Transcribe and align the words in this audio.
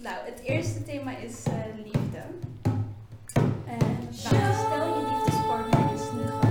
Nou, 0.00 0.16
het 0.24 0.40
eerste 0.44 0.82
thema 0.82 1.16
is 1.16 1.42
eh, 1.44 1.52
liefde. 1.84 2.22
En 3.66 3.78
de 3.78 4.08
is, 4.10 4.20
stel 4.20 4.86
je 4.86 5.06
liefdespartner 5.08 5.94
is 5.94 6.00
het 6.00 6.08
geluk. 6.08 6.42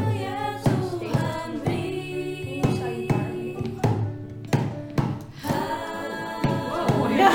Hoe 2.63 2.75
zou 2.75 2.89
je 2.99 3.05
daarmee 3.07 3.55
omgaan? 3.55 4.15
Wow, 6.70 7.18
Ja. 7.18 7.29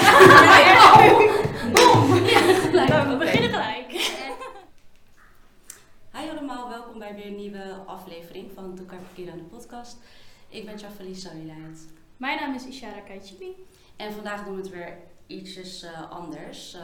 Nou, 2.88 3.08
we 3.08 3.16
beginnen 3.18 3.50
gelijk. 3.50 3.90
Hi 6.14 6.28
allemaal, 6.30 6.68
welkom 6.68 6.98
bij 6.98 7.14
weer 7.14 7.26
een 7.26 7.36
nieuwe 7.36 7.74
aflevering 7.86 8.50
van 8.54 8.74
Toekar 8.74 8.98
Verkeer 9.06 9.32
aan 9.32 9.38
de 9.38 9.44
podcast. 9.44 9.96
Ik 10.48 10.64
ben 10.64 10.76
Jafali 10.78 11.14
Saulieit. 11.14 11.86
Mijn 12.16 12.40
naam 12.40 12.54
is 12.54 12.66
Ishara 12.66 13.00
Kaichibi. 13.00 13.66
En 13.96 14.12
vandaag 14.12 14.44
doen 14.44 14.54
we 14.54 14.60
het 14.60 14.70
weer 14.70 14.98
ietsjes 15.26 15.82
eh, 15.82 16.10
anders. 16.10 16.76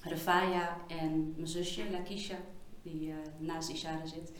Rafaya 0.00 0.76
en 0.88 1.32
mijn 1.36 1.48
zusje 1.48 1.90
Lakisha, 1.90 2.36
die 2.82 3.10
eh, 3.10 3.16
naast 3.38 3.70
Ishara 3.70 4.06
zit, 4.06 4.32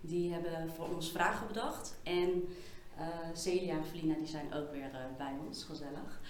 die 0.00 0.32
hebben 0.32 0.72
voor 0.72 0.94
ons 0.94 1.10
vragen 1.10 1.46
bedacht. 1.46 1.98
En 2.02 2.48
eh, 2.96 3.06
Celia 3.34 3.76
en 3.76 3.84
Felina 3.84 4.14
die 4.14 4.26
zijn 4.26 4.54
ook 4.54 4.72
weer 4.72 4.90
bij 5.18 5.34
ons, 5.46 5.64
gezellig. 5.64 6.20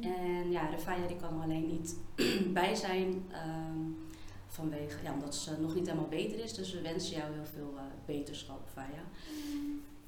En 0.00 0.50
ja, 0.50 0.70
Rafaya 0.70 1.06
die 1.06 1.16
kan 1.16 1.36
er 1.36 1.42
alleen 1.42 1.66
niet 1.66 1.96
bij 2.60 2.74
zijn. 2.74 3.24
ehm, 3.30 4.12
vanwege, 4.46 5.02
ja, 5.02 5.12
omdat 5.12 5.34
ze 5.34 5.60
nog 5.60 5.74
niet 5.74 5.86
helemaal 5.86 6.08
beter 6.08 6.38
is. 6.38 6.54
Dus 6.54 6.72
we 6.72 6.80
wensen 6.80 7.16
jou 7.16 7.32
heel 7.32 7.44
veel 7.44 7.74
beterschap, 8.06 8.68
Faya. 8.72 9.04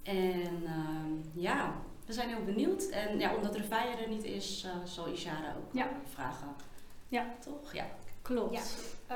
En 0.03 0.65
ehm, 0.65 1.13
ja, 1.33 1.83
we 2.07 2.13
zijn 2.13 2.29
heel 2.29 2.45
benieuwd. 2.45 2.89
En 2.89 3.19
ja, 3.19 3.35
omdat 3.35 3.57
Rafaya 3.57 3.99
er 3.99 4.09
niet 4.09 4.25
is, 4.25 4.65
eh, 4.65 4.85
zal 4.85 5.09
Ishara 5.09 5.55
ook 5.57 5.73
Ja. 5.73 5.85
eh, 5.89 5.95
vragen. 6.13 6.49
Ja. 7.09 7.27
Toch? 7.41 7.73
Ja. 7.75 7.87
Klopt. 8.23 8.53
Ja. 8.55 8.63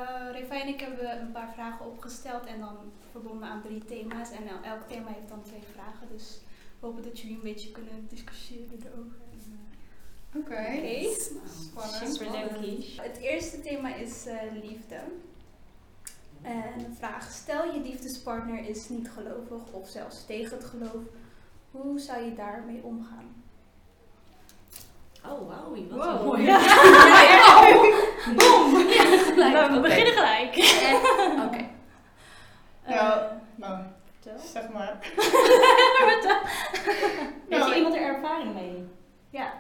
Uh, 0.01 0.33
Reva 0.41 0.61
en 0.61 0.69
ik 0.69 0.81
hebben 0.81 1.21
een 1.21 1.33
paar 1.33 1.53
vragen 1.53 1.87
opgesteld 1.87 2.47
en 2.47 2.61
dan 2.61 2.77
verbonden 3.11 3.49
aan 3.49 3.63
drie 3.63 3.85
thema's. 3.85 4.31
En 4.31 4.49
el- 4.49 4.63
elk 4.73 4.89
thema 4.89 5.09
heeft 5.09 5.29
dan 5.29 5.43
twee 5.43 5.63
vragen, 5.75 6.09
dus 6.13 6.39
we 6.81 6.87
hopen 6.87 7.03
dat 7.03 7.21
jullie 7.21 7.37
een 7.37 7.43
beetje 7.43 7.71
kunnen 7.71 8.07
discussiëren 8.09 8.81
erover. 8.85 9.17
Oké. 10.37 10.55
eh, 10.55 11.07
Oké. 11.09 11.15
Spannend. 11.51 12.17
Super 12.17 12.31
leuk. 12.61 12.85
Het 12.97 13.17
eerste 13.17 13.61
thema 13.61 13.95
is 13.95 14.27
eh, 14.27 14.37
liefde. 14.63 15.01
En 16.43 16.79
de 16.79 16.95
vraag, 16.99 17.31
stel 17.33 17.73
je 17.75 17.81
liefdespartner 17.81 18.69
is 18.69 18.89
niet 18.89 19.11
gelovig 19.11 19.73
of 19.73 19.89
zelfs 19.89 20.25
tegen 20.27 20.57
het 20.57 20.65
geloof. 20.67 21.03
Hoe 21.71 21.99
zou 21.99 22.23
je 22.25 22.35
daarmee 22.35 22.83
omgaan? 22.83 23.35
Oh, 25.27 25.49
wauw. 25.49 25.75
Wat 25.89 26.07
Wow. 26.07 26.21
een 26.21 26.27
mooie 26.27 26.43
Ja. 26.43 26.59
Boom! 28.37 28.77
Ja, 28.89 29.05
gelijk. 29.19 29.53
Nou, 29.53 29.71
we 29.71 29.79
Oké. 29.79 29.81
beginnen 29.89 30.13
gelijk. 30.13 30.49
Oké. 31.47 31.69
Ja. 32.87 33.21
Eh, 33.21 33.31
Nou, 33.55 33.79
vertel. 34.21 34.39
zeg 34.47 34.69
maar. 34.73 34.99
Heeft 37.49 37.67
er 37.67 37.77
iemand 37.77 37.95
er 37.95 38.03
ervaring 38.03 38.55
mee? 38.55 38.89
Ja. 39.31 39.53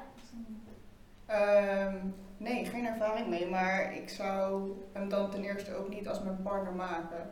Ehm, 1.27 1.97
nee, 2.36 2.64
geen 2.64 2.86
ervaring 2.86 3.27
mee, 3.28 3.47
maar 3.48 3.95
ik 3.97 4.08
zou 4.08 4.70
hem 4.92 5.08
dan 5.08 5.30
ten 5.30 5.42
eerste 5.45 5.74
ook 5.74 5.89
niet 5.89 6.08
als 6.08 6.22
mijn 6.22 6.42
partner 6.42 6.72
maken. 6.72 7.30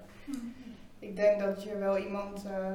Ik 0.98 1.16
denk 1.16 1.40
dat 1.40 1.62
je 1.62 1.76
wel 1.78 1.98
iemand, 1.98 2.44
eh, 2.44 2.72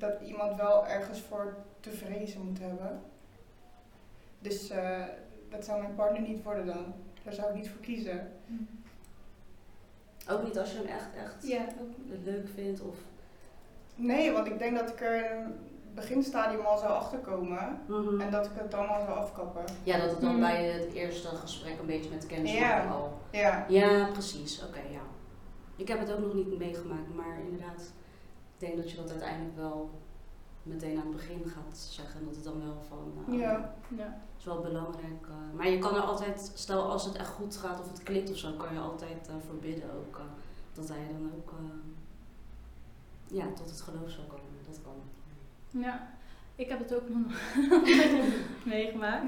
dat 0.00 0.20
iemand 0.24 0.56
wel 0.56 0.86
ergens 0.86 1.20
voor 1.20 1.54
te 1.80 1.90
vrezen 1.90 2.40
moet 2.44 2.58
hebben. 2.58 3.02
Dus 4.38 4.70
eh, 4.70 5.02
dat 5.48 5.64
zou 5.64 5.80
mijn 5.82 5.94
partner 5.94 6.20
niet 6.20 6.42
worden 6.42 6.66
dan. 6.66 6.94
Daar 7.24 7.32
zou 7.34 7.48
ik 7.48 7.54
niet 7.54 7.70
voor 7.70 7.80
kiezen. 7.80 8.32
Ook 10.30 10.42
niet 10.42 10.58
als 10.58 10.70
je 10.72 10.76
hem 10.76 10.86
echt, 10.86 11.08
echt 11.16 11.46
Ja, 11.48 11.64
leuk 12.24 12.48
vindt 12.54 12.80
of... 12.80 12.96
Nee, 13.94 14.32
want 14.32 14.46
ik 14.46 14.58
denk 14.58 14.78
dat 14.78 14.88
ik 14.90 15.00
er 15.00 15.30
in 15.30 15.36
een 15.38 15.54
beginstadium 15.94 16.60
al 16.64 16.78
zou 16.78 16.90
achterkomen 16.92 17.78
Mhm. 17.88 18.20
en 18.20 18.30
dat 18.30 18.46
ik 18.46 18.52
het 18.54 18.70
dan 18.70 18.88
al 18.88 19.00
zou 19.04 19.18
afkappen. 19.18 19.64
Ja, 19.82 19.98
dat 19.98 20.10
het 20.10 20.20
dan 20.20 20.30
Mhm. 20.32 20.40
bij 20.40 20.64
het 20.64 20.92
eerste 20.92 21.28
gesprek 21.28 21.78
een 21.78 21.86
beetje 21.86 22.10
met 22.10 22.26
kennis 22.26 22.52
Ja. 22.52 22.86
al... 22.86 23.18
Ja. 23.30 23.64
Ja, 23.68 24.08
precies. 24.12 24.62
Oké, 24.64 24.78
ja. 24.90 25.00
Ik 25.76 25.88
heb 25.88 25.98
het 25.98 26.12
ook 26.12 26.18
nog 26.18 26.34
niet 26.34 26.58
meegemaakt, 26.58 27.14
maar 27.14 27.40
inderdaad, 27.44 27.80
ik 28.54 28.66
denk 28.66 28.76
dat 28.76 28.90
je 28.90 28.96
dat 28.96 29.10
uiteindelijk 29.10 29.56
wel 29.56 29.90
meteen 30.72 30.96
aan 30.98 31.06
het 31.06 31.16
begin 31.16 31.42
gaat 31.46 31.78
zeggen. 31.78 32.24
Dat 32.24 32.34
het 32.34 32.44
dan 32.44 32.62
wel 32.64 32.82
van, 32.88 33.12
uh, 33.34 33.40
Ja. 33.40 33.74
Ja. 33.96 34.20
is 34.38 34.44
wel 34.44 34.60
belangrijk. 34.60 35.26
uh, 35.28 35.56
maar 35.56 35.68
je 35.68 35.78
kan 35.78 35.94
er 35.94 36.00
altijd, 36.02 36.50
stel 36.54 36.90
als 36.90 37.04
het 37.04 37.16
echt 37.16 37.28
goed 37.28 37.56
gaat 37.56 37.80
of 37.80 37.88
het 37.90 38.02
klikt 38.02 38.30
of 38.30 38.36
zo, 38.36 38.52
kan 38.52 38.72
je 38.74 38.80
altijd 38.80 39.28
uh, 39.28 39.34
voor 39.46 39.54
bidden 39.56 39.90
ook. 39.94 40.16
uh, 40.16 40.22
dat 40.74 40.88
hij 40.88 41.06
dan 41.12 41.30
ook, 41.36 41.50
uh, 41.60 43.36
ja, 43.38 43.46
tot 43.54 43.70
het 43.70 43.80
geloof 43.80 44.10
zal 44.10 44.24
komen. 44.24 44.44
Dat 44.68 44.80
kan. 44.82 45.80
Ja. 45.82 46.08
Ik 46.54 46.68
heb 46.68 46.78
het 46.78 46.94
ook 46.94 47.08
nog 47.08 47.32
meegemaakt. 48.64 49.24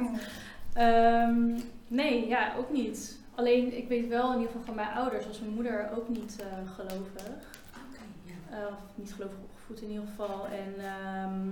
Ehm, 0.72 1.58
nee, 1.88 2.28
ja, 2.28 2.54
ook 2.56 2.70
niet. 2.70 3.20
Alleen, 3.34 3.76
ik 3.76 3.88
weet 3.88 4.08
wel 4.08 4.26
in 4.32 4.38
ieder 4.38 4.46
geval 4.50 4.64
van 4.66 4.74
mijn 4.74 4.94
ouders, 4.96 5.26
was 5.26 5.40
mijn 5.40 5.54
moeder 5.54 5.90
ook 5.96 6.08
niet 6.08 6.36
eh, 6.40 6.70
gelovig. 6.74 7.22
Oké, 7.22 8.02
ja. 8.24 8.56
Eh, 8.58 8.66
of 8.66 8.78
niet 8.94 9.12
gelovig 9.12 9.36
opgevoed 9.62 9.82
in 9.82 9.90
ieder 9.94 10.06
geval. 10.08 10.46
En, 10.46 10.74
ehm, 10.84 11.50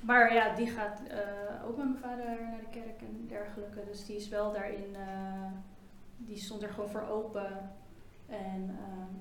maar 0.00 0.34
ja, 0.34 0.54
die 0.54 0.66
gaat 0.66 1.00
eh, 1.08 1.66
ook 1.66 1.76
met 1.76 1.86
mijn 1.86 1.98
vader 1.98 2.24
naar 2.24 2.60
de 2.60 2.78
kerk 2.80 3.00
en 3.00 3.26
dergelijke. 3.28 3.84
Dus 3.90 4.06
die 4.06 4.16
is 4.16 4.28
wel 4.28 4.52
daarin, 4.52 4.94
eh, 4.94 5.50
die 6.16 6.36
stond 6.36 6.62
er 6.62 6.68
gewoon 6.68 6.90
voor 6.90 7.08
open. 7.08 7.70
En 8.28 8.78
ehm, 8.78 9.14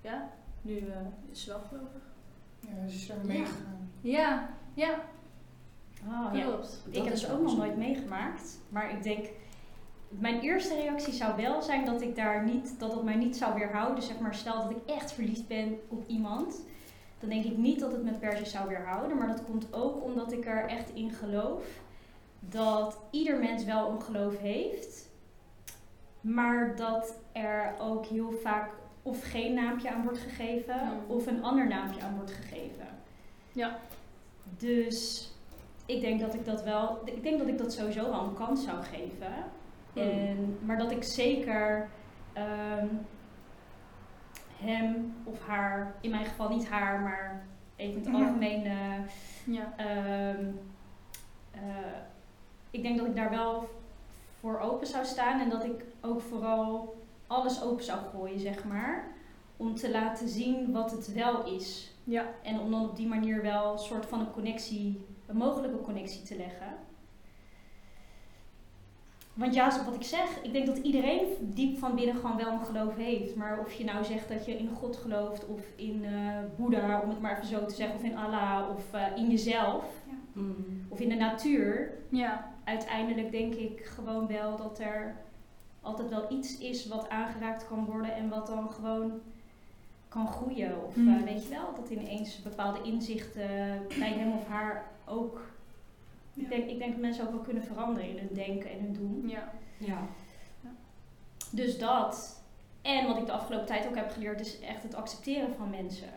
ja, 0.00 0.30
nu 0.62 0.78
eh, 0.78 0.96
is 1.30 1.44
ze 1.44 1.50
wel 1.50 1.60
gelovig. 1.60 2.02
Ja, 2.60 2.84
dus 2.84 2.94
is 2.94 3.08
er 3.08 3.16
meegegaan. 3.24 3.90
Ja, 4.00 4.48
ja, 4.74 4.94
Oh, 6.06 6.34
ja. 6.34 6.44
klopt. 6.44 6.82
Ik 6.90 7.04
heb 7.04 7.12
is 7.12 7.22
het 7.22 7.32
ook 7.32 7.42
nog 7.42 7.56
nooit 7.56 7.76
meegemaakt. 7.76 8.58
Maar 8.68 8.90
ik 8.90 9.02
denk, 9.02 9.26
mijn 10.08 10.40
eerste 10.40 10.74
reactie 10.74 11.12
zou 11.12 11.36
wel 11.36 11.62
zijn 11.62 11.84
dat 11.84 12.00
ik 12.00 12.16
daar 12.16 12.44
niet, 12.44 12.74
dat 12.78 12.94
het 12.94 13.02
mij 13.02 13.14
niet 13.14 13.36
zou 13.36 13.54
weerhouden. 13.54 14.02
Zeg 14.02 14.18
maar, 14.18 14.34
stel 14.34 14.62
dat 14.62 14.70
ik 14.70 14.86
echt 14.86 15.12
verliefd 15.12 15.48
ben 15.48 15.78
op 15.88 16.06
iemand. 16.06 16.64
Dan 17.24 17.32
denk 17.32 17.44
ik 17.44 17.56
niet 17.56 17.80
dat 17.80 17.92
het 17.92 18.04
me 18.04 18.12
per 18.12 18.36
se 18.36 18.44
zou 18.44 18.68
weerhouden. 18.68 19.16
Maar 19.16 19.26
dat 19.26 19.44
komt 19.44 19.66
ook 19.74 20.02
omdat 20.02 20.32
ik 20.32 20.46
er 20.46 20.66
echt 20.68 20.90
in 20.94 21.10
geloof 21.10 21.66
dat 22.40 22.98
ieder 23.10 23.38
mens 23.38 23.64
wel 23.64 23.90
een 23.90 24.02
geloof 24.02 24.38
heeft. 24.38 25.08
Maar 26.20 26.76
dat 26.76 27.14
er 27.32 27.74
ook 27.80 28.06
heel 28.06 28.32
vaak 28.42 28.70
of 29.02 29.22
geen 29.22 29.54
naampje 29.54 29.90
aan 29.90 30.02
wordt 30.02 30.18
gegeven 30.18 30.78
Hmm. 30.78 30.98
of 31.06 31.26
een 31.26 31.42
ander 31.42 31.68
naampje 31.68 32.00
aan 32.02 32.16
wordt 32.16 32.32
gegeven. 32.32 32.86
Ja. 33.52 33.78
Dus 34.58 35.30
ik 35.86 36.00
denk 36.00 36.20
dat 36.20 36.34
ik 36.34 36.44
dat 36.44 36.62
wel, 36.62 37.02
ik 37.04 37.22
denk 37.22 37.38
dat 37.38 37.48
ik 37.48 37.58
dat 37.58 37.72
sowieso 37.72 38.10
wel 38.10 38.22
een 38.22 38.34
kans 38.34 38.64
zou 38.64 38.82
geven. 38.82 39.34
Hmm. 39.92 40.02
En, 40.02 40.58
maar 40.64 40.78
dat 40.78 40.90
ik 40.90 41.02
zeker 41.02 41.88
ehm, 42.32 42.86
hem 44.64 45.14
of 45.24 45.46
haar, 45.46 45.94
in 46.00 46.10
mijn 46.10 46.24
geval 46.24 46.48
niet 46.48 46.68
haar, 46.68 47.00
maar 47.00 47.46
even 47.76 48.00
in 48.00 48.06
het 48.06 48.14
algemeen. 48.14 48.64
eh, 48.64 48.98
Ja. 49.44 49.72
ehm, 49.76 50.44
eh, 51.50 51.60
ik 52.70 52.82
denk 52.82 52.98
dat 52.98 53.06
ik 53.06 53.14
daar 53.14 53.30
wel 53.30 53.68
voor 54.40 54.58
open 54.58 54.86
zou 54.86 55.04
staan 55.04 55.40
en 55.40 55.48
dat 55.50 55.64
ik 55.64 55.84
ook 56.00 56.20
vooral 56.20 56.94
alles 57.26 57.62
open 57.62 57.84
zou 57.84 57.98
gooien, 58.12 58.40
zeg 58.40 58.64
maar. 58.64 59.04
Om 59.56 59.74
te 59.74 59.90
laten 59.90 60.28
zien 60.28 60.72
wat 60.72 60.90
het 60.90 61.12
wel 61.12 61.44
is. 61.54 61.92
Ja. 62.04 62.24
En 62.42 62.60
om 62.60 62.70
dan 62.70 62.88
op 62.88 62.96
die 62.96 63.06
manier 63.08 63.42
wel 63.42 63.72
een 63.72 63.78
soort 63.78 64.06
van 64.06 64.20
een 64.20 64.30
connectie, 64.32 65.06
een 65.26 65.36
mogelijke 65.36 65.80
connectie 65.80 66.22
te 66.22 66.36
leggen. 66.36 66.66
Want 69.34 69.54
ja, 69.54 69.84
wat 69.84 69.94
ik 69.94 70.02
zeg, 70.02 70.42
ik 70.42 70.52
denk 70.52 70.66
dat 70.66 70.76
iedereen 70.78 71.20
diep 71.40 71.78
van 71.78 71.94
binnen 71.94 72.14
gewoon 72.16 72.36
wel 72.36 72.52
een 72.52 72.64
geloof 72.64 72.96
heeft. 72.96 73.34
Maar 73.36 73.58
of 73.60 73.72
je 73.72 73.84
nou 73.84 74.04
zegt 74.04 74.28
dat 74.28 74.46
je 74.46 74.56
in 74.58 74.68
God 74.68 74.96
gelooft, 74.96 75.46
of 75.46 75.60
in 75.76 76.04
eh 76.04 76.38
Boeddha, 76.56 77.00
om 77.00 77.08
het 77.08 77.20
maar 77.20 77.32
even 77.32 77.46
zo 77.46 77.64
te 77.64 77.74
zeggen, 77.74 77.96
of 77.96 78.02
in 78.04 78.16
Allah, 78.16 78.68
of 78.76 78.92
eh, 78.92 79.02
in 79.16 79.30
jezelf, 79.30 79.84
Mhm. 80.32 80.50
of 80.88 81.00
in 81.00 81.08
de 81.08 81.14
natuur. 81.14 81.92
Ja. 82.08 82.52
Uiteindelijk 82.64 83.30
denk 83.30 83.54
ik 83.54 83.84
gewoon 83.84 84.26
wel 84.26 84.56
dat 84.56 84.78
er 84.78 85.14
altijd 85.80 86.08
wel 86.08 86.24
iets 86.28 86.58
is 86.58 86.88
wat 86.88 87.08
aangeraakt 87.08 87.66
kan 87.66 87.84
worden 87.84 88.14
en 88.14 88.28
wat 88.28 88.46
dan 88.46 88.70
gewoon 88.70 89.12
kan 90.08 90.26
groeien. 90.28 90.84
Of 90.86 90.96
eh, 90.96 91.02
Mm. 91.02 91.24
weet 91.24 91.42
je 91.42 91.48
wel, 91.48 91.74
dat 91.76 91.90
ineens 91.90 92.42
bepaalde 92.42 92.82
inzichten 92.82 93.46
bij 93.98 94.12
hem 94.12 94.32
of 94.32 94.46
haar 94.48 94.84
ook. 95.06 95.40
Ja. 96.34 96.42
Ik, 96.42 96.48
denk, 96.48 96.70
ik 96.70 96.78
denk 96.78 96.92
dat 96.92 97.00
mensen 97.00 97.24
ook 97.24 97.30
wel 97.30 97.40
kunnen 97.40 97.62
veranderen 97.62 98.08
in 98.08 98.18
hun 98.18 98.34
denken 98.34 98.70
en 98.70 98.80
hun 98.80 98.92
doen. 98.92 99.28
Ja. 99.28 99.52
Ja. 99.78 100.06
Dus 101.50 101.78
dat. 101.78 102.42
En 102.82 103.06
wat 103.06 103.18
ik 103.18 103.26
de 103.26 103.32
afgelopen 103.32 103.66
tijd 103.66 103.86
ook 103.86 103.94
heb 103.94 104.10
geleerd, 104.10 104.40
is 104.40 104.60
echt 104.60 104.82
het 104.82 104.94
accepteren 104.94 105.54
van 105.54 105.70
mensen. 105.70 106.08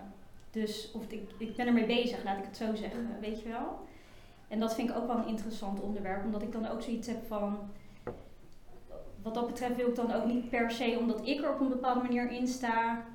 Dus 0.51 0.91
of 0.91 1.11
ik, 1.11 1.29
ik 1.37 1.55
ben 1.55 1.67
ermee 1.67 1.85
bezig, 1.85 2.23
laat 2.23 2.37
ik 2.37 2.43
het 2.45 2.57
zo 2.57 2.75
zeggen, 2.75 3.17
weet 3.19 3.41
je 3.41 3.49
wel. 3.49 3.85
En 4.47 4.59
dat 4.59 4.75
vind 4.75 4.89
ik 4.89 4.95
ook 4.95 5.07
wel 5.07 5.17
een 5.17 5.27
interessant 5.27 5.81
onderwerp, 5.81 6.25
omdat 6.25 6.41
ik 6.41 6.51
dan 6.51 6.67
ook 6.67 6.81
zoiets 6.81 7.07
heb 7.07 7.27
van. 7.27 7.69
wat 9.21 9.33
dat 9.33 9.47
betreft 9.47 9.75
wil 9.75 9.87
ik 9.87 9.95
dan 9.95 10.11
ook 10.11 10.25
niet 10.25 10.49
per 10.49 10.71
se, 10.71 10.97
omdat 10.99 11.27
ik 11.27 11.43
er 11.43 11.53
op 11.53 11.59
een 11.59 11.69
bepaalde 11.69 12.01
manier 12.01 12.31
in 12.31 12.47
sta, 12.47 13.05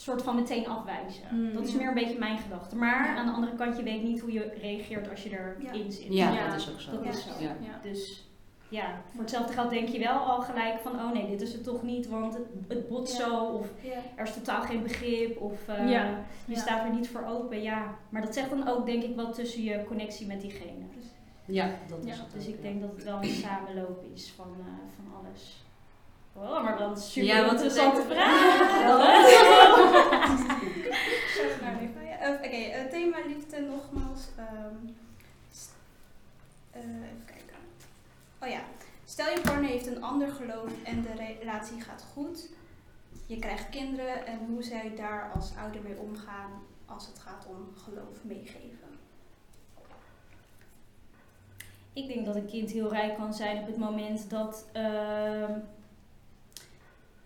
soort 0.00 0.22
van 0.22 0.34
meteen 0.34 0.66
afwijzen. 0.68 1.28
Hmm. 1.28 1.52
Dat 1.52 1.66
is 1.66 1.72
Ja. 1.72 1.78
meer 1.78 1.88
een 1.88 1.94
beetje 1.94 2.18
mijn 2.18 2.38
gedachte. 2.38 2.76
Maar 2.76 3.04
Ja. 3.06 3.16
aan 3.16 3.26
de 3.26 3.32
andere 3.32 3.56
kant, 3.56 3.76
je 3.76 3.82
weet 3.82 4.02
niet 4.02 4.20
hoe 4.20 4.32
je 4.32 4.52
reageert 4.60 5.10
als 5.10 5.22
je 5.22 5.30
erin 5.30 5.84
Ja. 5.84 5.90
zit. 5.90 6.06
Ja, 6.10 6.32
Ja, 6.32 6.46
dat 6.48 6.56
is 6.60 6.70
ook 6.70 6.80
zo. 6.80 6.90
dat 7.02 7.14
is 7.14 7.22
zo. 7.22 7.30
Ja. 7.40 7.48
Ja. 7.60 7.80
Dus 7.82 8.28
ja, 8.68 9.00
voor 9.10 9.20
hetzelfde 9.20 9.52
geld 9.52 9.70
denk 9.70 9.88
je 9.88 9.98
wel 9.98 10.18
al 10.18 10.40
gelijk 10.40 10.78
van, 10.78 10.92
oh 10.92 11.12
nee, 11.12 11.26
dit 11.28 11.40
is 11.40 11.52
het 11.52 11.64
toch 11.64 11.82
niet, 11.82 12.08
want 12.08 12.34
het, 12.34 12.42
het 12.68 12.88
botst 12.88 13.18
Ja. 13.18 13.24
zo. 13.28 13.44
Of 13.44 13.66
Ja. 13.82 13.90
er 14.16 14.24
is 14.26 14.34
totaal 14.34 14.62
geen 14.62 14.82
begrip. 14.82 15.40
Of 15.40 15.68
eh, 15.68 15.90
Ja. 15.90 16.04
je 16.44 16.54
Ja. 16.54 16.60
staat 16.60 16.84
er 16.84 16.94
niet 16.94 17.08
voor 17.08 17.24
open. 17.26 17.62
Ja, 17.62 17.94
maar 18.08 18.22
dat 18.22 18.34
zegt 18.34 18.50
dan 18.50 18.68
ook 18.68 18.86
denk 18.86 19.02
ik 19.02 19.16
wel 19.16 19.32
tussen 19.32 19.62
je 19.62 19.84
connectie 19.84 20.26
met 20.26 20.40
diegene. 20.40 20.84
Ja, 21.44 21.70
dat 21.88 21.98
is 22.04 22.16
Ja, 22.16 22.22
het 22.22 22.32
Dus 22.32 22.42
ook, 22.42 22.48
ik 22.48 22.56
ja. 22.56 22.62
denk 22.62 22.80
dat 22.80 22.90
het 22.94 23.04
wel 23.04 23.16
een 23.22 23.24
samenloop 23.28 24.04
is 24.14 24.32
van, 24.36 24.46
eh, 24.58 24.66
van 24.96 25.14
alles. 25.20 25.64
Oh, 26.32 26.62
maar 26.62 26.78
dan 26.78 26.96
super 26.98 27.28
Ja, 27.28 27.42
wat 27.42 27.52
interessante 27.52 28.02
vraag. 28.02 28.58
Shout 31.28 31.60
naar 31.60 31.76
Levaya. 31.80 32.18
Eh, 32.18 32.32
Oké, 32.32 32.46
eh, 32.46 32.84
thema 32.90 33.16
liefde 33.26 33.60
nogmaals. 33.60 34.20
ehm, 34.36 34.74
eh, 36.70 36.80
even 36.82 37.24
kijken. 37.26 37.56
Oh 38.42 38.48
ja. 38.48 38.60
Stel 39.04 39.30
je 39.30 39.40
partner 39.40 39.70
heeft 39.70 39.86
een 39.86 40.02
ander 40.02 40.28
geloof 40.28 40.70
en 40.84 41.02
de 41.02 41.12
relatie 41.40 41.80
gaat 41.80 42.04
goed. 42.12 42.48
Je 43.26 43.38
krijgt 43.38 43.68
kinderen 43.70 44.26
en 44.26 44.38
hoe 44.48 44.62
zij 44.62 44.92
daar 44.96 45.30
als 45.34 45.52
ouder 45.62 45.82
mee 45.82 45.98
omgaan 45.98 46.50
als 46.86 47.06
het 47.06 47.18
gaat 47.18 47.46
om 47.48 47.68
geloof 47.84 48.16
meegeven. 48.22 48.88
Ik 51.92 52.08
denk 52.08 52.26
dat 52.26 52.34
een 52.36 52.46
kind 52.46 52.70
heel 52.70 52.88
rijk 52.92 53.16
kan 53.16 53.34
zijn 53.34 53.58
op 53.58 53.66
het 53.66 53.76
moment 53.76 54.30
dat, 54.30 54.64
ehm, 54.72 55.52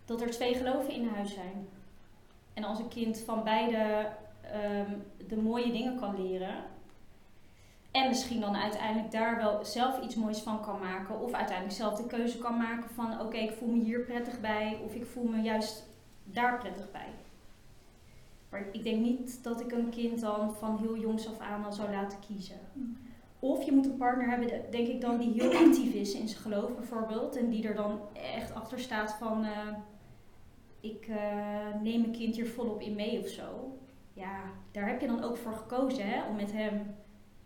dat 0.05 0.21
er 0.21 0.31
twee 0.31 0.55
geloven 0.55 0.93
in 0.95 1.09
huis 1.09 1.35
zijn. 1.35 1.69
En 2.55 2.65
als 2.65 2.79
een 2.79 2.89
kind 2.89 3.19
van 3.21 3.45
beide 3.45 4.09
ehm, 4.53 4.91
de 5.29 5.37
mooie 5.37 5.73
dingen 5.73 5.97
kan 6.01 6.23
leren. 6.27 6.55
En 7.91 8.09
misschien 8.09 8.41
dan 8.41 8.57
uiteindelijk 8.57 9.11
daar 9.13 9.37
wel 9.37 9.65
zelf 9.65 10.01
iets 10.03 10.15
moois 10.15 10.39
van 10.39 10.61
kan 10.63 10.79
maken. 10.81 11.21
Of 11.21 11.33
uiteindelijk 11.33 11.77
zelf 11.77 11.95
de 11.97 12.07
keuze 12.07 12.39
kan 12.39 12.57
maken 12.57 12.91
van 12.91 13.21
oké, 13.21 13.37
ik 13.37 13.53
voel 13.53 13.69
me 13.69 13.83
hier 13.83 14.01
prettig 14.01 14.41
bij. 14.41 14.81
Of 14.85 14.95
ik 14.95 15.07
voel 15.07 15.25
me 15.25 15.41
juist 15.43 15.87
daar 16.25 16.59
prettig 16.59 16.91
bij. 16.91 17.09
Maar 18.49 18.67
ik 18.73 18.83
denk 18.85 19.01
niet 19.01 19.43
dat 19.45 19.61
ik 19.61 19.73
een 19.73 19.91
kind 19.91 20.21
dan 20.21 20.55
van 20.55 20.79
heel 20.79 20.97
jongs 20.97 21.29
af 21.29 21.39
aan 21.41 21.65
al 21.65 21.73
zou 21.73 21.91
laten 21.91 22.19
kiezen. 22.27 22.57
Of 23.39 23.65
je 23.65 23.73
moet 23.73 23.87
een 23.87 23.97
partner 23.97 24.29
hebben, 24.29 24.49
de- 24.49 24.65
denk 24.71 24.89
ik 24.89 25.01
dan, 25.01 25.19
die 25.19 25.33
heel 25.33 25.53
actief 25.67 25.95
is 25.95 26.15
in 26.15 26.29
zijn 26.29 26.43
geloof 26.43 26.75
bijvoorbeeld. 26.75 27.37
En 27.37 27.49
die 27.51 27.69
er 27.69 27.75
dan 27.75 28.01
echt 28.13 28.55
achter 28.55 28.79
staat 28.81 29.13
van, 29.19 29.45
eh, 29.45 29.69
ik 30.85 31.07
eh, 31.07 31.81
neem 31.83 32.01
mijn 32.01 32.13
kind 32.13 32.35
hier 32.35 32.49
volop 32.49 32.81
in 32.81 32.95
mee 32.95 33.21
of 33.21 33.29
zo. 33.29 33.79
Ja, 34.13 34.43
daar 34.71 34.89
heb 34.89 35.01
je 35.01 35.07
dan 35.07 35.23
ook 35.23 35.37
voor 35.37 35.53
gekozen 35.53 36.07
hè, 36.09 36.29
om 36.29 36.37
met 36.37 36.53
hem 36.53 36.95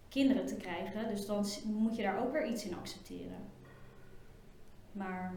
kinderen 0.08 0.46
te 0.46 0.56
krijgen. 0.56 1.08
Dus 1.08 1.26
dan 1.26 1.46
moet 1.64 1.96
je 1.96 2.02
daar 2.02 2.23
ook 2.25 2.32
weer 2.32 2.46
iets 2.46 2.64
in 2.64 2.76
accepteren. 2.76 3.38
Maar 4.93 5.35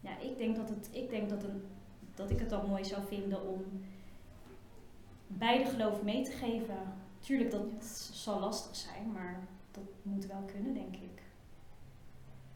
ja, 0.00 0.18
ik 0.18 0.38
denk 0.38 0.56
dat, 0.56 0.68
het, 0.68 0.88
ik, 0.92 1.10
denk 1.10 1.28
dat, 1.28 1.44
een, 1.44 1.62
dat 2.14 2.30
ik 2.30 2.38
het 2.38 2.50
dan 2.50 2.68
mooi 2.68 2.84
zou 2.84 3.06
vinden 3.06 3.48
om 3.48 3.64
beide 5.26 5.64
geloven 5.64 6.04
mee 6.04 6.24
te 6.24 6.32
geven. 6.32 6.94
Tuurlijk, 7.18 7.50
dat 7.50 7.84
zal 8.12 8.40
lastig 8.40 8.76
zijn, 8.76 9.12
maar 9.12 9.40
dat 9.70 9.84
moet 10.02 10.26
wel 10.26 10.42
kunnen, 10.52 10.74
denk 10.74 10.96
ik. 10.96 11.22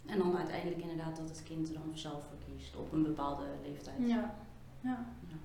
En 0.06 0.18
dan 0.18 0.36
uiteindelijk 0.36 0.80
inderdaad 0.80 1.16
dat 1.16 1.28
het 1.28 1.42
kind 1.42 1.68
er 1.68 1.74
dan 1.74 1.90
zelf 1.92 2.22
voor 2.28 2.38
kiest 2.56 2.76
op 2.76 2.92
een 2.92 3.02
bepaalde 3.02 3.42
leeftijd. 3.62 3.96
Ja. 3.98 4.34
ja. 4.80 5.04
Ja. 5.28 5.36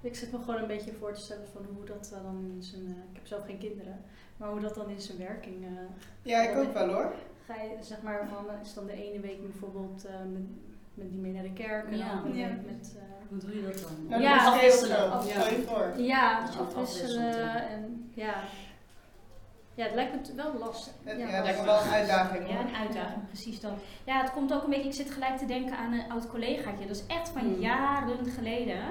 Ik 0.00 0.14
zit 0.16 0.32
me 0.32 0.38
gewoon 0.38 0.60
een 0.60 0.66
beetje 0.66 0.92
voor 0.92 1.12
te 1.12 1.20
stellen 1.20 1.46
van 1.52 1.66
hoe 1.76 1.84
dat 1.84 2.12
eh, 2.14 2.22
dan 2.22 2.50
in 2.56 2.62
zijn... 2.62 2.82
eh, 2.84 2.90
ik 2.90 3.14
heb 3.16 3.26
zelf 3.26 3.44
geen 3.44 3.58
kinderen. 3.58 4.00
Maar 4.36 4.50
hoe 4.50 4.60
dat 4.60 4.74
dan 4.74 4.90
in 4.90 5.00
zijn 5.00 5.18
werking... 5.18 5.64
eh, 5.64 5.70
Ja, 6.22 6.40
ik 6.50 6.56
ook 6.56 6.72
wel 6.72 6.88
hoor. 6.92 7.12
ga 7.46 7.54
je 7.62 7.76
zeg 7.80 8.02
maar 8.02 8.28
van... 8.28 8.44
Is 8.62 8.74
dan 8.74 8.86
de 8.86 9.10
ene 9.10 9.20
week 9.20 9.42
bijvoorbeeld 9.42 10.04
eh, 10.04 10.14
met, 10.32 10.42
met 10.94 11.10
die 11.10 11.18
mee 11.20 11.32
naar 11.32 11.42
de 11.42 11.52
kerk. 11.52 11.86
En 11.90 11.96
Ja. 11.96 12.22
week 12.22 12.34
met... 12.66 12.94
eh, 12.96 13.02
Hoe 13.28 13.38
doe 13.38 13.56
je 13.56 13.62
dat 13.62 13.80
dan? 13.82 14.06
Nou, 14.08 14.22
Ja, 14.22 14.40
is 14.40 14.46
afwisselen. 14.48 15.20
heel 15.22 15.60
Ja. 15.60 15.66
voor. 15.66 15.92
Ja, 16.02 16.48
afwisselen 16.58 17.68
en 17.68 18.10
ja. 18.14 18.34
Ja, 19.74 19.84
het 19.84 19.94
lijkt 19.94 20.12
me 20.28 20.34
wel 20.34 20.58
lastig. 20.58 20.92
Het- 21.02 21.18
Ja, 21.18 21.28
Ja, 21.28 21.42
dat 21.42 21.56
me 21.58 21.64
wel 21.64 21.82
een 21.82 21.88
uitdaging 21.90 22.48
Ja, 22.48 22.60
een 22.60 22.74
uitdaging, 22.76 23.26
precies 23.26 23.60
dat. 23.60 23.72
Ja, 24.04 24.20
het 24.20 24.32
komt 24.32 24.52
ook 24.52 24.62
een 24.64 24.70
beetje, 24.70 24.88
ik 24.88 24.94
zit 24.94 25.10
gelijk 25.10 25.36
te 25.38 25.46
denken 25.46 25.76
aan 25.76 25.92
een 25.92 26.10
oud 26.10 26.28
collegaatje. 26.28 26.86
Dat 26.86 26.96
is 26.96 27.06
echt 27.06 27.28
van 27.28 27.46
Mm. 27.46 27.60
jaren 27.60 28.26
geleden. 28.26 28.82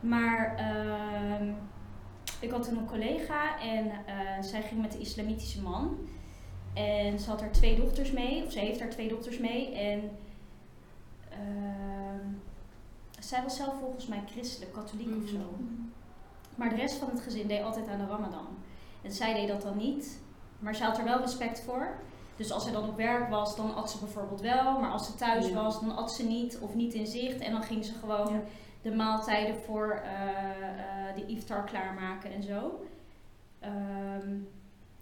Maar 0.00 0.56
ehm, 0.56 1.52
ik 2.40 2.50
had 2.50 2.62
toen 2.64 2.78
een 2.78 2.86
collega 2.86 3.60
en 3.60 3.90
eh, 4.06 4.42
zij 4.42 4.62
ging 4.62 4.80
met 4.80 4.92
de 4.92 4.98
islamitische 4.98 5.62
man. 5.62 5.98
En 6.74 7.18
ze 7.18 7.30
had 7.30 7.40
er 7.40 7.52
twee 7.52 7.76
dochters 7.76 8.12
mee, 8.12 8.44
of 8.44 8.52
ze 8.52 8.58
heeft 8.58 8.78
daar 8.78 8.88
twee 8.88 9.08
dochters 9.08 9.38
mee. 9.38 9.74
En 9.74 10.10
ehm, 11.30 12.26
zij 13.18 13.42
was 13.42 13.56
zelf 13.56 13.74
volgens 13.80 14.06
mij 14.06 14.22
christelijk, 14.30 14.72
katholiek 14.72 15.16
of 15.22 15.28
zo. 15.28 15.36
Mhm. 15.36 15.72
Maar 16.54 16.68
de 16.68 16.74
rest 16.76 16.96
van 16.96 17.08
het 17.10 17.20
gezin 17.20 17.46
deed 17.46 17.62
altijd 17.62 17.88
aan 17.88 17.98
de 17.98 18.06
Ramadan. 18.06 18.46
En 19.02 19.12
zij 19.12 19.34
deed 19.34 19.48
dat 19.48 19.62
dan 19.62 19.76
niet. 19.76 20.18
Maar 20.58 20.74
ze 20.74 20.84
had 20.84 20.98
er 20.98 21.04
wel 21.04 21.20
respect 21.20 21.60
voor. 21.60 21.88
Dus 22.36 22.50
als 22.52 22.62
zij 22.62 22.72
dan 22.72 22.88
op 22.88 22.96
werk 22.96 23.28
was, 23.30 23.56
dan 23.56 23.74
at 23.74 23.90
ze 23.90 23.98
bijvoorbeeld 23.98 24.40
wel. 24.40 24.78
Maar 24.80 24.90
als 24.90 25.06
ze 25.06 25.14
thuis 25.14 25.48
Ja. 25.48 25.54
was, 25.62 25.80
dan 25.80 25.96
at 25.96 26.12
ze 26.12 26.26
niet 26.26 26.58
of 26.58 26.74
niet 26.74 26.94
in 26.94 27.06
zicht. 27.06 27.40
En 27.40 27.52
dan 27.52 27.62
ging 27.62 27.84
ze 27.84 27.92
gewoon 27.94 28.32
Ja. 28.32 28.40
de 28.82 28.94
maaltijden 28.94 29.56
voor 29.56 29.90
eh, 30.04 30.10
eh, 31.08 31.14
de 31.14 31.26
iftar 31.26 31.64
klaarmaken 31.64 32.32
en 32.32 32.42
zo. 32.42 32.84
Ehm, 33.60 34.28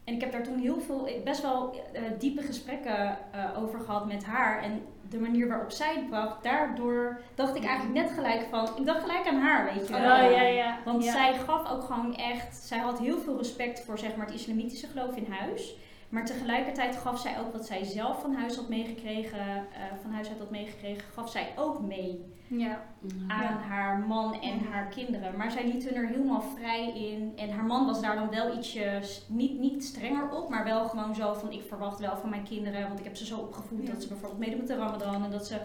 en 0.05 0.15
ik 0.15 0.21
heb 0.21 0.33
daar 0.33 0.43
toen 0.43 0.59
heel 0.59 0.81
veel, 0.81 1.09
best 1.25 1.43
wel 1.43 1.75
eh, 1.93 2.03
diepe 2.19 2.43
gesprekken 2.43 3.19
over 3.57 3.81
gehad 3.81 4.07
met 4.07 4.25
haar. 4.25 4.63
En 4.63 4.83
de 5.11 5.19
manier 5.19 5.49
waarop 5.49 5.71
zij 5.71 5.95
het 5.95 6.09
bracht, 6.09 6.43
daardoor 6.43 7.21
dacht 7.35 7.57
ik 7.57 7.65
eigenlijk 7.65 7.95
net 8.01 8.11
gelijk 8.15 8.47
van, 8.51 8.69
ik 8.77 8.87
dacht 8.87 9.01
gelijk 9.01 9.27
aan 9.27 9.41
haar, 9.41 9.65
weet 9.75 9.89
je 9.89 9.95
Oh, 9.95 10.01
wel. 10.01 10.31
ja, 10.31 10.43
ja. 10.43 10.79
Want 10.85 11.05
ja. 11.05 11.13
zij 11.13 11.35
gaf 11.35 11.71
ook 11.73 11.85
gewoon 11.85 12.17
echt, 12.17 12.57
zij 12.57 12.79
had 12.79 12.99
heel 12.99 13.19
veel 13.19 13.37
respect 13.37 13.81
voor 13.85 13.99
zeg 13.99 14.17
maar, 14.17 14.27
het 14.27 14.35
islamitische 14.35 14.87
geloof 14.87 15.17
in 15.17 15.33
huis. 15.33 15.77
Maar 16.09 16.25
tegelijkertijd 16.25 16.97
gaf 16.97 17.21
zij 17.21 17.39
ook 17.41 17.53
wat 17.53 17.67
zij 17.67 17.85
zelf 17.85 18.21
van 18.21 18.35
huis 18.35 18.57
had 18.57 18.69
meegekregen, 18.69 19.39
eh, 19.57 19.83
van 20.03 20.11
huis 20.13 20.29
uit 20.29 20.39
had 20.39 20.51
meegekregen, 20.51 21.13
gaf 21.13 21.31
zij 21.31 21.53
ook 21.57 21.81
mee 21.81 22.35
Ja. 22.49 22.83
Aan 23.29 23.57
haar 23.59 23.99
man 23.99 24.41
en 24.41 24.59
haar 24.61 24.87
kinderen. 24.89 25.37
Maar 25.37 25.51
zij 25.51 25.67
liet 25.67 25.85
hun 25.85 25.95
er 25.95 26.07
helemaal 26.09 26.41
vrij 26.43 26.93
in. 27.11 27.33
En 27.37 27.51
haar 27.51 27.65
man 27.65 27.87
was 27.87 28.01
daar 28.01 28.15
dan 28.15 28.31
wel 28.31 28.57
ietsje, 28.57 29.01
niet, 29.27 29.59
niet 29.59 29.85
strenger 29.85 30.31
op, 30.31 30.49
maar 30.49 30.65
wel 30.65 30.89
gewoon 30.89 31.15
zo 31.15 31.35
van 31.35 31.53
ik 31.53 31.63
verwacht 31.69 31.99
wel 31.99 32.17
van 32.17 32.31
mijn 32.31 32.43
kinderen, 32.45 32.87
want 32.89 32.99
ik 32.99 33.05
heb 33.05 33.17
ze 33.17 33.27
zo 33.27 33.39
opgevoed 33.39 33.87
Ja. 33.87 33.93
dat 33.93 34.03
ze 34.03 34.09
bijvoorbeeld 34.09 34.41
meedoen 34.41 34.59
met 34.59 34.67
de 34.69 34.77
ramadan 34.77 35.25
en 35.25 35.31
dat 35.31 35.47
ze 35.47 35.61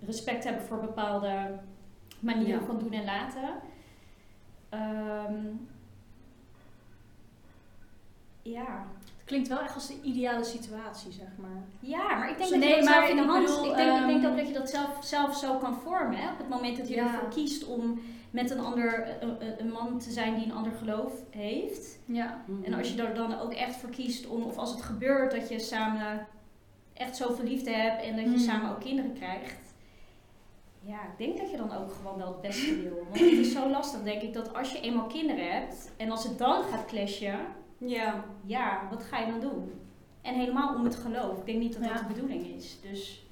respect 0.00 0.44
hebben 0.44 0.62
voor 0.62 0.80
bepaalde 0.80 1.58
manieren 2.20 2.60
Ja. 2.60 2.66
van 2.66 2.78
doen 2.78 2.92
en 2.92 3.04
laten. 3.04 3.54
Ehm, 4.68 5.44
ja. 8.42 8.86
Klinkt 9.26 9.48
wel 9.48 9.60
echt 9.60 9.74
als 9.74 9.86
de 9.86 10.00
ideale 10.02 10.44
situatie, 10.44 11.12
zeg 11.12 11.28
maar. 11.36 11.62
ja, 11.80 12.14
maar 12.16 12.30
ik 12.30 12.38
denk 12.38 12.50
Dus 12.50 12.60
dat 12.60 12.68
je 12.68 12.74
dat 12.76 12.84
zelf 12.84 13.08
in 13.08 13.16
de 13.16 13.22
hand... 13.22 13.46
bedoel, 13.46 13.64
ik, 13.70 13.76
denk, 13.76 14.00
ik 14.00 14.06
denk 14.06 14.22
ehm, 14.22 14.30
ook 14.30 14.36
dat 14.36 14.46
je 14.48 14.52
dat 14.54 14.70
zelf, 14.70 14.98
zelf 15.04 15.36
zo 15.36 15.56
kan 15.58 15.74
vormen. 15.74 16.18
Hè? 16.18 16.30
Op 16.32 16.38
het 16.38 16.48
moment 16.48 16.76
dat 16.76 16.88
je 16.88 16.94
Ja. 16.94 17.02
ervoor 17.12 17.28
kiest 17.28 17.64
om 17.66 18.00
met 18.30 18.50
een 18.50 18.60
ander 18.60 19.08
een, 19.58 19.70
man 19.72 19.98
te 19.98 20.10
zijn 20.10 20.34
die 20.34 20.44
een 20.44 20.52
ander 20.54 20.72
geloof 20.72 21.12
heeft. 21.30 21.98
Ja. 22.04 22.42
En 22.62 22.74
als 22.74 22.92
je 22.92 23.02
er 23.02 23.14
dan 23.14 23.40
ook 23.40 23.52
echt 23.52 23.76
voor 23.76 23.90
kiest 23.90 24.26
om, 24.26 24.42
of 24.42 24.56
als 24.56 24.70
het 24.70 24.82
gebeurt 24.82 25.30
dat 25.30 25.48
je 25.48 25.58
samen 25.58 26.26
echt 26.92 27.16
zoveel 27.16 27.44
liefde 27.44 27.70
hebt 27.70 28.02
en 28.02 28.16
dat 28.16 28.24
je 28.24 28.30
Mm. 28.30 28.38
samen 28.38 28.70
ook 28.70 28.80
kinderen 28.80 29.12
krijgt. 29.12 29.74
Ja, 30.80 31.02
ik 31.02 31.18
denk 31.26 31.36
dat 31.38 31.50
je 31.50 31.56
dan 31.56 31.72
ook 31.72 31.92
gewoon 31.92 32.16
wel 32.18 32.26
het 32.26 32.40
beste 32.40 32.82
wil. 32.82 32.96
Want 33.08 33.20
het 33.20 33.32
is 33.38 33.52
zo 33.52 33.68
lastig, 33.70 34.02
denk 34.02 34.22
ik, 34.22 34.32
dat 34.32 34.54
als 34.54 34.72
je 34.72 34.80
eenmaal 34.80 35.06
kinderen 35.06 35.52
hebt 35.52 35.90
en 35.96 36.10
als 36.10 36.24
het 36.24 36.38
dan 36.38 36.62
gaat 36.62 36.84
clashen, 36.86 37.38
Ja. 37.78 38.24
ja, 38.44 38.86
wat 38.90 39.02
ga 39.04 39.18
je 39.18 39.30
dan 39.30 39.40
doen? 39.40 39.72
En 40.22 40.34
helemaal 40.34 40.74
om 40.74 40.84
het 40.84 40.96
geloof. 40.96 41.38
Ik 41.38 41.46
denk 41.46 41.58
niet 41.58 41.72
dat 41.72 41.82
dat 41.82 41.90
Ja. 41.90 41.98
de 42.06 42.12
bedoeling 42.14 42.46
is. 42.46 42.78
Dus, 42.80 43.26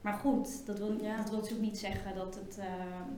maar 0.00 0.12
goed, 0.14 0.66
dat 0.66 0.78
wil, 0.78 1.02
Ja. 1.02 1.16
dat 1.16 1.28
wil 1.30 1.38
natuurlijk 1.38 1.68
niet 1.68 1.78
zeggen 1.78 2.14
dat 2.14 2.34
het 2.34 2.58
ehm, 2.58 3.08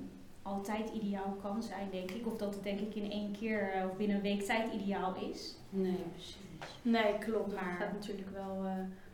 altijd 0.42 0.90
ideaal 0.90 1.36
kan 1.42 1.62
zijn, 1.62 1.88
denk 1.90 2.10
ik. 2.10 2.26
Of 2.26 2.36
dat 2.36 2.54
het 2.54 2.62
denk 2.62 2.80
ik 2.80 2.94
in 2.94 3.10
één 3.10 3.32
keer 3.32 3.72
eh, 3.72 3.84
of 3.90 3.96
binnen 3.96 4.16
een 4.16 4.22
week 4.22 4.42
tijd 4.42 4.72
ideaal 4.72 5.14
is. 5.30 5.56
Nee, 5.70 6.02
precies. 6.12 6.36
Nee, 6.82 7.18
klopt. 7.18 7.54
Maar 7.54 7.62
Maar- 7.64 7.72
het 7.72 7.82
gaat 7.82 7.92
natuurlijk 7.92 8.30
wel... 8.30 8.64
eh 8.64 8.72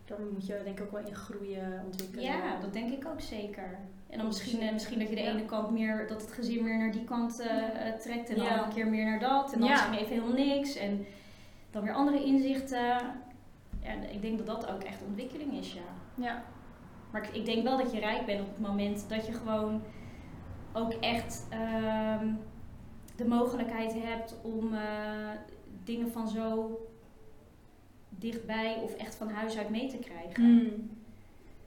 daar 0.08 0.18
moet 0.32 0.46
je 0.46 0.60
denk 0.64 0.78
ik 0.78 0.84
ook 0.84 0.90
wel 0.92 1.06
in 1.06 1.14
groeien, 1.14 1.82
ontwikkelen. 1.84 2.24
Ja, 2.24 2.60
dat 2.60 2.72
denk 2.72 2.92
ik 2.92 3.06
ook 3.06 3.20
zeker. 3.20 3.78
En 4.10 4.18
dan 4.18 4.26
misschien, 4.26 4.60
eh, 4.60 4.72
misschien 4.72 4.98
dat 4.98 5.08
je 5.08 5.14
de 5.14 5.20
Ja. 5.22 5.30
ene 5.30 5.44
kant 5.44 5.70
meer, 5.70 6.06
dat 6.08 6.20
het 6.20 6.32
gezin 6.32 6.64
meer 6.64 6.78
naar 6.78 6.92
die 6.92 7.04
kant 7.04 7.40
eh, 7.40 7.88
eh, 7.88 7.94
trekt 8.00 8.28
en 8.28 8.36
Ja. 8.36 8.48
andere 8.48 8.74
keer 8.74 8.86
meer 8.86 9.04
naar 9.04 9.18
dat. 9.20 9.52
En 9.52 9.60
dan 9.60 9.68
Ja. 9.68 9.74
misschien 9.74 9.98
even 9.98 10.12
helemaal 10.22 10.46
niks. 10.46 10.76
En 10.76 11.06
dan 11.70 11.82
weer 11.82 11.92
andere 11.92 12.24
inzichten. 12.24 12.96
En 13.82 14.12
ik 14.12 14.22
denk 14.22 14.38
dat 14.38 14.46
dat 14.46 14.70
ook 14.70 14.82
echt 14.82 15.02
ontwikkeling 15.06 15.52
is, 15.58 15.72
ja. 15.72 15.80
Ja. 16.24 16.42
Maar 17.10 17.22
ik, 17.22 17.34
ik 17.34 17.44
denk 17.44 17.62
wel 17.62 17.76
dat 17.78 17.92
je 17.92 18.00
rijk 18.00 18.26
bent 18.26 18.40
op 18.40 18.48
het 18.48 18.66
moment 18.66 19.08
dat 19.08 19.26
je 19.26 19.32
gewoon 19.32 19.82
ook 20.72 20.92
echt 20.92 21.46
ehm, 21.50 22.26
de 23.16 23.26
mogelijkheid 23.26 23.94
hebt 24.02 24.36
om 24.42 24.74
eh, 24.74 24.80
dingen 25.84 26.12
van 26.12 26.28
zo 26.28 26.78
dichtbij 28.18 28.80
of 28.82 28.94
echt 28.94 29.14
van 29.14 29.30
huis 29.30 29.58
uit 29.58 29.68
mee 29.70 29.88
te 29.90 29.96
krijgen. 29.98 30.42
Hmm. 30.44 30.90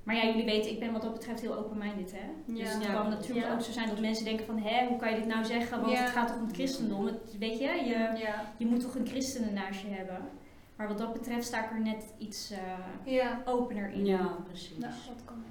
Maar 0.03 0.15
ja, 0.15 0.25
jullie 0.25 0.45
weten, 0.45 0.71
ik 0.71 0.79
ben 0.79 0.91
wat 0.91 1.01
dat 1.01 1.13
betreft 1.13 1.41
heel 1.41 1.55
open-minded, 1.55 2.11
hè? 2.11 2.25
Ja. 2.53 2.63
Dus 2.63 2.73
het 2.73 2.83
Ja, 2.83 2.93
kan 2.93 3.09
natuurlijk 3.09 3.47
Ja. 3.47 3.53
ook 3.53 3.61
zo 3.61 3.71
zijn 3.71 3.87
dat 3.89 3.99
mensen 3.99 4.25
denken 4.25 4.45
van... 4.45 4.57
Hé, 4.57 4.87
hoe 4.87 4.97
kan 4.97 5.09
je 5.09 5.15
dit 5.15 5.25
nou 5.27 5.45
zeggen? 5.45 5.81
Want 5.81 5.91
Ja. 5.91 5.99
het 6.01 6.09
gaat 6.09 6.27
toch 6.27 6.37
om 6.37 6.45
het 6.45 6.53
christendom? 6.55 7.05
Het, 7.05 7.37
weet 7.39 7.57
je, 7.59 7.65
je, 7.65 8.17
Ja. 8.19 8.45
je 8.57 8.65
moet 8.65 8.79
toch 8.79 8.95
een 8.95 9.07
christenen 9.07 9.53
naast 9.53 9.81
je 9.81 9.87
hebben? 9.87 10.17
Maar 10.75 10.87
wat 10.87 10.97
dat 10.97 11.13
betreft 11.13 11.45
sta 11.45 11.63
ik 11.65 11.71
er 11.71 11.81
net 11.81 12.05
iets 12.17 12.51
eh, 12.51 13.13
Ja. 13.13 13.41
opener 13.45 13.91
in. 13.91 14.05
Ja, 14.05 14.35
precies. 14.47 14.77
Nou, 14.77 14.93
Dat 15.07 15.25
kan. 15.25 15.43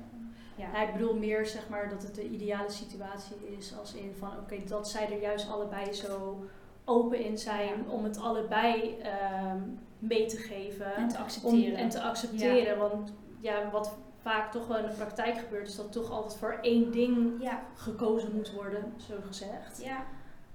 Ja. 0.57 0.66
Ja, 0.73 0.87
ik 0.87 0.92
bedoel 0.92 1.16
meer 1.16 1.47
zeg 1.47 1.69
maar 1.69 1.88
dat 1.88 2.02
het 2.02 2.14
de 2.14 2.28
ideale 2.28 2.71
situatie 2.71 3.37
is 3.59 3.75
als 3.78 3.95
in 3.95 4.12
van 4.19 4.30
oké, 4.42 4.57
dat 4.69 4.88
zij 4.90 5.12
er 5.12 5.21
juist 5.21 5.49
allebei 5.50 5.92
zo 5.92 6.45
open 6.85 7.25
in 7.25 7.38
zijn 7.38 7.69
Ja. 7.69 7.90
om 7.92 8.04
het 8.04 8.19
allebei 8.21 8.97
ehm, 9.02 9.59
mee 10.00 10.26
te 10.26 10.37
geven. 10.37 10.95
En 10.95 11.09
te 11.09 11.16
om, 11.16 11.23
accepteren. 11.23 11.78
en 11.78 11.88
te 11.88 12.00
accepteren. 12.02 12.78
Want 12.78 13.12
ja, 13.40 13.71
wat 13.71 13.97
vaak 14.23 14.52
toch 14.52 14.66
wel 14.66 14.78
in 14.78 14.87
de 14.87 14.95
praktijk 14.95 15.38
gebeurt, 15.38 15.69
is 15.69 15.76
dat 15.76 15.92
toch 15.92 16.11
altijd 16.11 16.37
voor 16.37 16.59
één 16.62 16.90
ding 16.92 17.42
ja. 17.42 17.62
gekozen 17.75 18.33
moet 18.35 18.52
worden, 18.52 18.92
zo 19.09 19.14
gezegd. 19.26 19.80
ja. 19.85 20.04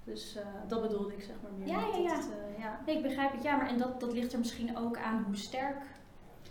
Dus 0.04 0.36
eh, 0.36 0.46
dat 0.68 0.82
bedoelde 0.82 1.14
ik 1.14 1.24
zeg 1.24 1.36
maar 1.42 1.52
meer. 1.58 1.68
Ja, 1.68 1.80
ja, 1.98 1.98
ja. 2.04 2.16
het, 2.16 2.30
eh, 2.32 2.64
ja. 2.64 2.80
Nee, 2.86 2.96
ik 2.98 3.02
begrijp 3.04 3.32
het. 3.32 3.44
Ja, 3.44 3.56
maar 3.56 3.68
en 3.68 3.78
dat, 3.78 4.00
dat 4.00 4.14
ligt 4.14 4.34
er 4.34 4.40
misschien 4.40 4.78
ook 4.78 4.98
aan 4.98 5.24
hoe 5.26 5.36
sterk 5.36 5.78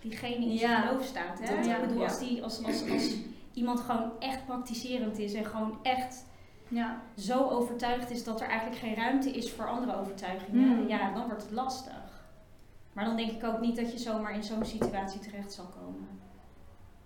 diegene 0.01 0.35
in 0.45 0.53
Ja. 0.53 0.59
zijn 0.59 0.83
geloof 0.83 1.05
staat. 1.05 1.39
Hè? 1.41 1.57
Dat- 1.57 1.67
ik 1.67 1.81
bedoel, 1.81 1.99
ja. 1.99 2.05
als, 2.05 2.19
die, 2.19 2.43
als, 2.43 2.65
als, 2.65 2.91
als 2.91 3.15
iemand 3.53 3.81
gewoon 3.81 4.11
echt 4.19 4.47
praktiserend 4.47 5.19
is 5.19 5.33
en 5.35 5.45
gewoon 5.45 5.79
echt 5.83 6.25
Ja. 6.69 7.01
zo 7.17 7.49
overtuigd 7.49 8.11
is 8.11 8.25
dat 8.25 8.41
er 8.41 8.49
eigenlijk 8.49 8.81
geen 8.81 8.95
ruimte 8.95 9.31
is 9.31 9.53
voor 9.53 9.69
andere 9.69 9.97
overtuigingen, 10.01 10.77
Hmm. 10.77 10.89
ja, 10.89 11.13
dan 11.13 11.27
wordt 11.27 11.43
het 11.43 11.53
lastig. 11.53 12.14
Maar 12.95 13.05
dan 13.05 13.17
denk 13.17 13.31
ik 13.31 13.45
ook 13.45 13.61
niet 13.61 13.77
dat 13.77 13.93
je 13.93 13.99
zomaar 13.99 14.35
in 14.35 14.43
zo'n 14.45 14.65
situatie 14.65 15.21
terecht 15.21 15.53
zal 15.53 15.65
komen. 15.67 16.09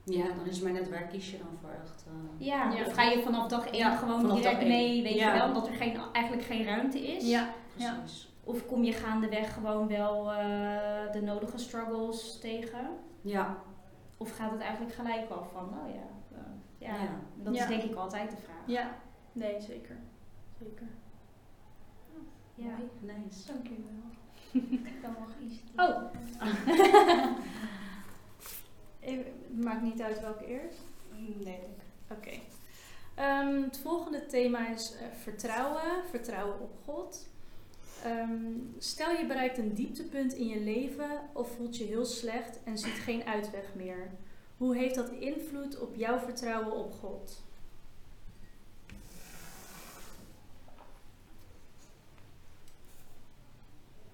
Ja, 0.04 0.26
dan 0.34 0.46
is 0.46 0.54
het 0.56 0.64
maar 0.64 0.72
net 0.72 0.90
waar 0.90 1.06
kies 1.06 1.30
je 1.30 1.38
dan 1.38 1.56
voor 1.60 1.70
echt. 1.70 2.04
eh, 2.06 2.46
Ja, 2.46 2.72
Ja. 2.72 2.84
of 2.86 2.92
ga 2.92 3.02
je 3.02 3.22
vanaf 3.22 3.46
dag 3.48 3.66
één 3.66 3.76
Ja, 3.78 3.96
gewoon 3.96 4.20
vanaf 4.20 4.36
direct 4.36 4.66
mee, 4.66 5.02
weet 5.02 5.14
Ja. 5.14 5.32
je 5.32 5.38
wel, 5.38 5.46
omdat 5.48 5.66
er 5.68 5.74
geen, 5.74 5.98
eigenlijk 6.12 6.46
geen 6.46 6.64
ruimte 6.64 7.00
is? 7.00 7.28
Ja. 7.30 7.48
Ja. 7.76 7.94
precies. 7.98 8.32
Of 8.44 8.66
kom 8.66 8.82
je 8.84 8.92
gaandeweg 8.92 9.54
gewoon 9.54 9.88
wel 9.88 10.32
eh, 10.32 11.12
de 11.12 11.20
nodige 11.22 11.58
struggles 11.58 12.38
tegen? 12.40 12.88
Ja. 13.20 13.56
Of 14.16 14.36
gaat 14.36 14.50
het 14.50 14.60
eigenlijk 14.60 14.94
gelijk 14.94 15.28
wel 15.28 15.44
van, 15.52 15.64
oh 15.64 15.94
ja, 15.94 16.36
ja, 16.78 16.94
Ja. 17.02 17.20
dat 17.34 17.54
Ja. 17.54 17.62
is 17.62 17.68
denk 17.68 17.82
ik 17.82 17.94
altijd 17.94 18.30
de 18.30 18.36
vraag. 18.36 18.62
Ja. 18.66 18.90
Nee, 19.32 19.60
zeker. 19.60 19.96
Zeker. 20.58 20.86
Ja. 22.54 22.74
Nice. 23.00 23.52
Dank 23.52 23.66
wel. 24.52 24.62
Dan 25.02 25.14
mag 25.18 25.30
iets. 25.40 25.56
Oh. 25.76 26.02
Het 29.00 29.64
maakt 29.64 29.82
niet 29.82 30.00
uit 30.00 30.20
welke 30.20 30.46
eerst. 30.46 30.78
Nee, 31.44 31.60
Oké. 32.10 32.30
Ehm, 33.14 33.62
het 33.62 33.78
volgende 33.78 34.26
thema 34.26 34.68
is 34.68 34.96
eh, 34.96 35.06
vertrouwen. 35.22 36.04
Vertrouwen 36.10 36.60
op 36.60 36.76
God. 36.84 37.28
Ehm, 38.04 38.52
stel 38.78 39.10
je 39.10 39.26
bereikt 39.26 39.58
een 39.58 39.74
dieptepunt 39.74 40.32
in 40.32 40.46
je 40.46 40.60
leven 40.60 41.10
of 41.32 41.50
voelt 41.56 41.76
je 41.76 41.84
heel 41.84 42.04
slecht 42.04 42.62
en 42.64 42.78
ziet 42.78 42.98
geen 42.98 43.24
uitweg 43.24 43.74
meer. 43.74 44.10
Hoe 44.56 44.76
heeft 44.76 44.94
dat 44.94 45.10
invloed 45.10 45.78
op 45.78 45.94
jouw 45.94 46.18
vertrouwen 46.18 46.72
op 46.72 46.92
God? 46.92 47.42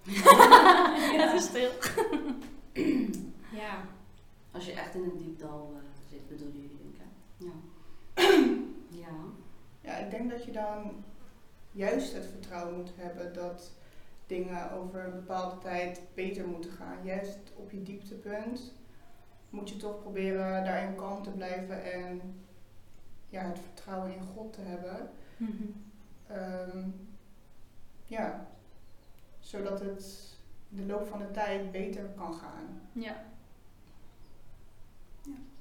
het 1.21 1.33
is 1.33 1.43
stil. 1.43 1.71
Ja. 3.51 3.85
Als 4.51 4.65
je 4.65 4.71
echt 4.73 4.95
in 4.95 5.03
een 5.03 5.17
diep 5.17 5.39
dal 5.39 5.73
eh, 5.75 6.09
zit, 6.09 6.27
bedoelen 6.27 6.61
jullie 6.61 6.77
denk 6.77 6.93
ik. 6.93 7.01
hè? 7.01 7.45
Ja. 7.45 7.53
ja. 9.03 9.15
Ja, 9.81 9.97
ik 9.97 10.11
denk 10.11 10.29
dat 10.29 10.45
je 10.45 10.51
dan 10.51 11.03
juist 11.71 12.13
het 12.13 12.25
vertrouwen 12.25 12.75
moet 12.75 12.91
hebben 12.95 13.33
dat 13.33 13.71
dingen 14.27 14.71
over 14.71 15.05
een 15.05 15.11
bepaalde 15.11 15.57
tijd 15.57 16.01
beter 16.13 16.47
moeten 16.47 16.71
gaan. 16.71 16.97
Juist 17.03 17.37
op 17.55 17.71
je 17.71 17.83
dieptepunt 17.83 18.73
moet 19.49 19.69
je 19.69 19.77
toch 19.77 20.01
proberen 20.01 20.63
daarin 20.63 20.95
kalm 20.95 21.23
te 21.23 21.29
blijven 21.29 21.93
en 21.93 22.21
ja, 23.29 23.41
het 23.41 23.59
vertrouwen 23.59 24.13
in 24.13 24.23
God 24.35 24.53
te 24.53 24.61
hebben. 24.61 25.09
Ehm, 26.27 26.89
ja, 28.05 28.47
zodat 29.45 29.79
het 29.79 30.35
in 30.69 30.75
de 30.77 30.85
loop 30.85 31.07
van 31.07 31.19
de 31.19 31.31
tijd 31.31 31.71
beter 31.71 32.03
kan 32.15 32.33
gaan. 32.33 32.81
Ja. 32.91 33.23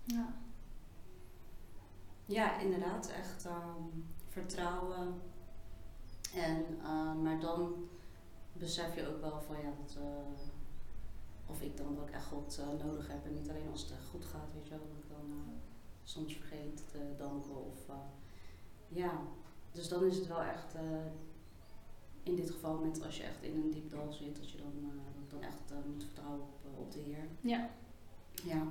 Ja. 0.05 0.35
Ja, 2.27 2.59
inderdaad, 2.59 3.09
echt 3.09 3.45
ehm, 3.45 3.83
vertrouwen. 4.29 5.21
En, 6.35 6.65
eh, 6.83 7.15
maar 7.15 7.41
dan 7.41 7.89
besef 8.53 8.95
je 8.95 9.09
ook 9.09 9.21
wel 9.21 9.41
van 9.41 9.57
ja, 9.57 9.73
dat, 9.83 9.97
eh, 9.97 10.51
of 11.47 11.61
ik 11.63 11.77
dan 11.77 12.01
ook 12.01 12.11
echt 12.11 12.27
God 12.27 12.59
eh, 12.59 12.87
nodig 12.87 13.09
heb. 13.09 13.25
En 13.25 13.35
niet 13.35 13.49
alleen 13.49 13.71
als 13.71 13.83
het 13.83 13.91
echt 13.91 14.09
goed 14.11 14.25
gaat, 14.25 14.53
weet 14.55 14.65
je 14.65 14.71
wel, 14.71 14.89
dat 14.89 14.97
ik 14.99 15.09
dan 15.09 15.31
eh, 15.31 15.55
soms 16.05 16.35
vergeet 16.35 16.85
te 16.91 17.15
danken. 17.17 17.65
Of, 17.67 17.89
eh, 17.89 17.95
ja, 18.89 19.21
dus 19.73 19.89
dan 19.89 20.05
is 20.05 20.17
het 20.17 20.27
wel 20.27 20.43
echt, 20.43 20.75
eh, 20.75 20.83
in 22.25 22.37
dit 22.37 22.51
geval 22.51 22.79
met 22.79 23.03
als 23.05 23.17
je 23.17 23.23
echt 23.23 23.43
in 23.43 23.57
een 23.57 23.71
diep 23.71 23.91
dal 23.91 24.13
zit, 24.13 24.37
dat 24.37 24.51
je 24.51 24.59
dan, 24.59 24.73
eh, 24.83 25.31
dan 25.31 25.43
echt 25.43 25.71
eh, 25.71 25.77
moet 25.87 26.05
vertrouwen 26.05 26.41
op, 26.41 26.59
eh, 26.65 26.81
op 26.81 26.93
de 26.93 26.99
Heer. 26.99 27.29
Ja. 27.41 27.71
Ja, 28.45 28.67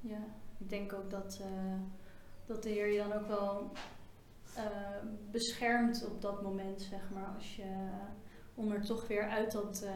Ja, 0.00 0.24
ik 0.58 0.68
denk 0.68 0.92
ook 0.92 1.10
dat, 1.10 1.40
dat 2.46 2.62
de 2.62 2.68
Heer 2.68 2.92
je 2.92 2.98
dan 2.98 3.12
ook 3.12 3.26
wel 3.26 3.70
beschermt 5.30 6.06
op 6.06 6.20
dat 6.20 6.42
moment, 6.42 6.82
zeg 6.82 7.10
maar. 7.10 7.34
Als 7.34 7.56
je, 7.56 7.88
om 8.54 8.72
er 8.72 8.84
toch 8.84 9.06
weer 9.06 9.28
uit 9.28 9.52
dat 9.52 9.86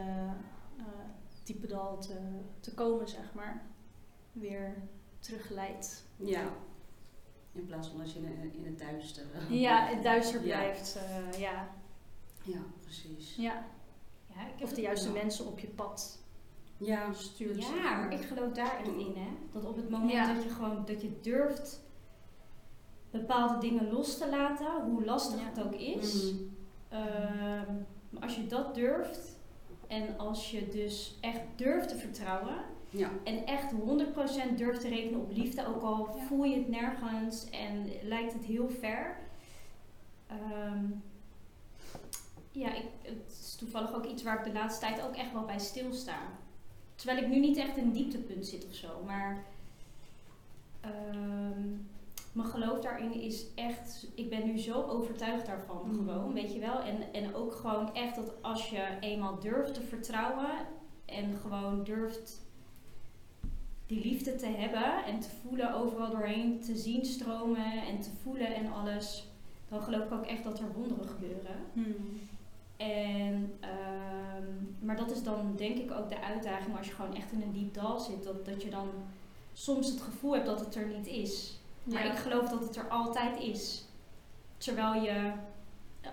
diepe 1.45 1.67
dal 1.67 1.99
te, 1.99 2.19
te 2.61 2.75
komen, 2.75 3.09
zeg 3.09 3.35
maar. 3.35 3.63
Weer 4.33 4.75
terugleidt. 5.19 6.07
ja. 6.17 6.53
In 7.53 7.65
plaats 7.65 7.89
van 7.89 7.99
dat 7.99 8.13
je 8.13 8.19
in, 8.19 8.53
in 8.55 8.65
het 8.65 8.79
duister. 8.79 9.25
Ja, 9.51 9.87
het 9.87 10.03
duister 10.03 10.41
blijft. 10.51 10.99
ja. 11.39 11.69
Ja, 12.49 12.61
precies. 12.83 13.37
ja. 13.37 13.64
ja 14.35 14.40
ik 14.57 14.62
Of 14.62 14.73
de 14.73 14.81
juiste 14.81 15.11
mensen 15.12 15.47
op 15.47 15.59
je 15.59 15.67
pad 15.69 16.19
Ja, 16.78 17.12
stuurt. 17.12 17.57
Ja, 17.62 17.97
maar 17.97 18.12
ik 18.12 18.21
geloof 18.21 18.52
daar 18.52 18.78
echt 18.78 18.87
in, 18.88 19.14
hè. 19.17 19.28
Dat 19.52 19.64
op 19.64 19.76
het 19.76 19.90
moment 19.90 20.12
Ja. 20.12 20.35
dat 20.35 20.43
je 20.43 20.49
gewoon, 20.49 20.85
dat 20.85 21.02
je 21.02 21.19
durft 21.23 21.81
bepaalde 23.11 23.59
dingen 23.59 23.93
los 23.93 24.19
te 24.19 24.28
laten, 24.31 24.83
hoe 24.85 25.05
lastig 25.05 25.40
Ja. 25.40 25.47
het 25.47 25.62
ook 25.64 25.75
is. 25.75 26.33
Mhm. 26.33 26.43
Ehm, 26.88 27.75
maar 28.11 28.23
als 28.23 28.37
je 28.37 28.47
dat 28.47 28.75
durft 28.75 29.37
en 29.87 30.19
als 30.19 30.50
je 30.50 30.69
dus 30.69 31.19
echt 31.21 31.40
durft 31.57 31.88
te 31.88 31.97
vertrouwen 31.97 32.57
Ja. 32.90 33.11
en 33.25 33.47
echt 33.47 33.71
100% 33.73 34.59
durft 34.59 34.81
te 34.81 34.88
rekenen 34.88 35.21
op 35.21 35.33
liefde, 35.33 35.67
ook 35.67 35.83
al 35.83 36.17
Ja. 36.17 36.23
voel 36.26 36.45
je 36.45 36.57
het 36.57 36.69
nergens 36.69 37.50
en 37.50 37.87
lijkt 38.02 38.33
het 38.33 38.45
heel 38.45 38.69
ver. 38.71 39.17
Ehm, 40.26 40.85
ja, 42.52 42.75
ik, 42.75 42.85
het 43.02 43.38
is 43.40 43.55
toevallig 43.55 43.95
ook 43.95 44.05
iets 44.07 44.23
waar 44.23 44.38
ik 44.38 44.45
de 44.45 44.59
laatste 44.59 44.81
tijd 44.87 45.02
ook 45.02 45.14
echt 45.17 45.33
wel 45.33 45.45
bij 45.45 45.59
stilsta. 45.59 46.19
Terwijl 46.95 47.23
ik 47.23 47.28
nu 47.28 47.38
niet 47.40 47.57
echt 47.57 47.76
in 47.76 47.83
een 47.85 47.93
dieptepunt 47.93 48.47
zit 48.47 48.67
of 48.67 48.75
zo, 48.75 49.02
maar 49.07 49.45
ehm, 50.81 51.69
mijn 52.33 52.49
geloof 52.49 52.81
daarin 52.81 53.12
is 53.12 53.45
echt, 53.55 54.07
ik 54.14 54.28
ben 54.31 54.47
nu 54.47 54.59
zo 54.59 54.83
overtuigd 54.83 55.47
daarvan 55.47 55.83
Mhm. 55.85 55.95
gewoon, 55.97 56.33
weet 56.33 56.52
je 56.52 56.59
wel. 56.59 56.81
En, 56.81 57.12
en 57.12 57.35
ook 57.35 57.55
gewoon 57.55 57.95
echt 57.95 58.14
dat 58.17 58.33
als 58.43 58.71
je 58.71 58.97
eenmaal 59.00 59.38
durft 59.40 59.75
te 59.75 59.81
vertrouwen 59.83 60.50
en 61.05 61.37
gewoon 61.37 61.85
durft 61.85 62.47
die 63.87 64.00
liefde 64.05 64.37
te 64.37 64.47
hebben 64.47 65.05
en 65.05 65.21
te 65.21 65.28
voelen 65.43 65.75
overal 65.75 66.11
doorheen, 66.11 66.61
te 66.61 66.76
zien 66.76 67.05
stromen 67.05 67.87
en 67.87 68.00
te 68.00 68.11
voelen 68.23 68.55
en 68.55 68.73
alles, 68.73 69.28
dan 69.69 69.83
geloof 69.83 70.05
ik 70.05 70.12
ook 70.12 70.26
echt 70.26 70.45
dat 70.45 70.59
er 70.59 70.73
wonderen 70.73 71.09
gebeuren. 71.09 71.57
Hmm. 71.73 72.21
En, 72.79 73.53
ehm, 73.61 74.45
maar 74.87 74.97
dat 74.97 75.11
is 75.11 75.23
dan 75.23 75.53
denk 75.57 75.79
ik 75.79 75.91
ook 75.91 76.09
de 76.09 76.21
uitdaging 76.21 76.77
als 76.77 76.87
je 76.87 76.93
gewoon 76.93 77.15
echt 77.15 77.33
in 77.33 77.43
een 77.43 77.53
diep 77.53 77.75
dal 77.75 77.99
zit. 77.99 78.25
Dat, 78.25 78.45
dat 78.47 78.63
je 78.63 78.71
dan 78.71 78.89
soms 79.53 79.91
het 79.91 80.01
gevoel 80.01 80.33
hebt 80.33 80.47
dat 80.47 80.61
het 80.61 80.75
er 80.75 80.87
niet 80.87 81.07
is. 81.07 81.59
Maar 81.85 82.07
ik 82.07 82.17
geloof 82.19 82.49
dat 82.49 82.61
het 82.61 82.77
er 82.77 82.89
altijd 82.89 83.41
is. 83.41 83.85
Terwijl 84.57 85.03
je. 85.03 85.33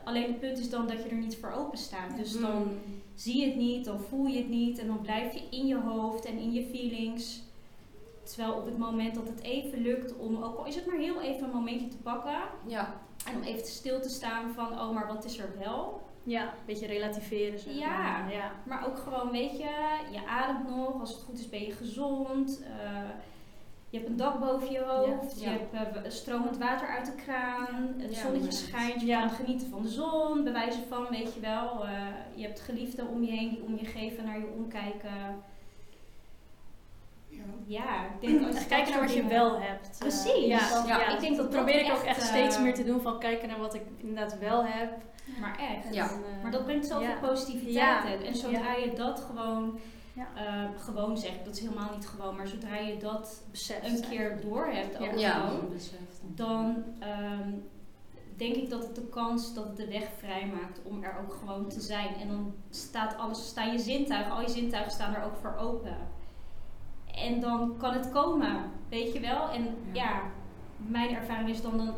Alleen 0.03 0.27
het 0.27 0.39
punt 0.39 0.57
is 0.57 0.69
dan 0.69 0.87
dat 0.87 1.03
je 1.03 1.09
er 1.09 1.15
niet 1.17 1.37
voor 1.37 1.51
open 1.51 1.77
staat. 1.77 2.17
Dus 2.17 2.39
dan 2.39 2.61
Mm. 2.63 2.79
zie 3.15 3.39
je 3.39 3.45
het 3.45 3.55
niet, 3.55 3.85
dan 3.85 3.99
voel 3.99 4.25
je 4.25 4.37
het 4.37 4.49
niet. 4.49 4.79
En 4.79 4.87
dan 4.87 5.01
blijf 5.01 5.33
je 5.33 5.41
in 5.49 5.67
je 5.67 5.77
hoofd 5.79 6.25
en 6.25 6.37
in 6.37 6.53
je 6.53 6.65
feelings. 6.65 7.41
Terwijl 8.23 8.53
op 8.53 8.65
het 8.65 8.77
moment 8.77 9.15
dat 9.15 9.27
het 9.27 9.41
even 9.41 9.81
lukt 9.81 10.15
om, 10.17 10.43
ook 10.43 10.57
al 10.57 10.65
is 10.65 10.75
het 10.75 10.85
maar 10.85 10.97
heel 10.97 11.21
even 11.21 11.43
een 11.43 11.53
momentje 11.55 11.87
te 11.87 11.97
pakken. 11.97 12.37
Ja. 12.67 13.01
En 13.29 13.35
om 13.35 13.41
even 13.41 13.67
stil 13.67 14.01
te 14.01 14.09
staan 14.09 14.53
van, 14.53 14.71
oh, 14.71 14.91
maar 14.91 15.07
wat 15.07 15.25
is 15.25 15.37
er 15.37 15.49
wel? 15.59 16.01
Ja, 16.27 16.41
een 16.43 16.49
beetje 16.65 16.85
relativeren. 16.87 17.59
Zeg 17.59 17.73
Ja. 17.73 17.97
maar. 18.01 18.33
ja. 18.33 18.51
Maar 18.63 18.85
ook 18.87 18.97
gewoon, 18.97 19.31
weet 19.31 19.57
je, 19.57 19.69
je 20.11 20.25
ademt 20.27 20.69
nog. 20.69 20.99
Als 20.99 21.11
het 21.13 21.21
goed 21.21 21.39
is 21.39 21.49
ben 21.49 21.61
je 21.65 21.71
gezond. 21.71 22.61
eh, 22.63 23.09
je 23.89 23.97
hebt 23.97 24.09
een 24.09 24.17
dak 24.17 24.39
boven 24.39 24.71
je 24.71 24.79
hoofd. 24.83 25.41
Ja. 25.41 25.51
Je 25.51 25.57
hebt 25.71 25.95
eh, 26.05 26.11
stromend 26.11 26.57
water 26.57 26.87
uit 26.87 27.05
de 27.05 27.15
kraan. 27.25 27.93
Het 27.97 28.15
Ja, 28.15 28.21
zonnetje 28.21 28.43
maar- 28.43 28.51
schijnt. 28.51 29.01
Je 29.01 29.07
Ja. 29.07 29.19
kan 29.19 29.29
genieten 29.29 29.69
van 29.69 29.81
de 29.81 29.87
zon. 29.89 30.43
Bewijzen 30.43 30.83
van, 30.89 31.07
weet 31.09 31.33
je 31.33 31.39
wel. 31.39 31.85
eh, 31.85 31.91
je 32.35 32.43
hebt 32.45 32.59
geliefden 32.59 33.07
om 33.07 33.23
je 33.23 33.31
heen 33.31 33.49
die 33.49 33.63
om 33.63 33.77
je 33.77 33.85
geven, 33.85 34.25
naar 34.25 34.39
je 34.39 34.47
omkijken. 34.57 35.43
Ja. 37.29 37.43
Ja, 37.65 38.05
ik 38.05 38.27
denk 38.27 38.47
als 38.55 38.67
kijken 38.67 38.91
naar 38.91 39.01
wat 39.01 39.13
je 39.13 39.27
wel 39.27 39.59
hebt. 39.59 39.95
Precies. 39.99 40.45
Ja, 40.45 40.59
Ja. 40.85 40.99
ja. 40.99 41.13
Ik 41.13 41.19
denk 41.19 41.35
dat 41.37 41.51
dat 41.51 41.55
probeer 41.55 41.77
dat 41.83 41.85
ik 41.91 41.97
ook 41.97 42.03
echt 42.03 42.17
echt, 42.17 42.27
steeds 42.27 42.59
meer 42.59 42.73
te 42.73 42.83
doen. 42.83 43.01
Van 43.01 43.19
kijken 43.19 43.47
naar 43.47 43.59
wat 43.59 43.73
ik 43.73 43.81
inderdaad 43.97 44.39
wel 44.39 44.65
heb. 44.65 44.91
Maar 45.39 45.57
echt. 45.59 45.93
Ja. 45.93 46.09
En, 46.09 46.15
eh, 46.37 46.41
Maar 46.43 46.51
dat 46.51 46.63
brengt 46.65 46.87
zoveel 46.87 47.07
ja. 47.07 47.19
positiviteit. 47.27 48.21
Ja. 48.21 48.27
En 48.27 48.35
zodra 48.35 48.73
je 48.75 48.93
dat 48.95 49.19
gewoon, 49.19 49.79
Ja. 50.13 50.27
eh, 50.35 50.79
gewoon 50.83 51.17
zegt, 51.17 51.45
dat 51.45 51.53
is 51.55 51.59
helemaal 51.61 51.89
niet 51.95 52.07
gewoon, 52.07 52.35
maar 52.35 52.47
zodra 52.47 52.75
je 52.75 52.97
dat 52.97 53.43
een 53.83 54.01
keer 54.09 54.41
door 54.41 54.65
hebt, 54.65 54.97
ook 54.97 55.17
Ja, 55.17 55.31
gewoon, 55.31 55.69
beseft. 55.69 56.21
dan 56.23 56.83
ehm, 56.99 57.49
denk 58.35 58.55
ik 58.55 58.69
dat 58.69 58.83
het 58.83 58.95
de 58.95 59.07
kans 59.07 59.53
dat 59.53 59.63
het 59.67 59.77
de 59.77 59.87
weg 59.87 60.07
vrijmaakt 60.17 60.79
om 60.83 61.03
er 61.03 61.17
ook 61.23 61.33
gewoon 61.33 61.67
te 61.67 61.81
zijn. 61.81 62.15
En 62.15 62.27
dan 62.27 62.53
staat 62.69 63.17
alles, 63.17 63.47
staan 63.47 63.71
je 63.71 63.79
zintuigen, 63.79 64.31
al 64.33 64.41
je 64.41 64.49
zintuigen 64.49 64.91
staan 64.91 65.15
er 65.15 65.23
ook 65.23 65.35
voor 65.41 65.55
open. 65.59 65.97
En 67.15 67.39
dan 67.39 67.75
kan 67.77 67.93
het 67.93 68.09
komen, 68.11 68.71
weet 68.89 69.13
je 69.13 69.19
wel. 69.19 69.49
En 69.49 69.63
Ja. 69.63 70.03
ja, 70.03 70.21
mijn 70.77 71.15
ervaring 71.15 71.49
is 71.49 71.61
dan, 71.61 71.77
dan 71.77 71.93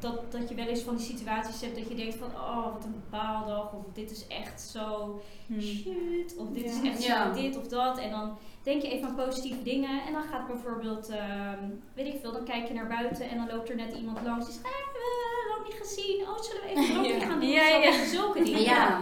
dat, 0.00 0.32
dat 0.32 0.48
je 0.48 0.54
wel 0.54 0.66
eens 0.66 0.80
van 0.82 0.96
die 0.96 1.04
situaties 1.06 1.60
hebt 1.60 1.76
dat 1.76 1.88
je 1.88 1.94
denkt 1.94 2.14
van, 2.14 2.28
oh 2.34 2.72
wat 2.72 2.84
een 2.84 3.02
baaldag, 3.10 3.72
of 3.72 3.84
dit 3.92 4.10
is 4.10 4.26
echt 4.26 4.60
zo 4.60 5.20
Hmm. 5.46 5.60
shit, 5.60 6.36
of 6.38 6.48
dit 6.48 6.64
is 6.64 6.82
echt 6.82 7.04
Ja. 7.04 7.34
zo 7.34 7.40
dit 7.40 7.56
of 7.56 7.66
dat. 7.68 7.98
En 7.98 8.10
dan 8.10 8.36
denk 8.62 8.82
je 8.82 8.90
even 8.90 9.08
aan 9.08 9.14
positieve 9.14 9.62
dingen 9.62 10.02
en 10.06 10.12
dan 10.12 10.22
gaat 10.22 10.46
bijvoorbeeld, 10.46 11.08
ehm, 11.08 11.64
weet 11.94 12.06
ik 12.14 12.20
veel, 12.20 12.32
dan 12.32 12.44
kijk 12.44 12.68
je 12.68 12.74
naar 12.74 12.86
buiten 12.86 13.28
en 13.30 13.36
dan 13.36 13.48
loopt 13.56 13.68
er 13.70 13.76
net 13.76 13.92
iemand 13.96 14.18
langs 14.24 14.44
die 14.46 14.54
zegt, 14.54 14.66
ah, 14.66 14.92
we 14.92 15.54
lang 15.56 15.66
niet 15.68 15.78
gezien, 15.86 16.20
oh 16.28 16.38
zullen 16.42 16.62
we 16.62 16.68
even 16.68 17.02
Ja. 17.18 17.26
gaan 17.26 17.40
doen? 17.40 17.48
Ja, 17.48 17.66
ja. 17.66 18.04
Zulke 18.04 18.42
dingen. 18.44 18.60
Ja. 18.60 19.00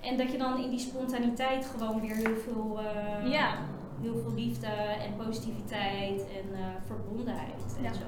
En 0.00 0.16
dat 0.16 0.32
je 0.32 0.38
dan 0.38 0.62
in 0.62 0.70
die 0.70 0.78
spontaniteit 0.78 1.66
gewoon 1.66 2.00
weer 2.00 2.14
heel 2.14 2.36
veel, 2.36 2.78
eh, 2.80 3.30
Ja. 3.32 3.58
heel 4.00 4.18
veel 4.22 4.34
liefde 4.34 4.66
en 5.04 5.16
positiviteit 5.26 6.20
en 6.20 6.54
eh, 6.58 6.64
verbondenheid 6.86 7.76
en 7.82 7.94
zo 7.94 8.00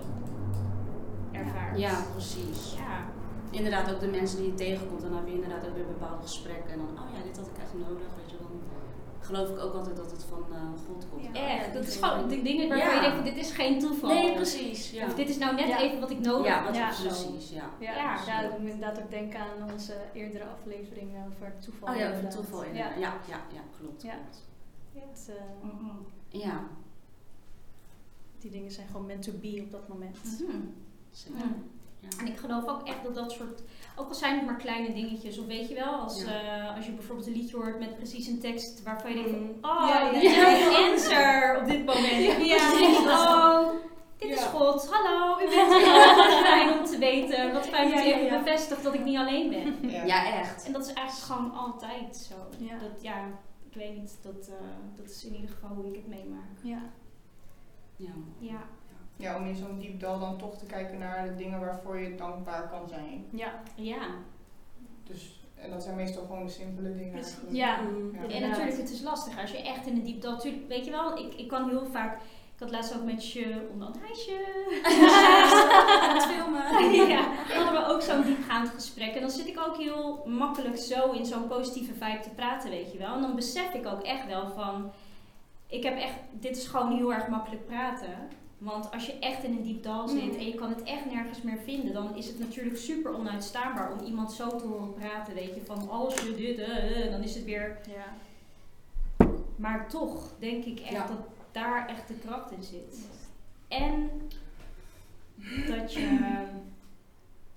ervaart. 1.32 1.78
Ja, 1.78 2.02
precies. 2.12 2.74
Ja. 2.76 3.04
Inderdaad, 3.50 3.92
ook 3.94 4.00
de 4.00 4.06
mensen 4.06 4.38
die 4.38 4.46
je 4.46 4.54
tegenkomt, 4.54 5.00
dan 5.02 5.14
heb 5.14 5.26
je 5.26 5.32
inderdaad 5.32 5.66
ook 5.66 5.74
weer 5.74 5.86
bepaalde 5.86 6.22
gesprekken. 6.22 6.72
En 6.72 6.78
dan, 6.78 6.88
oh 7.04 7.10
ja, 7.16 7.22
dit 7.22 7.36
had 7.36 7.46
ik 7.46 7.58
echt 7.62 7.74
nodig. 7.74 8.06
Weet 8.16 8.30
je, 8.30 8.36
dan 8.38 8.60
geloof 9.20 9.48
ik 9.48 9.58
ook 9.58 9.74
altijd 9.74 9.96
dat 9.96 10.10
het 10.10 10.24
van 10.24 10.44
eh, 10.52 10.62
God 10.86 11.06
komt. 11.10 11.36
Ja. 11.36 11.48
Echt, 11.58 11.72
dat 11.74 11.86
is 11.86 11.96
gewoon 11.96 12.28
de 12.28 12.42
dingen 12.42 12.68
waarvan 12.68 12.86
Ja. 12.88 12.94
je 12.94 13.00
denkt 13.00 13.16
van 13.16 13.24
dit 13.24 13.36
is 13.36 13.50
geen 13.50 13.78
toeval. 13.78 14.08
Nee, 14.14 14.34
precies. 14.34 14.90
Ja, 14.90 15.06
Of 15.06 15.14
dit 15.14 15.28
is 15.28 15.38
nou 15.38 15.54
net 15.54 15.66
Ja. 15.66 15.80
even 15.80 16.00
wat 16.00 16.10
ik 16.10 16.18
nodig 16.20 16.64
wat 16.64 16.74
Ja. 16.74 16.88
ja, 16.90 16.94
precies. 17.00 17.50
Ja. 17.50 17.70
Ja, 18.26 18.42
doet 18.48 18.62
me 18.62 18.70
inderdaad 18.70 19.02
ook 19.02 19.10
denken 19.10 19.40
aan 19.40 19.70
onze 19.72 19.94
eerdere 20.12 20.44
aflevering 20.44 21.10
over 21.28 21.52
toeval. 21.58 21.88
Oh 21.88 21.96
ja, 21.96 22.10
over 22.12 22.28
toeval 22.28 22.60
Ja. 22.62 22.66
inderdaad. 22.68 22.98
Ja, 22.98 23.12
ja, 23.28 23.40
ja, 23.52 23.60
klopt. 23.80 24.02
Ja. 24.02 24.12
klopt. 24.12 24.42
Het, 24.92 25.30
eh. 26.30 26.40
Ja, 26.40 26.60
die 28.38 28.50
dingen 28.50 28.70
zijn 28.70 28.86
gewoon 28.86 29.06
meant 29.06 29.22
to 29.22 29.32
be 29.40 29.60
op 29.64 29.70
dat 29.70 29.88
moment. 29.88 30.18
Mhm. 30.40 30.56
Zeker. 31.10 31.38
Ja. 31.38 31.44
Ja. 32.00 32.08
En 32.18 32.26
ik 32.26 32.38
geloof 32.38 32.66
ook 32.66 32.86
echt 32.88 33.02
dat 33.04 33.14
dat 33.14 33.32
soort, 33.32 33.62
ook 33.96 34.08
al 34.08 34.14
zijn 34.14 34.36
het 34.36 34.46
maar 34.46 34.56
kleine 34.56 34.94
dingetjes, 34.94 35.38
of 35.38 35.46
weet 35.46 35.68
je 35.68 35.74
wel, 35.74 35.92
als, 35.92 36.22
Ja. 36.24 36.28
eh, 36.70 36.76
als 36.76 36.86
je 36.86 36.92
bijvoorbeeld 36.92 37.26
een 37.26 37.32
liedje 37.32 37.56
hoort 37.56 37.78
met 37.78 37.96
precies 37.96 38.26
een 38.26 38.40
tekst 38.40 38.82
waarvan 38.82 39.10
je 39.10 39.16
denkt 39.22 39.30
van, 39.30 39.40
Mm. 39.40 39.54
oh, 39.60 39.88
Ja, 39.88 40.10
dit 40.12 40.22
ja. 40.22 40.28
is 40.48 40.64
mijn 40.68 40.90
answer 40.92 41.58
op 41.60 41.66
dit 41.68 41.84
moment. 41.84 42.46
Ja. 42.46 42.70
Oh, 43.58 43.68
dit 44.18 44.30
is. 44.30 44.42
God, 44.44 44.90
hallo, 44.90 45.40
u 45.40 45.44
bent 45.44 45.72
er. 45.72 46.16
Wat 46.16 46.34
fijn 46.46 46.78
om 46.78 46.84
te 46.84 46.98
weten, 46.98 47.52
wat 47.52 47.66
fijn 47.68 47.90
dat 47.90 48.04
je 48.04 48.14
even 48.14 48.38
bevestigt 48.42 48.82
dat 48.82 48.94
ik 48.94 49.04
niet 49.04 49.16
alleen 49.16 49.50
ben. 49.50 49.90
Ja. 49.90 50.04
Ja, 50.04 50.38
echt. 50.40 50.64
En 50.66 50.72
dat 50.72 50.86
is 50.86 50.92
eigenlijk 50.92 51.26
gewoon 51.26 51.52
altijd 51.54 52.16
zo. 52.16 52.34
Ja. 52.58 52.78
Dat, 52.78 53.02
ja, 53.02 53.24
ik 53.70 53.74
weet 53.74 53.96
niet, 53.96 54.18
dat, 54.22 54.48
eh, 54.48 54.54
dat 54.96 55.10
is 55.10 55.24
in 55.24 55.34
ieder 55.34 55.50
geval 55.50 55.76
hoe 55.76 55.86
ik 55.86 55.94
het 55.94 56.06
meemaak. 56.08 56.50
Ja. 56.62 56.82
Ja. 57.96 58.12
Ja. 58.38 58.60
Ja, 59.20 59.36
om 59.36 59.46
in 59.46 59.56
zo'n 59.56 59.78
diep 59.78 60.00
dal 60.00 60.18
dan 60.18 60.38
toch 60.38 60.58
te 60.58 60.66
kijken 60.66 60.98
naar 60.98 61.24
de 61.28 61.34
dingen 61.34 61.60
waarvoor 61.60 61.98
je 61.98 62.14
dankbaar 62.14 62.68
kan 62.68 62.88
zijn. 62.88 63.26
Ja. 63.30 63.62
Ja. 63.74 64.08
Dus, 65.04 65.40
en 65.54 65.70
dat 65.70 65.82
zijn 65.82 65.96
meestal 65.96 66.24
gewoon 66.24 66.44
de 66.44 66.50
simpele 66.52 66.96
dingen. 66.96 67.24
Ja. 67.50 67.80
Ja. 68.12 68.28
En 68.28 68.48
natuurlijk, 68.48 68.76
het 68.76 68.90
is 68.90 69.02
lastig 69.02 69.40
als 69.40 69.50
je 69.50 69.62
echt 69.62 69.86
in 69.86 69.94
de 69.94 70.02
diep 70.02 70.20
dal. 70.20 70.38
Tuurlijk, 70.38 70.68
weet 70.68 70.84
je 70.84 70.90
wel, 70.90 71.18
ik, 71.18 71.34
ik 71.34 71.48
kan 71.48 71.68
heel 71.68 71.86
vaak. 71.86 72.20
Ik 72.54 72.66
had 72.66 72.70
laatst 72.70 72.96
ook 72.96 73.04
met 73.04 73.32
je 73.32 73.68
onder 73.72 73.86
een. 73.86 73.94
Het 76.12 76.24
filmen. 76.32 76.92
ja, 77.16 77.22
dan 77.48 77.64
hadden 77.64 77.82
we 77.82 77.88
ook 77.88 78.02
zo'n 78.02 78.22
diepgaand 78.22 78.68
gesprek. 78.68 79.14
En 79.14 79.20
dan 79.20 79.30
zit 79.30 79.46
ik 79.46 79.60
ook 79.66 79.76
heel 79.76 80.22
makkelijk 80.26 80.78
zo 80.78 81.10
in 81.10 81.26
zo'n 81.26 81.48
positieve 81.48 81.92
vibe 81.92 82.20
te 82.22 82.30
praten, 82.30 82.70
weet 82.70 82.92
je 82.92 82.98
wel. 82.98 83.14
En 83.14 83.20
dan 83.20 83.34
besef 83.34 83.74
ik 83.74 83.86
ook 83.86 84.02
echt 84.02 84.26
wel 84.26 84.50
van. 84.50 84.92
Ik 85.66 85.82
heb 85.82 85.98
echt, 85.98 86.14
dit 86.32 86.56
is 86.56 86.66
gewoon 86.66 86.96
heel 86.96 87.12
erg 87.12 87.28
makkelijk 87.28 87.66
praten. 87.66 88.28
Want 88.60 88.90
als 88.92 89.06
je 89.06 89.18
echt 89.18 89.44
in 89.44 89.50
een 89.56 89.62
diep 89.62 89.82
dal 89.82 90.08
zit 90.08 90.22
Mm. 90.32 90.38
en 90.38 90.46
je 90.46 90.54
kan 90.54 90.68
het 90.68 90.82
echt 90.82 91.04
nergens 91.12 91.42
meer 91.42 91.58
vinden, 91.64 91.92
dan 91.92 92.16
is 92.16 92.26
het 92.26 92.38
natuurlijk 92.38 92.76
super 92.76 93.14
onuitstaanbaar 93.14 93.92
om 93.92 94.06
iemand 94.06 94.32
zo 94.32 94.56
te 94.56 94.64
horen 94.66 94.94
praten. 94.94 95.34
Weet 95.34 95.54
je, 95.54 95.60
van 95.64 95.88
als 95.88 96.14
je 96.14 96.34
dit, 96.34 96.58
eh, 96.58 97.10
dan 97.10 97.22
is 97.22 97.34
het 97.34 97.44
weer 97.44 97.78
Ja. 97.88 98.04
maar 99.56 99.88
toch 99.88 100.30
denk 100.38 100.64
ik 100.64 100.80
echt 100.80 100.90
Ja. 100.92 101.06
dat 101.06 101.18
daar 101.52 101.88
echt 101.88 102.08
de 102.08 102.14
kracht 102.14 102.50
in 102.50 102.62
zit. 102.62 102.98
En 103.68 104.10
dat 105.68 105.92
je, 105.92 106.18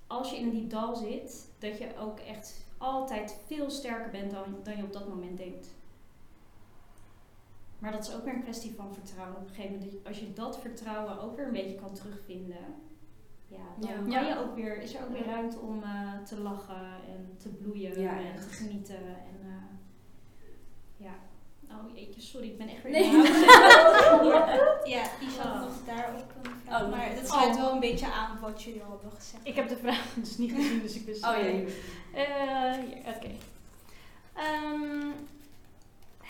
als 0.08 0.30
je 0.30 0.36
in 0.38 0.44
een 0.44 0.52
diep 0.52 0.70
dal 0.70 0.96
zit, 0.96 1.48
dat 1.60 1.78
je 1.78 1.88
ook 2.00 2.20
echt 2.20 2.66
altijd 2.78 3.38
veel 3.48 3.70
sterker 3.70 4.12
bent 4.12 4.32
dan, 4.32 4.44
dan 4.64 4.78
je 4.78 4.84
op 4.84 4.94
dat 4.94 5.08
moment 5.08 5.38
denkt. 5.38 5.68
Maar 7.84 7.92
dat 7.92 8.08
is 8.08 8.14
ook 8.16 8.24
weer 8.24 8.34
een 8.34 8.44
kwestie 8.44 8.74
van 8.76 8.94
vertrouwen. 8.94 9.38
Op 9.38 9.48
een 9.48 9.54
gegeven 9.56 9.78
moment, 9.78 10.08
als 10.08 10.20
je 10.20 10.34
dat 10.34 10.60
vertrouwen 10.60 11.22
ook 11.22 11.36
weer 11.36 11.46
een 11.46 11.52
beetje 11.52 11.76
kan 11.76 11.94
terugvinden, 11.94 12.66
ja, 13.48 13.58
dan 13.80 13.90
Ja. 13.90 13.96
kan 13.96 14.12
Ja. 14.12 14.22
je 14.28 14.40
ook 14.40 14.56
weer, 14.56 14.82
is 14.82 14.94
er 14.96 15.04
ook 15.04 15.12
weer 15.12 15.26
ruimte 15.26 15.60
om 15.60 15.84
eh, 15.84 16.14
te 16.26 16.40
lachen 16.40 16.86
en 17.08 17.36
te 17.38 17.50
bloeien 17.50 18.02
Ja, 18.02 18.18
en 18.18 18.26
echt. 18.34 18.42
te 18.50 18.54
genieten. 18.54 18.96
En, 19.06 19.40
eh, 19.42 21.06
ja. 21.06 21.14
Oh 21.72 21.96
jeetje, 21.98 22.22
sorry, 22.22 22.48
ik 22.48 22.58
ben 22.58 22.68
echt 22.68 22.84
weer 22.84 22.92
Nee. 22.92 23.04
in. 23.04 23.12
Ja, 24.94 25.04
die 25.20 25.30
zat 25.30 25.46
Oh. 25.46 25.60
nog 25.60 25.74
daarop. 25.86 26.34
Oh, 26.68 26.90
maar 26.90 27.16
dat 27.16 27.28
sluit 27.28 27.56
Oh. 27.56 27.62
wel 27.62 27.72
een 27.74 27.80
beetje 27.80 28.12
aan 28.12 28.40
wat 28.40 28.64
jullie 28.64 28.82
hadden 28.82 29.12
gezegd. 29.12 29.48
Ik 29.48 29.56
heb 29.56 29.68
de 29.70 29.78
vraag 29.78 30.14
dus 30.16 30.38
niet 30.38 30.52
gezien, 30.52 30.82
dus 30.82 30.96
ik 30.96 31.06
wist 31.06 31.24
Oh. 31.24 31.38
Eh, 31.38 31.44
hier, 31.46 31.68
Oké. 33.16 33.30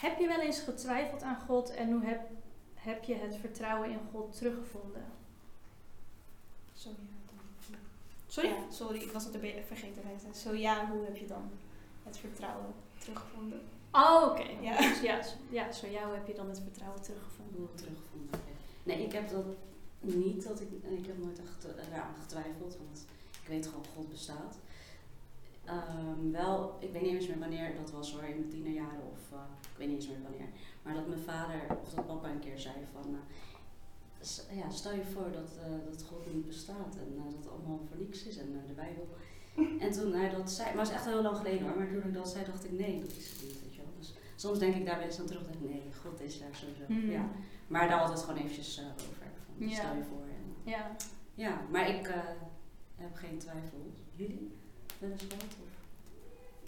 Heb 0.03 0.19
je 0.19 0.27
wel 0.27 0.39
eens 0.39 0.59
getwijfeld 0.59 1.21
aan 1.21 1.39
God 1.47 1.69
en 1.69 1.91
hoe 1.91 2.03
heb, 2.03 2.21
heb 2.73 3.03
je 3.03 3.15
het 3.15 3.35
vertrouwen 3.35 3.89
in 3.89 3.99
God 4.11 4.37
teruggevonden? 4.37 5.05
Sorry. 6.73 6.97
Sorry? 8.27 8.49
Ja, 8.49 8.55
sorry, 8.71 9.01
ik 9.01 9.11
was 9.11 9.25
het 9.25 9.33
een 9.33 9.39
beetje 9.41 9.63
vergeten. 9.63 10.01
Zo 10.35 10.53
ja, 10.53 10.87
hoe 10.89 11.03
heb 11.05 11.17
je 11.17 11.27
dan 11.27 11.49
het 12.03 12.17
vertrouwen 12.17 12.73
teruggevonden? 12.97 13.61
Oh, 13.91 14.27
oké. 14.31 14.45
Ja. 14.61 14.77
Dus 14.77 15.01
ja, 15.01 15.23
zo- 15.23 15.35
ja, 15.49 15.71
zo 15.71 15.87
ja, 15.87 16.05
hoe 16.05 16.13
heb 16.13 16.27
je 16.27 16.33
dan 16.33 16.49
het 16.49 16.59
vertrouwen 16.59 17.01
teruggevonden? 17.01 17.55
Hoe 17.59 17.75
teruggevonden. 17.75 18.39
Nee, 18.83 19.03
ik 19.05 19.11
heb 19.11 19.29
dat 19.29 19.45
niet. 19.99 20.43
Dat 20.47 20.61
ik, 20.61 20.67
ik 20.99 21.05
heb 21.05 21.17
nooit 21.17 21.39
echt 21.39 21.65
eh, 21.65 21.87
eraan 21.87 22.13
getwijfeld, 22.21 22.77
want 22.77 23.05
ik 23.41 23.47
weet 23.47 23.65
gewoon 23.67 23.85
God 23.95 24.09
bestaat. 24.09 24.55
Ehm, 25.65 26.31
wel, 26.31 26.77
ik 26.79 26.91
weet 26.91 27.01
niet 27.01 27.13
eens 27.13 27.27
meer 27.27 27.39
wanneer 27.39 27.75
dat 27.75 27.91
was 27.91 28.13
hoor, 28.13 28.23
in 28.23 28.37
mijn 28.37 28.49
tienerjaren 28.49 29.11
of 29.11 29.31
eh, 29.31 29.39
ik 29.61 29.77
weet 29.77 29.87
niet 29.87 29.95
eens 29.95 30.07
meer 30.07 30.21
wanneer. 30.21 30.47
Maar 30.81 30.93
dat 30.93 31.07
mijn 31.07 31.19
vader 31.19 31.61
of 31.81 31.93
dat 31.93 32.05
papa 32.05 32.29
een 32.29 32.39
keer 32.39 32.59
zei 32.59 32.75
van, 32.91 33.15
eh, 34.19 34.57
ja, 34.57 34.69
stel 34.69 34.93
je 34.93 35.05
voor 35.05 35.31
dat, 35.31 35.57
eh, 35.63 35.91
dat 35.91 36.03
God 36.03 36.33
niet 36.33 36.45
bestaat 36.45 36.95
en 36.95 37.23
dat 37.23 37.33
het 37.33 37.49
allemaal 37.51 37.79
voor 37.87 37.97
niks 37.97 38.23
is 38.23 38.37
en 38.37 38.63
de 38.67 38.73
Bijbel. 38.73 39.07
En 39.85 39.91
toen 39.91 40.13
hij 40.13 40.29
dat 40.29 40.51
zei, 40.51 40.67
maar 40.69 40.79
het 40.79 40.87
is 40.87 40.93
echt 40.93 41.05
heel 41.05 41.21
lang 41.21 41.37
geleden 41.37 41.67
hoor, 41.67 41.77
maar 41.77 41.87
toen 41.87 42.03
ik 42.03 42.13
dat 42.13 42.29
zei 42.29 42.45
dacht 42.45 42.65
ik 42.65 42.71
nee, 42.71 42.99
dat 42.99 43.11
is 43.11 43.29
het 43.29 43.41
niet. 43.41 43.61
Weet 43.61 43.73
je 43.75 43.81
wel. 43.81 43.93
Dus 43.97 44.13
soms 44.35 44.59
denk 44.59 44.75
ik 44.75 44.85
daar 44.85 44.97
wel 44.97 45.05
eens 45.05 45.19
aan 45.19 45.25
terug, 45.25 45.49
ik, 45.49 45.61
nee, 45.61 45.83
God 46.01 46.21
is 46.21 46.41
er 46.41 46.55
sowieso. 46.55 46.85
Hmm. 46.87 47.09
Ja. 47.11 47.29
Maar 47.67 47.87
daar 47.87 47.99
altijd 47.99 48.19
gewoon 48.19 48.37
eventjes 48.39 48.79
over. 48.79 49.13
Van, 49.13 49.67
Ja. 49.67 49.75
Stel 49.75 49.95
je 49.95 50.03
voor. 50.03 50.23
En, 50.23 50.71
Ja. 50.71 50.95
ja, 51.33 51.61
maar 51.71 51.89
ik 51.89 52.13
heb 52.95 53.15
geen 53.15 53.37
twijfel. 53.37 53.91
Jullie? 54.11 54.61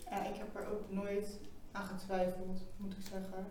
Ja, 0.09 0.23
ik 0.25 0.35
heb 0.35 0.55
er 0.55 0.67
ook 0.71 0.91
nooit 0.91 1.39
aan 1.71 1.85
getwijfeld, 1.85 2.61
moet 2.77 2.91
ik 2.93 3.05
zeggen. 3.11 3.45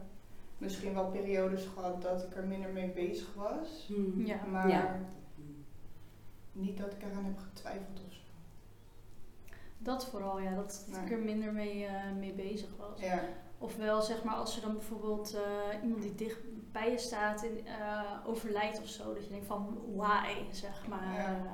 misschien 0.58 0.94
wel 0.94 1.10
periodes 1.10 1.64
gehad 1.66 2.02
dat 2.02 2.22
ik 2.22 2.36
er 2.36 2.44
minder 2.44 2.70
mee 2.72 2.88
bezig 2.90 3.34
was. 3.34 3.84
Hmm. 3.86 4.26
Ja. 4.26 4.44
Maar 4.50 4.68
Ja. 4.68 4.98
niet 6.52 6.78
dat 6.78 6.92
ik 6.92 7.02
eraan 7.02 7.24
heb 7.24 7.38
getwijfeld 7.38 8.00
of 8.06 8.12
zo. 8.12 8.20
Dat 9.78 10.06
vooral, 10.06 10.38
ja. 10.40 10.54
Dat, 10.54 10.86
dat 10.90 11.00
ik 11.00 11.10
er 11.10 11.18
minder 11.18 11.52
mee, 11.52 11.84
eh, 11.86 12.12
mee 12.18 12.32
bezig 12.32 12.76
was. 12.76 13.00
Ja, 13.00 13.22
Ofwel, 13.58 14.02
zeg 14.02 14.24
maar, 14.24 14.34
als 14.34 14.56
er 14.56 14.62
dan 14.62 14.72
bijvoorbeeld 14.72 15.34
eh, 15.34 15.82
iemand 15.82 16.02
die 16.02 16.14
dicht 16.14 16.38
bij 16.72 16.90
je 16.90 16.98
staat 16.98 17.44
eh, 17.64 18.02
overlijdt 18.26 18.80
of 18.80 18.88
zo. 18.88 19.14
Dat 19.14 19.24
je 19.24 19.30
denkt 19.30 19.46
van, 19.46 19.78
why, 19.94 20.34
zeg 20.50 20.86
maar. 20.88 21.14
Ja. 21.14 21.36
eh, 21.36 21.50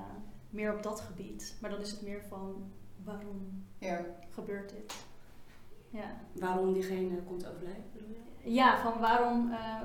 meer 0.50 0.74
op 0.74 0.82
dat 0.82 1.00
gebied. 1.00 1.56
Maar 1.60 1.70
dan 1.70 1.80
is 1.80 1.90
het 1.90 2.02
meer 2.02 2.22
van, 2.28 2.72
waarom 3.04 3.64
ja. 3.78 4.00
gebeurt 4.30 4.70
dit? 4.70 4.94
Ja. 5.90 6.20
Waarom 6.32 6.72
diegene 6.72 7.22
komt 7.22 7.46
overlijden, 7.46 7.84
bedoel 7.92 8.08
je? 8.08 8.52
Ja, 8.52 8.78
van 8.78 9.00
waarom, 9.00 9.50
eh, 9.52 9.80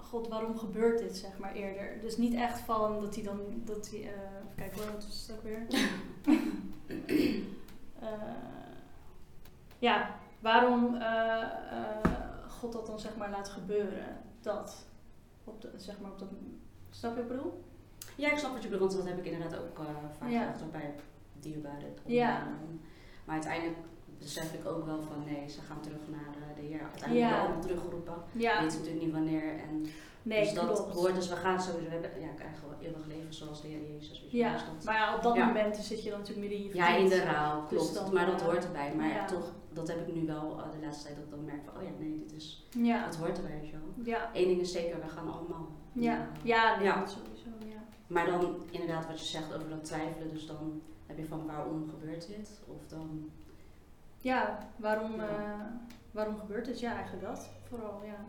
god, 0.00 0.28
waarom 0.28 0.58
gebeurt 0.58 0.98
dit, 0.98 1.16
zeg 1.16 1.38
maar, 1.38 1.52
eerder. 1.54 2.00
Dus 2.00 2.16
niet 2.16 2.34
echt 2.34 2.60
van 2.60 3.00
dat 3.00 3.14
hij 3.14 3.24
dan, 3.24 3.40
dat 3.64 3.90
hij, 3.90 4.00
eh 4.02 4.18
kijken 4.56 4.82
hoor, 4.82 4.92
wat 4.92 5.02
is 5.02 5.26
het 5.26 5.36
ook 5.36 5.42
weer? 5.42 5.66
Eh, 8.00 8.10
ja, 9.78 10.16
waarom 10.40 10.94
eh, 10.94 11.42
eh, 11.42 12.10
God 12.48 12.72
dat 12.72 12.86
dan, 12.86 13.00
zeg 13.00 13.16
maar, 13.16 13.30
laat 13.30 13.48
gebeuren. 13.48 14.16
Dat, 14.40 14.86
op 15.44 15.60
de, 15.60 15.70
zeg 15.76 16.00
maar, 16.00 16.10
op 16.10 16.18
dat, 16.18 16.28
snap 16.90 17.16
je 17.16 17.22
wat 17.22 17.30
ik 17.30 17.36
bedoel? 17.36 17.64
Ja, 18.16 18.30
ik 18.30 18.38
snap 18.38 18.52
wat 18.52 18.62
je 18.62 18.68
bedoelt, 18.68 18.92
want 18.94 19.04
dat 19.06 19.14
heb 19.16 19.24
ik 19.24 19.32
inderdaad 19.32 19.58
ook 19.60 19.78
eh, 19.78 19.84
vaak 20.18 20.30
Ja. 20.30 20.52
gedacht 20.52 20.70
bij 20.72 20.94
dierbaren. 21.44 21.94
Ja. 22.06 22.46
Maar 23.24 23.34
uiteindelijk 23.34 23.76
besef 24.18 24.52
ik 24.52 24.66
ook 24.66 24.84
wel 24.86 25.02
van 25.02 25.24
nee, 25.32 25.48
ze 25.48 25.60
gaan 25.60 25.80
terug 25.80 26.00
naar 26.10 26.34
eh, 26.34 26.56
de 26.56 26.62
Heer. 26.66 26.80
Uiteindelijk 26.82 27.28
Ja. 27.30 27.30
wel 27.36 27.40
allemaal 27.44 27.60
teruggeroepen. 27.60 28.14
Ja, 28.32 28.62
weet 28.62 28.72
natuurlijk 28.78 29.02
niet 29.04 29.12
wanneer. 29.12 29.42
En 29.58 29.86
nee, 30.22 30.40
dus 30.44 30.52
dat 30.54 30.64
klopt. 30.66 30.94
hoort, 30.94 31.14
dus 31.14 31.28
we 31.28 31.36
gaan 31.36 31.60
sowieso, 31.60 31.84
we 31.86 31.92
hebben, 31.92 32.20
ja, 32.20 32.28
ik 32.30 32.36
krijg 32.36 32.60
wel 32.60 32.88
eeuwig 32.88 33.06
leven 33.06 33.34
zoals 33.34 33.62
de 33.62 33.68
Heer 33.68 33.92
Jezus. 33.92 34.24
Ja, 34.28 34.52
dus 34.52 34.64
dat- 34.64 34.84
maar 34.84 34.94
ja, 34.94 35.16
op 35.16 35.22
dat 35.22 35.36
moment 35.36 35.76
zit 35.76 36.02
je 36.02 36.10
dan 36.10 36.18
natuurlijk 36.18 36.48
midden 36.48 36.66
in 36.66 36.72
je 36.72 36.74
ja, 36.76 36.96
in 36.96 37.08
de 37.08 37.16
Dus 37.68 37.68
klopt. 37.68 37.94
dan, 37.94 38.12
maar 38.14 38.26
dat 38.26 38.40
eh, 38.40 38.46
hoort 38.46 38.64
erbij. 38.64 38.94
Maar 38.94 39.26
toch, 39.26 39.52
dat 39.72 39.88
heb 39.88 40.08
ik 40.08 40.14
nu 40.14 40.26
wel 40.26 40.58
eh, 40.60 40.70
de 40.72 40.84
laatste 40.84 41.04
tijd 41.04 41.16
dat 41.16 41.24
ik 41.24 41.30
dan 41.30 41.44
merk 41.44 41.60
van, 41.64 41.76
oh 41.76 41.82
ja, 41.82 41.90
nee, 41.98 42.18
dit 42.26 42.32
is, 42.32 42.66
Ja, 42.70 43.04
het 43.04 43.16
hoort 43.16 43.36
erbij, 43.36 43.70
wel. 43.72 44.04
ja, 44.04 44.30
Eén 44.32 44.48
ding 44.48 44.60
is 44.60 44.72
zeker, 44.72 45.00
we 45.00 45.08
gaan 45.08 45.32
allemaal. 45.32 45.68
ja, 45.92 46.28
ja, 46.42 46.78
nee, 46.78 46.92
dat 46.92 47.10
sowieso, 47.10 47.48
ja. 47.74 47.82
Maar 48.06 48.26
dan 48.26 48.56
inderdaad 48.70 49.06
wat 49.06 49.18
je 49.20 49.26
zegt 49.26 49.54
over 49.54 49.68
dat 49.68 49.84
twijfelen, 49.84 50.30
dus 50.30 50.46
dan 50.46 50.82
heb 51.06 51.18
je 51.18 51.26
van 51.26 51.46
waarom 51.46 51.88
gebeurt 51.88 52.26
dit? 52.26 52.50
Of 52.66 52.86
dan, 52.88 53.30
Ja, 54.20 54.58
waarom, 54.76 55.14
Ja. 55.16 55.28
eh, 55.28 55.60
waarom 56.10 56.36
gebeurt 56.38 56.66
het? 56.66 56.80
Ja, 56.80 56.94
eigenlijk 56.94 57.26
dat. 57.26 57.48
Vooral, 57.68 58.00
ja. 58.04 58.24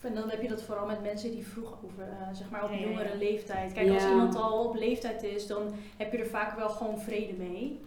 En 0.00 0.14
dan 0.14 0.30
heb 0.30 0.42
je 0.42 0.48
dat 0.48 0.62
vooral 0.62 0.86
met 0.86 1.02
mensen 1.02 1.30
die 1.30 1.46
vroeg 1.46 1.78
over, 1.84 2.02
eh, 2.08 2.28
zeg 2.32 2.50
maar 2.50 2.64
op 2.64 2.70
jongere 2.72 3.08
ja. 3.08 3.14
leeftijd. 3.14 3.72
Kijk, 3.72 3.90
als 3.90 4.04
iemand 4.04 4.34
al 4.34 4.64
op 4.68 4.74
leeftijd 4.74 5.22
is, 5.22 5.46
dan 5.46 5.72
heb 5.96 6.12
je 6.12 6.18
er 6.18 6.26
vaak 6.26 6.56
wel 6.56 6.68
gewoon 6.68 6.98
vrede 7.00 7.32
mee. 7.32 7.80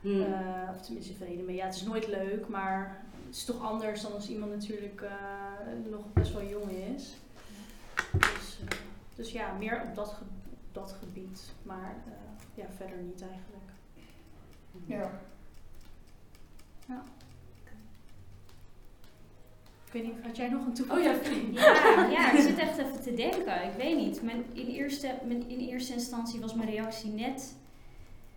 hmm, 0.00 0.20
Eh, 0.22 0.68
of 0.74 0.80
tenminste 0.80 1.14
vrede 1.14 1.42
mee. 1.42 1.56
Ja, 1.56 1.64
het 1.64 1.74
is 1.74 1.82
nooit 1.82 2.06
leuk, 2.08 2.48
maar 2.48 3.04
het 3.26 3.34
is 3.36 3.44
toch 3.44 3.62
anders 3.62 4.02
dan 4.02 4.12
als 4.12 4.28
iemand 4.28 4.50
natuurlijk 4.52 5.04
nog 5.90 6.12
best 6.12 6.32
wel 6.32 6.44
jong 6.44 6.70
is. 6.70 7.16
Dus, 8.18 8.58
dus 9.14 9.32
ja, 9.32 9.52
meer 9.58 9.82
op 9.88 9.94
dat, 9.94 10.08
ge- 10.08 10.24
op 10.68 10.74
dat 10.74 10.92
gebied. 10.98 11.52
Maar 11.62 11.94
ja, 12.54 12.64
verder 12.76 12.96
niet 12.96 13.22
eigenlijk. 13.22 13.70
ja. 14.86 15.20
Ik 19.92 20.00
weet 20.00 20.14
niet, 20.14 20.24
had 20.24 20.36
jij 20.36 20.48
nog 20.48 20.60
een 20.60 20.68
Oh 20.68 20.74
toevoeging? 20.74 21.54
ja, 21.54 21.62
Ja, 21.84 22.10
ja, 22.10 22.32
ik 22.32 22.40
zit 22.40 22.58
echt 22.58 22.78
even 22.78 23.02
te 23.02 23.14
denken. 23.14 23.64
Ik 23.64 23.72
weet 23.76 23.96
niet. 23.96 24.22
Mijn, 24.22 24.44
in, 24.52 24.66
eerste, 24.66 25.18
mijn, 25.24 25.48
in 25.48 25.58
eerste 25.58 25.92
instantie 25.92 26.40
was 26.40 26.54
mijn 26.54 26.70
reactie 26.70 27.10
net 27.10 27.56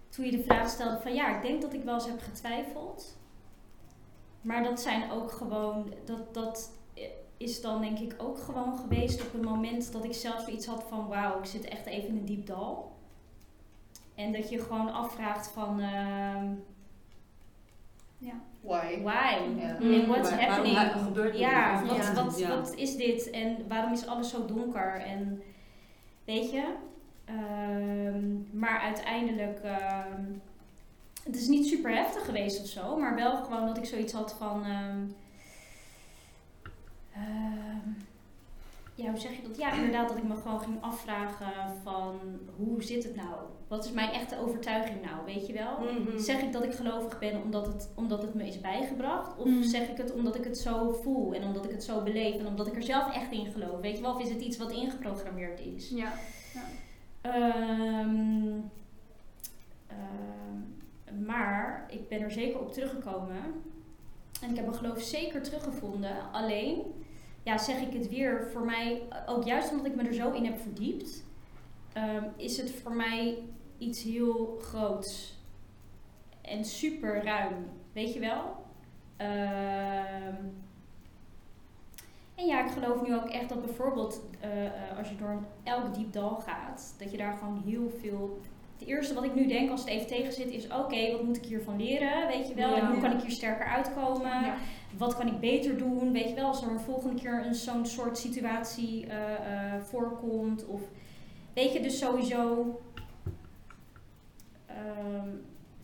toen 0.09 0.25
je 0.25 0.31
de 0.31 0.43
vraag 0.43 0.69
stelde 0.69 0.99
van 1.01 1.13
ja, 1.13 1.35
ik 1.35 1.41
denk 1.41 1.61
dat 1.61 1.73
ik 1.73 1.83
wel 1.83 1.93
eens 1.93 2.05
heb 2.05 2.21
getwijfeld. 2.21 3.17
Maar 4.41 4.63
dat 4.63 4.79
zijn 4.79 5.11
ook 5.11 5.31
gewoon, 5.31 5.93
dat, 6.05 6.33
dat 6.33 6.71
is 7.37 7.61
dan 7.61 7.81
denk 7.81 7.99
ik 7.99 8.15
ook 8.17 8.39
gewoon 8.39 8.77
geweest 8.77 9.21
op 9.21 9.33
het 9.33 9.41
moment 9.41 9.91
dat 9.91 10.03
ik 10.03 10.13
zelf 10.13 10.41
zoiets 10.41 10.65
had 10.65 10.83
van 10.89 11.07
wauw, 11.07 11.39
ik 11.39 11.45
zit 11.45 11.65
echt 11.65 11.85
even 11.85 12.09
in 12.09 12.17
een 12.17 12.25
diep 12.25 12.45
dal. 12.45 12.94
En 14.15 14.31
dat 14.31 14.49
je 14.49 14.59
gewoon 14.59 14.93
afvraagt 14.93 15.47
van 15.47 15.79
ehm, 15.79 16.45
Why? 18.61 19.01
why? 19.01 19.59
Ja. 19.59 19.75
En 19.79 20.07
what's 20.07 20.29
Waar- 20.29 20.39
waarom 20.39 20.65
happening? 20.65 20.75
ha- 20.77 20.97
gebeurt 20.97 21.31
dit? 21.31 21.41
Ja, 21.41 21.83
wat, 21.85 21.95
ja. 21.95 22.13
Wat, 22.23 22.39
Ja. 22.39 22.47
wat 22.49 22.73
is 22.75 22.95
dit 22.95 23.29
en 23.29 23.67
waarom 23.67 23.91
is 23.93 24.07
alles 24.07 24.29
zo 24.29 24.45
donker? 24.45 24.95
En 25.01 25.41
weet 26.25 26.51
je, 26.51 26.73
Ehm, 27.25 28.57
maar 28.59 28.79
uiteindelijk, 28.79 29.59
ehm, 29.59 30.21
het 31.23 31.35
is 31.35 31.47
niet 31.47 31.67
super 31.67 31.95
heftig 31.95 32.25
geweest 32.25 32.61
of 32.61 32.67
zo, 32.67 32.97
maar 32.97 33.15
wel 33.15 33.35
gewoon 33.43 33.65
dat 33.65 33.77
ik 33.77 33.85
zoiets 33.85 34.13
had 34.13 34.33
van, 34.33 34.63
ehm, 34.65 34.97
ehm, 37.13 37.89
ja, 38.95 39.09
hoe 39.09 39.19
zeg 39.19 39.31
je 39.35 39.41
dat? 39.47 39.57
Ja, 39.57 39.73
inderdaad, 39.73 40.07
dat 40.07 40.17
ik 40.17 40.23
me 40.23 40.35
gewoon 40.35 40.59
ging 40.59 40.81
afvragen 40.81 41.73
van, 41.83 42.19
hoe 42.55 42.83
zit 42.83 43.03
het 43.03 43.15
nou? 43.15 43.35
Wat 43.67 43.85
is 43.85 43.91
mijn 43.91 44.09
echte 44.11 44.39
overtuiging 44.39 45.01
nou, 45.01 45.25
weet 45.25 45.47
je 45.47 45.53
wel? 45.53 45.79
Mhm. 45.79 46.17
Zeg 46.19 46.41
ik 46.41 46.51
dat 46.51 46.63
ik 46.63 46.73
gelovig 46.73 47.19
ben 47.19 47.41
omdat 47.43 47.65
het, 47.67 47.89
omdat 47.95 48.21
het 48.21 48.33
me 48.33 48.47
is 48.47 48.61
bijgebracht? 48.61 49.37
Of 49.37 49.45
Mm. 49.45 49.63
zeg 49.63 49.89
ik 49.89 49.97
het 49.97 50.13
omdat 50.13 50.35
ik 50.35 50.43
het 50.43 50.57
zo 50.57 50.91
voel 51.03 51.33
en 51.33 51.43
omdat 51.43 51.65
ik 51.65 51.71
het 51.71 51.83
zo 51.83 52.01
beleef 52.03 52.35
en 52.39 52.47
omdat 52.47 52.67
ik 52.67 52.75
er 52.75 52.83
zelf 52.83 53.13
echt 53.13 53.31
in 53.31 53.45
geloof? 53.51 53.79
Weet 53.79 53.95
je 53.95 54.01
wel? 54.01 54.13
Of 54.13 54.21
is 54.21 54.29
het 54.29 54.41
iets 54.41 54.57
wat 54.57 54.71
ingeprogrammeerd 54.71 55.59
is? 55.59 55.89
Ja. 55.89 56.13
Ehm, 57.21 58.51
ehm, 59.87 61.25
maar 61.25 61.85
ik 61.89 62.07
ben 62.09 62.21
er 62.21 62.31
zeker 62.31 62.59
op 62.59 62.73
teruggekomen. 62.73 63.37
En 64.41 64.49
ik 64.49 64.55
heb 64.55 64.65
mijn 64.65 64.77
geloof 64.77 65.01
zeker 65.01 65.41
teruggevonden. 65.43 66.31
Alleen, 66.31 66.81
ja, 67.43 67.57
zeg 67.57 67.81
ik 67.81 67.93
het 67.93 68.09
weer, 68.09 68.47
voor 68.51 68.65
mij, 68.65 69.01
ook 69.25 69.43
juist 69.43 69.71
omdat 69.71 69.85
ik 69.85 69.95
me 69.95 70.03
er 70.03 70.13
zo 70.13 70.31
in 70.31 70.45
heb 70.45 70.59
verdiept, 70.59 71.23
ehm, 71.95 72.23
is 72.35 72.57
het 72.57 72.71
voor 72.71 72.93
mij 72.93 73.37
iets 73.77 74.03
heel 74.03 74.57
groots. 74.61 75.33
En 76.41 76.65
super 76.65 77.23
ruim, 77.23 77.69
weet 77.93 78.13
je 78.13 78.19
wel? 78.19 78.55
Ehm, 79.17 80.35
en 82.35 82.45
ja, 82.45 82.65
ik 82.65 82.71
geloof 82.71 83.07
nu 83.07 83.15
ook 83.15 83.29
echt 83.29 83.49
dat 83.49 83.65
bijvoorbeeld 83.65 84.21
eh, 84.39 84.65
eh, 84.65 84.97
als 84.97 85.09
je 85.09 85.15
door 85.15 85.43
elk 85.63 85.93
diep 85.93 86.13
dal 86.13 86.35
gaat, 86.35 86.95
dat 86.97 87.11
je 87.11 87.17
daar 87.17 87.37
gewoon 87.37 87.61
heel 87.65 87.91
veel. 87.99 88.39
Het 88.77 88.87
eerste 88.87 89.13
wat 89.13 89.23
ik 89.23 89.35
nu 89.35 89.47
denk 89.47 89.71
als 89.71 89.79
het 89.79 89.89
even 89.89 90.07
tegen 90.07 90.33
zit 90.33 90.51
is: 90.51 90.67
oké, 90.67 91.11
wat 91.11 91.23
moet 91.23 91.37
ik 91.37 91.45
hiervan 91.45 91.77
leren? 91.77 92.27
Weet 92.27 92.47
je 92.47 92.53
wel? 92.53 92.69
Ja. 92.69 92.81
En 92.81 92.87
hoe 92.87 93.01
kan 93.01 93.11
ik 93.11 93.21
hier 93.21 93.31
sterker 93.31 93.65
uitkomen? 93.65 94.45
Ja. 94.45 94.55
Wat 94.97 95.15
kan 95.15 95.27
ik 95.27 95.39
beter 95.39 95.77
doen? 95.77 96.11
Weet 96.11 96.29
je 96.29 96.35
wel, 96.35 96.47
als 96.47 96.61
er 96.61 96.69
een 96.69 96.79
volgende 96.79 97.21
keer 97.21 97.45
een 97.45 97.55
zo'n 97.55 97.85
soort 97.85 98.17
situatie 98.17 99.07
eh, 99.07 99.81
voorkomt. 99.81 100.65
Of 100.65 100.81
weet 101.55 101.73
je, 101.73 101.81
dus 101.81 101.97
sowieso 101.97 102.65
ehm, 104.65 105.29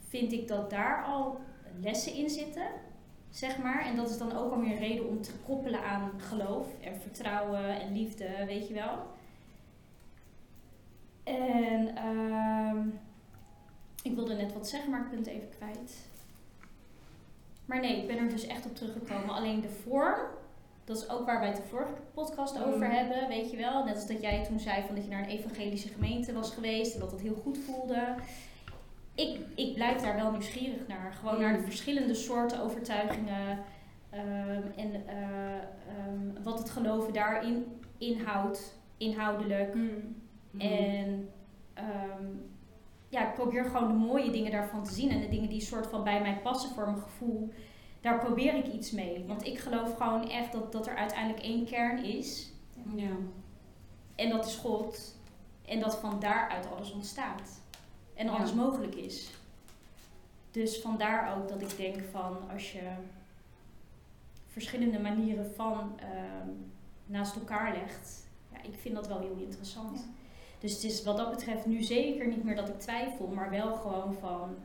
vind 0.08 0.32
ik 0.32 0.48
dat 0.48 0.70
daar 0.70 1.04
al 1.06 1.40
lessen 1.80 2.14
in 2.14 2.30
zitten. 2.30 2.68
Zeg 3.30 3.58
maar. 3.58 3.86
En 3.86 3.96
dat 3.96 4.10
is 4.10 4.18
dan 4.18 4.38
ook 4.38 4.52
alweer 4.52 4.72
een 4.72 4.78
reden 4.78 5.08
om 5.08 5.22
te 5.22 5.32
koppelen 5.46 5.84
aan 5.84 6.12
geloof 6.18 6.68
en 6.82 7.02
vertrouwen 7.02 7.82
en 7.82 7.94
liefde, 7.94 8.46
weet 8.46 8.68
je 8.68 8.74
wel. 8.74 8.98
En 11.24 11.96
ehm, 11.96 12.88
ik 14.04 14.16
wilde 14.16 14.34
net 14.34 14.54
wat 14.54 14.68
zeggen, 14.68 14.92
maar 14.92 15.02
ik 15.02 15.10
ben 15.10 15.20
het 15.20 15.28
even 15.28 15.50
kwijt. 15.50 16.10
Maar 17.66 17.80
nee, 17.80 18.02
ik 18.02 18.08
ben 18.08 18.18
er 18.18 18.30
dus 18.30 18.48
echt 18.48 18.66
op 18.66 18.76
teruggekomen. 18.76 19.36
Alleen 19.36 19.62
de 19.62 19.70
vorm, 19.70 20.20
dat 20.84 20.98
is 20.98 21.10
ook 21.10 21.26
waar 21.26 21.40
wij 21.40 21.48
het 21.48 21.58
de 21.58 21.64
vorige 21.70 21.94
podcast 22.14 22.64
over 22.64 22.88
Mm. 22.88 22.92
hebben, 22.94 23.28
weet 23.28 23.52
je 23.52 23.58
wel. 23.58 23.84
Net 23.84 23.96
als 23.96 24.08
dat 24.08 24.22
jij 24.22 24.44
toen 24.44 24.60
zei 24.60 24.84
van 24.86 24.96
dat 24.96 25.04
je 25.04 25.10
naar 25.10 25.24
een 25.24 25.30
evangelische 25.30 25.88
gemeente 25.88 26.34
was 26.34 26.54
geweest 26.54 26.94
en 26.94 27.00
dat 27.00 27.12
het 27.12 27.22
heel 27.22 27.36
goed 27.44 27.58
voelde. 27.58 28.16
Ik, 29.16 29.40
ik 29.56 29.74
blijf 29.74 30.02
daar 30.02 30.16
wel 30.16 30.32
nieuwsgierig 30.32 30.88
naar. 30.88 31.14
Gewoon 31.14 31.40
naar 31.42 31.58
de 31.58 31.64
verschillende 31.64 32.14
soorten 32.14 32.62
overtuigingen. 32.62 33.60
ehm, 34.10 34.62
en 34.76 35.08
eh, 35.08 35.56
ehm, 35.56 36.44
wat 36.44 36.60
het 36.60 36.70
geloven 36.70 37.14
daarin 37.14 37.66
inhoudt, 37.98 38.78
inhoudelijk. 38.98 39.74
Mm. 39.76 40.16
En 40.58 41.30
ehm, 41.74 42.26
ja, 43.10 43.28
ik 43.28 43.34
probeer 43.34 43.66
gewoon 43.66 43.88
de 43.88 43.94
mooie 43.94 44.32
dingen 44.32 44.52
daarvan 44.52 44.84
te 44.84 44.94
zien. 44.94 45.10
En 45.10 45.20
de 45.22 45.30
dingen 45.30 45.50
die 45.50 45.62
soort 45.62 45.88
van 45.88 46.04
bij 46.04 46.22
mij 46.22 46.40
passen 46.44 46.70
voor 46.70 46.86
mijn 46.86 47.02
gevoel. 47.02 47.50
Daar 48.02 48.20
probeer 48.20 48.56
ik 48.56 48.68
iets 48.74 48.92
mee. 48.92 49.24
Want 49.28 49.46
ik 49.46 49.60
geloof 49.60 49.98
gewoon 49.98 50.30
echt 50.30 50.52
dat, 50.52 50.72
dat 50.72 50.88
er 50.88 50.96
uiteindelijk 50.96 51.44
één 51.44 51.66
kern 51.66 52.04
is. 52.04 52.52
Ja. 52.96 53.10
En 54.16 54.30
dat 54.30 54.46
is 54.46 54.56
God. 54.56 55.16
En 55.66 55.80
dat 55.80 55.98
van 55.98 56.20
daaruit 56.20 56.68
alles 56.72 56.92
ontstaat. 56.92 57.62
En 58.14 58.26
Ja. 58.26 58.32
alles 58.32 58.54
mogelijk 58.54 58.96
is. 58.96 59.30
Dus 60.52 60.80
vandaar 60.82 61.38
ook 61.38 61.50
dat 61.50 61.62
ik 61.62 61.78
denk 61.78 62.02
van 62.12 62.38
als 62.54 62.72
je 62.72 62.82
verschillende 64.48 65.00
manieren 65.00 65.54
van 65.56 66.00
ehm, 66.00 66.50
naast 67.06 67.36
elkaar 67.36 67.74
legt, 67.74 68.28
ja, 68.52 68.62
ik 68.62 68.76
vind 68.80 68.96
dat 68.96 69.08
wel 69.08 69.20
heel 69.20 69.38
interessant. 69.40 70.00
Ja. 70.00 70.06
Dus 70.60 70.74
het 70.74 70.84
is 70.84 71.04
wat 71.04 71.18
dat 71.18 71.30
betreft 71.32 71.66
nu 71.66 71.82
zeker 71.82 72.28
niet 72.28 72.44
meer 72.44 72.56
dat 72.56 72.70
ik 72.70 72.80
twijfel, 72.80 73.28
maar 73.28 73.50
wel 73.50 73.74
gewoon 73.76 74.14
van, 74.14 74.56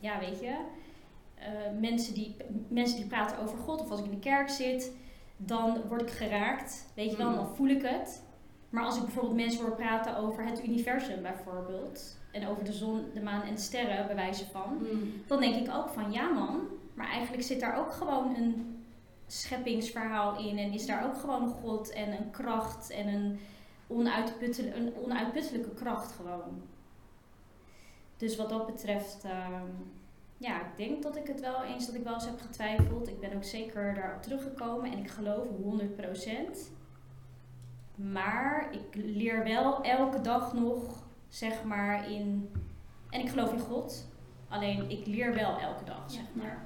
ja, 0.00 0.18
weet 0.18 0.40
je, 0.40 0.56
eh, 1.38 1.46
mensen, 1.80 2.14
die, 2.14 2.36
mensen 2.68 2.96
die 2.96 3.06
praten 3.06 3.38
over 3.38 3.58
God 3.58 3.80
of 3.80 3.90
als 3.90 3.98
ik 4.00 4.04
in 4.06 4.10
de 4.10 4.18
kerk 4.18 4.48
zit, 4.48 4.92
dan 5.36 5.80
word 5.88 6.00
ik 6.02 6.10
geraakt, 6.10 6.86
weet 6.94 7.10
je 7.10 7.16
wel, 7.16 7.28
Mm. 7.28 7.34
dan 7.34 7.54
voel 7.56 7.68
ik 7.68 7.82
het. 7.82 8.22
Maar 8.70 8.84
als 8.84 8.96
ik 8.96 9.02
bijvoorbeeld 9.02 9.34
mensen 9.34 9.64
hoor 9.64 9.74
praten 9.76 10.16
over 10.16 10.44
het 10.44 10.64
universum 10.64 11.22
bijvoorbeeld, 11.22 12.16
en 12.32 12.46
over 12.48 12.64
de 12.64 12.72
zon, 12.72 13.04
de 13.14 13.22
maan 13.22 13.42
en 13.42 13.54
de 13.54 13.60
sterren, 13.60 14.06
bij 14.06 14.14
wijze 14.16 14.46
van, 14.46 14.76
Mm. 14.92 15.12
dan 15.26 15.40
denk 15.40 15.54
ik 15.66 15.74
ook 15.74 15.88
van 15.88 16.12
ja 16.12 16.28
man, 16.32 16.60
maar 16.94 17.08
eigenlijk 17.08 17.42
zit 17.42 17.60
daar 17.60 17.78
ook 17.78 17.92
gewoon 17.92 18.34
een 18.36 18.76
scheppingsverhaal 19.26 20.38
in 20.38 20.58
en 20.58 20.72
is 20.72 20.86
daar 20.86 21.04
ook 21.04 21.16
gewoon 21.18 21.42
een 21.42 21.48
God 21.62 21.90
en 21.90 22.12
een 22.12 22.30
kracht 22.30 22.90
en 22.90 23.08
een, 23.08 23.38
onuitputtel- 23.86 24.72
een 24.74 24.94
onuitputtelijke 25.04 25.74
kracht 25.74 26.12
gewoon. 26.12 26.62
Dus 28.16 28.36
wat 28.36 28.48
dat 28.48 28.66
betreft, 28.66 29.24
ehm, 29.24 29.70
ja, 30.38 30.60
ik 30.60 30.76
denk 30.76 31.02
dat 31.02 31.16
ik 31.16 31.26
het 31.26 31.40
wel 31.40 31.62
eens 31.62 31.86
dat 31.86 31.94
ik 31.94 32.04
wel 32.04 32.14
eens 32.14 32.24
heb 32.26 32.40
getwijfeld. 32.40 33.08
Ik 33.08 33.20
ben 33.20 33.34
ook 33.34 33.44
zeker 33.44 33.94
daarop 33.94 34.22
teruggekomen 34.22 34.92
en 34.92 34.98
ik 34.98 35.10
geloof 35.10 35.46
100%. 35.48 36.72
Maar 37.94 38.68
ik 38.72 38.94
leer 39.04 39.44
wel 39.44 39.82
elke 39.82 40.20
dag 40.20 40.52
nog, 40.54 41.02
zeg 41.28 41.64
maar, 41.64 42.10
in. 42.10 42.50
En 43.10 43.20
ik 43.20 43.28
geloof 43.28 43.52
in 43.52 43.58
God. 43.60 44.06
Alleen 44.48 44.90
ik 44.90 45.06
leer 45.06 45.34
wel 45.34 45.58
elke 45.58 45.84
dag, 45.84 46.02
zeg 46.06 46.22
Ja. 46.22 46.42
maar. 46.42 46.64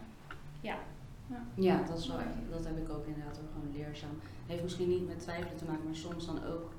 Ja, 1.55 1.83
dat, 1.83 1.99
is 1.99 2.07
wel, 2.09 2.17
dat 2.51 2.65
heb 2.65 2.77
ik 2.79 2.91
ook 2.91 3.07
inderdaad 3.07 3.39
ook 3.43 3.51
gewoon 3.53 3.73
leerzaam. 3.77 4.11
Heeft 4.47 4.63
misschien 4.63 4.89
niet 4.89 5.07
met 5.09 5.19
twijfelen 5.19 5.57
te 5.57 5.65
maken, 5.65 5.85
maar 5.85 5.95
soms 5.95 6.27
dan 6.27 6.45
ook. 6.45 6.71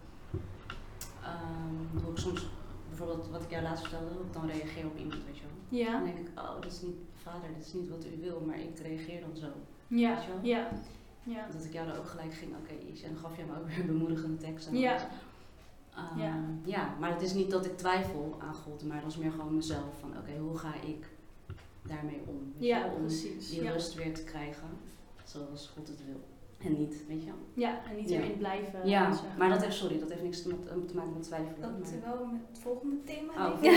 ehm 1.24 2.04
hoe 2.04 2.12
ik 2.12 2.18
soms, 2.18 2.48
bijvoorbeeld 2.88 3.30
wat 3.30 3.42
ik 3.44 3.50
jou 3.50 3.64
laatst 3.64 3.88
vertelde, 3.88 4.14
hoe 4.16 4.26
ik 4.26 4.34
dan 4.34 4.46
reageer 4.50 4.86
op 4.86 4.98
iemand, 4.98 5.24
weet 5.26 5.38
je 5.38 5.44
wel. 5.44 5.51
Ja. 5.72 5.92
Dan 5.92 6.04
denk 6.04 6.18
ik, 6.18 6.28
oh, 6.40 6.62
dit 6.62 6.72
is 6.72 6.82
niet, 6.82 6.96
vader, 7.16 7.50
dit 7.58 7.66
is 7.66 7.74
niet 7.74 7.90
wat 7.90 8.06
u 8.06 8.22
wil, 8.22 8.40
maar 8.46 8.60
ik 8.60 8.80
reageer 8.80 9.22
dan 9.22 9.36
zo. 9.36 9.48
Ja. 9.88 10.16
Weet 10.16 10.24
je 10.24 10.30
wel? 10.32 10.40
Ja. 10.42 10.70
Ja. 11.24 11.48
Dat 11.52 11.64
ik 11.66 11.74
jou 11.74 11.88
dan 11.88 11.98
ook 11.98 12.08
gelijk 12.08 12.34
ging, 12.34 12.52
oké, 12.56 12.74
iets. 12.92 13.02
En 13.02 13.14
dan 13.14 13.22
gaf 13.22 13.38
je 13.38 13.44
me 13.44 13.60
ook 13.60 13.68
weer 13.68 13.80
een 13.80 13.86
bemoedigende 13.88 14.38
tekst. 14.38 14.68
En 14.68 14.78
Ja. 14.78 14.92
alles. 14.92 15.04
Ehm, 15.96 16.20
Ja. 16.20 16.44
ja, 16.66 16.96
maar 17.00 17.12
het 17.12 17.22
is 17.22 17.34
niet 17.34 17.52
dat 17.52 17.66
ik 17.66 17.78
twijfel 17.78 18.38
aan 18.40 18.54
God, 18.54 18.84
maar 18.86 19.02
dat 19.02 19.10
is 19.12 19.18
meer 19.18 19.32
gewoon 19.32 19.56
mezelf. 19.56 20.00
Van 20.00 20.18
oké, 20.18 20.38
hoe 20.38 20.58
ga 20.58 20.74
ik 20.76 21.08
daarmee 21.82 22.22
om? 22.26 22.54
Weet 22.58 22.68
Ja, 22.68 22.86
om 22.86 23.00
precies. 23.00 23.50
die 23.50 23.64
Ja. 23.64 23.72
rust 23.72 23.94
weer 23.94 24.14
te 24.14 24.24
krijgen, 24.24 24.68
zoals 25.24 25.68
God 25.68 25.88
het 25.88 26.06
wil. 26.06 26.22
En 26.64 26.78
niet, 26.80 27.04
weet 27.08 27.20
je 27.24 27.26
wel. 27.26 27.36
ja, 27.54 27.80
en 27.90 27.96
niet 27.96 28.10
Ja. 28.10 28.20
erin 28.20 28.38
blijven. 28.38 28.88
Ja, 28.88 29.10
maar 29.38 29.50
dat 29.50 29.62
heeft, 29.64 29.76
sorry, 29.76 30.00
dat 30.00 30.10
heeft 30.10 30.22
niks 30.24 30.42
te, 30.42 30.48
met- 30.48 30.88
te 30.88 30.96
maken 30.96 31.14
met 31.14 31.24
twijfelen. 31.24 31.62
Dat 31.62 31.72
maar- 32.02 32.16
wel 32.16 32.26
met 32.26 32.42
het 32.52 32.60
volgende 32.60 33.04
thema. 33.04 33.48
Oh. 33.48 33.54
Oké. 33.56 33.70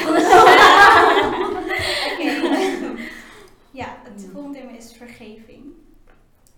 ja, 3.81 3.97
het 4.03 4.23
Ja. 4.23 4.29
volgende 4.33 4.59
thema 4.59 4.71
is 4.71 4.93
vergeving. 4.97 5.63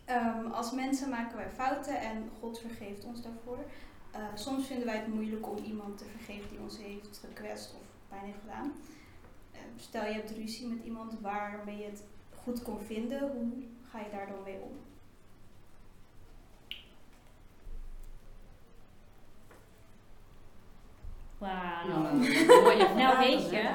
Ehm, 0.04 0.46
als 0.46 0.72
mensen 0.72 1.08
maken 1.10 1.36
wij 1.36 1.50
fouten 1.54 2.00
en 2.00 2.30
God 2.40 2.58
vergeeft 2.58 3.04
ons 3.04 3.22
daarvoor. 3.22 3.58
Eh, 4.10 4.20
soms 4.34 4.66
vinden 4.66 4.86
wij 4.86 4.96
het 4.96 5.14
moeilijk 5.14 5.50
om 5.50 5.56
iemand 5.64 5.98
te 5.98 6.04
vergeven 6.04 6.50
die 6.50 6.58
ons 6.60 6.78
heeft 6.78 7.20
gekwetst 7.28 7.74
of 7.74 7.80
pijn 8.08 8.24
heeft 8.24 8.40
gedaan. 8.40 8.72
Eh, 9.52 9.58
stel 9.76 10.04
je 10.04 10.12
hebt 10.12 10.30
ruzie 10.30 10.66
met 10.66 10.84
iemand 10.84 11.14
waarmee 11.20 11.76
je 11.78 11.84
het 11.84 12.02
goed 12.44 12.62
kon 12.62 12.80
vinden, 12.80 13.20
hoe 13.20 13.52
ga 13.90 13.98
je 13.98 14.10
daar 14.10 14.26
dan 14.26 14.42
mee 14.44 14.58
om? 14.62 14.72
Wauw. 21.38 21.88
Nou, 21.88 22.94
Nou, 22.96 23.18
weet 23.18 23.50
je. 23.50 23.70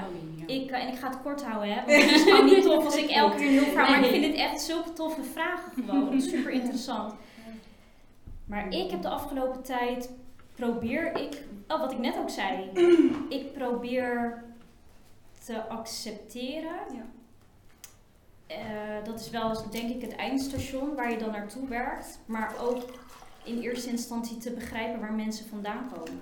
Ik, 0.46 0.72
eh, 0.72 0.84
en 0.84 0.88
ik 0.88 1.00
ga 1.00 1.08
het 1.08 1.22
kort 1.22 1.44
houden, 1.44 1.74
hè. 1.74 1.86
Want 1.86 2.02
het 2.04 2.12
is 2.12 2.24
gewoon 2.24 2.46
niet 2.46 2.64
tof 2.64 2.86
als 2.86 2.96
ik 2.96 3.10
elke 3.22 3.38
keer 3.38 3.58
een 3.58 3.72
verhaal... 3.72 3.90
Maar 3.90 4.04
ik 4.04 4.10
vind 4.10 4.24
dit 4.24 4.36
echt 4.36 4.62
zulke 4.62 4.94
toffe 4.94 5.24
vragen 5.24 5.72
gewoon. 5.74 6.22
Super 6.22 6.52
interessant. 6.52 7.14
Maar 8.46 8.70
ik 8.70 8.92
heb 8.92 9.02
de 9.02 9.10
afgelopen 9.10 9.62
tijd... 9.62 10.10
Probeer 10.56 11.16
ik... 11.16 11.44
Oh, 11.68 11.80
wat 11.80 11.92
ik 11.92 11.98
net 11.98 12.18
ook 12.18 12.30
zei. 12.30 12.70
Ik 13.30 13.54
probeer 13.54 14.44
te 15.46 15.68
accepteren. 15.68 16.76
Ja. 16.94 17.06
Eh, 18.48 19.06
dat 19.06 19.20
is 19.20 19.30
wel, 19.30 19.70
denk 19.72 19.90
ik, 19.90 20.02
het 20.02 20.16
eindstation 20.16 20.96
waar 20.96 21.12
je 21.12 21.18
dan 21.18 21.32
naartoe 21.32 21.68
werkt. 21.68 22.20
Maar 22.26 22.54
ook 22.62 22.84
in 23.44 23.60
eerste 23.62 23.90
instantie 23.90 24.38
te 24.38 24.52
begrijpen 24.52 25.00
waar 25.00 25.14
mensen 25.14 25.50
vandaan 25.50 25.92
komen. 25.94 26.22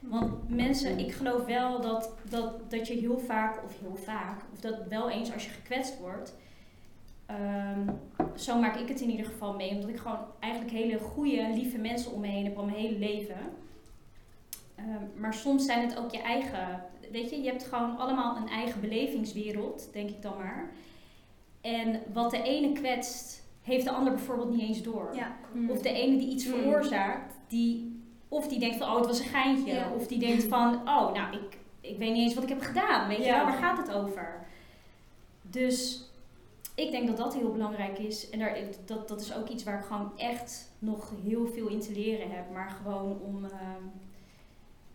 Want 0.00 0.48
mensen, 0.48 0.98
ik 0.98 1.12
geloof 1.12 1.44
wel 1.44 1.80
dat, 1.80 2.12
dat, 2.30 2.70
dat 2.70 2.86
je 2.86 2.94
heel 2.94 3.18
vaak, 3.18 3.64
of 3.64 3.78
heel 3.80 3.96
vaak, 3.96 4.42
of 4.52 4.60
dat 4.60 4.86
wel 4.88 5.10
eens 5.10 5.32
als 5.32 5.44
je 5.44 5.50
gekwetst 5.50 5.98
wordt. 5.98 6.34
ehm, 7.26 7.88
zo 8.36 8.58
maak 8.58 8.76
ik 8.76 8.88
het 8.88 9.00
in 9.00 9.10
ieder 9.10 9.26
geval 9.26 9.54
mee, 9.54 9.70
omdat 9.70 9.88
ik 9.88 9.96
gewoon 9.98 10.18
eigenlijk 10.40 10.74
hele 10.74 10.98
goede, 10.98 11.48
lieve 11.54 11.78
mensen 11.78 12.12
om 12.12 12.20
me 12.20 12.26
heen 12.26 12.44
heb 12.44 12.56
al 12.58 12.64
mijn 12.64 12.76
hele 12.76 12.98
leven. 12.98 13.36
Ehm, 14.74 15.04
maar 15.20 15.34
soms 15.34 15.64
zijn 15.64 15.88
het 15.88 15.98
ook 15.98 16.10
je 16.10 16.22
eigen, 16.22 16.82
weet 17.12 17.30
je, 17.30 17.42
je 17.42 17.48
hebt 17.50 17.64
gewoon 17.64 17.98
allemaal 17.98 18.36
een 18.36 18.48
eigen 18.48 18.80
belevingswereld, 18.80 19.88
denk 19.92 20.08
ik 20.10 20.22
dan 20.22 20.36
maar. 20.38 20.70
En 21.60 22.00
wat 22.12 22.30
de 22.30 22.42
ene 22.42 22.72
kwetst, 22.72 23.46
heeft 23.62 23.84
de 23.84 23.90
ander 23.90 24.12
bijvoorbeeld 24.12 24.50
niet 24.50 24.60
eens 24.68 24.82
door. 24.82 25.10
Ja, 25.14 25.36
Of 25.68 25.80
de 25.82 25.92
ene 25.92 26.18
die 26.18 26.28
iets 26.30 26.46
Mm. 26.46 26.52
veroorzaakt, 26.52 27.34
die, 27.48 27.97
of 28.28 28.48
die 28.48 28.58
denkt 28.58 28.76
van, 28.76 28.88
oh, 28.88 28.96
het 28.96 29.06
was 29.06 29.18
een 29.18 29.26
geintje. 29.26 29.74
Ja. 29.74 29.92
Of 29.96 30.06
die 30.06 30.18
denkt 30.18 30.44
van, 30.44 30.74
oh, 30.74 31.12
nou, 31.12 31.36
ik, 31.36 31.58
ik 31.80 31.98
weet 31.98 32.12
niet 32.12 32.22
eens 32.22 32.34
wat 32.34 32.42
ik 32.42 32.48
heb 32.48 32.60
gedaan. 32.60 33.08
Weet 33.08 33.24
je 33.24 33.30
wel, 33.30 33.44
waar 33.44 33.58
gaat 33.58 33.78
het 33.78 33.92
over? 33.92 34.46
Dus 35.42 36.08
ik 36.74 36.90
denk 36.90 37.06
dat 37.06 37.16
dat 37.16 37.34
heel 37.34 37.52
belangrijk 37.52 37.98
is. 37.98 38.30
En 38.30 38.38
daar, 38.38 38.58
dat, 38.84 39.08
dat 39.08 39.20
is 39.20 39.34
ook 39.34 39.48
iets 39.48 39.64
waar 39.64 39.78
ik 39.78 39.84
gewoon 39.84 40.18
echt 40.18 40.70
nog 40.78 41.12
heel 41.24 41.46
veel 41.46 41.68
in 41.68 41.80
te 41.80 41.92
leren 41.92 42.30
heb. 42.30 42.50
Maar 42.52 42.70
gewoon 42.70 43.20
om 43.20 43.44
ehm, 43.44 43.82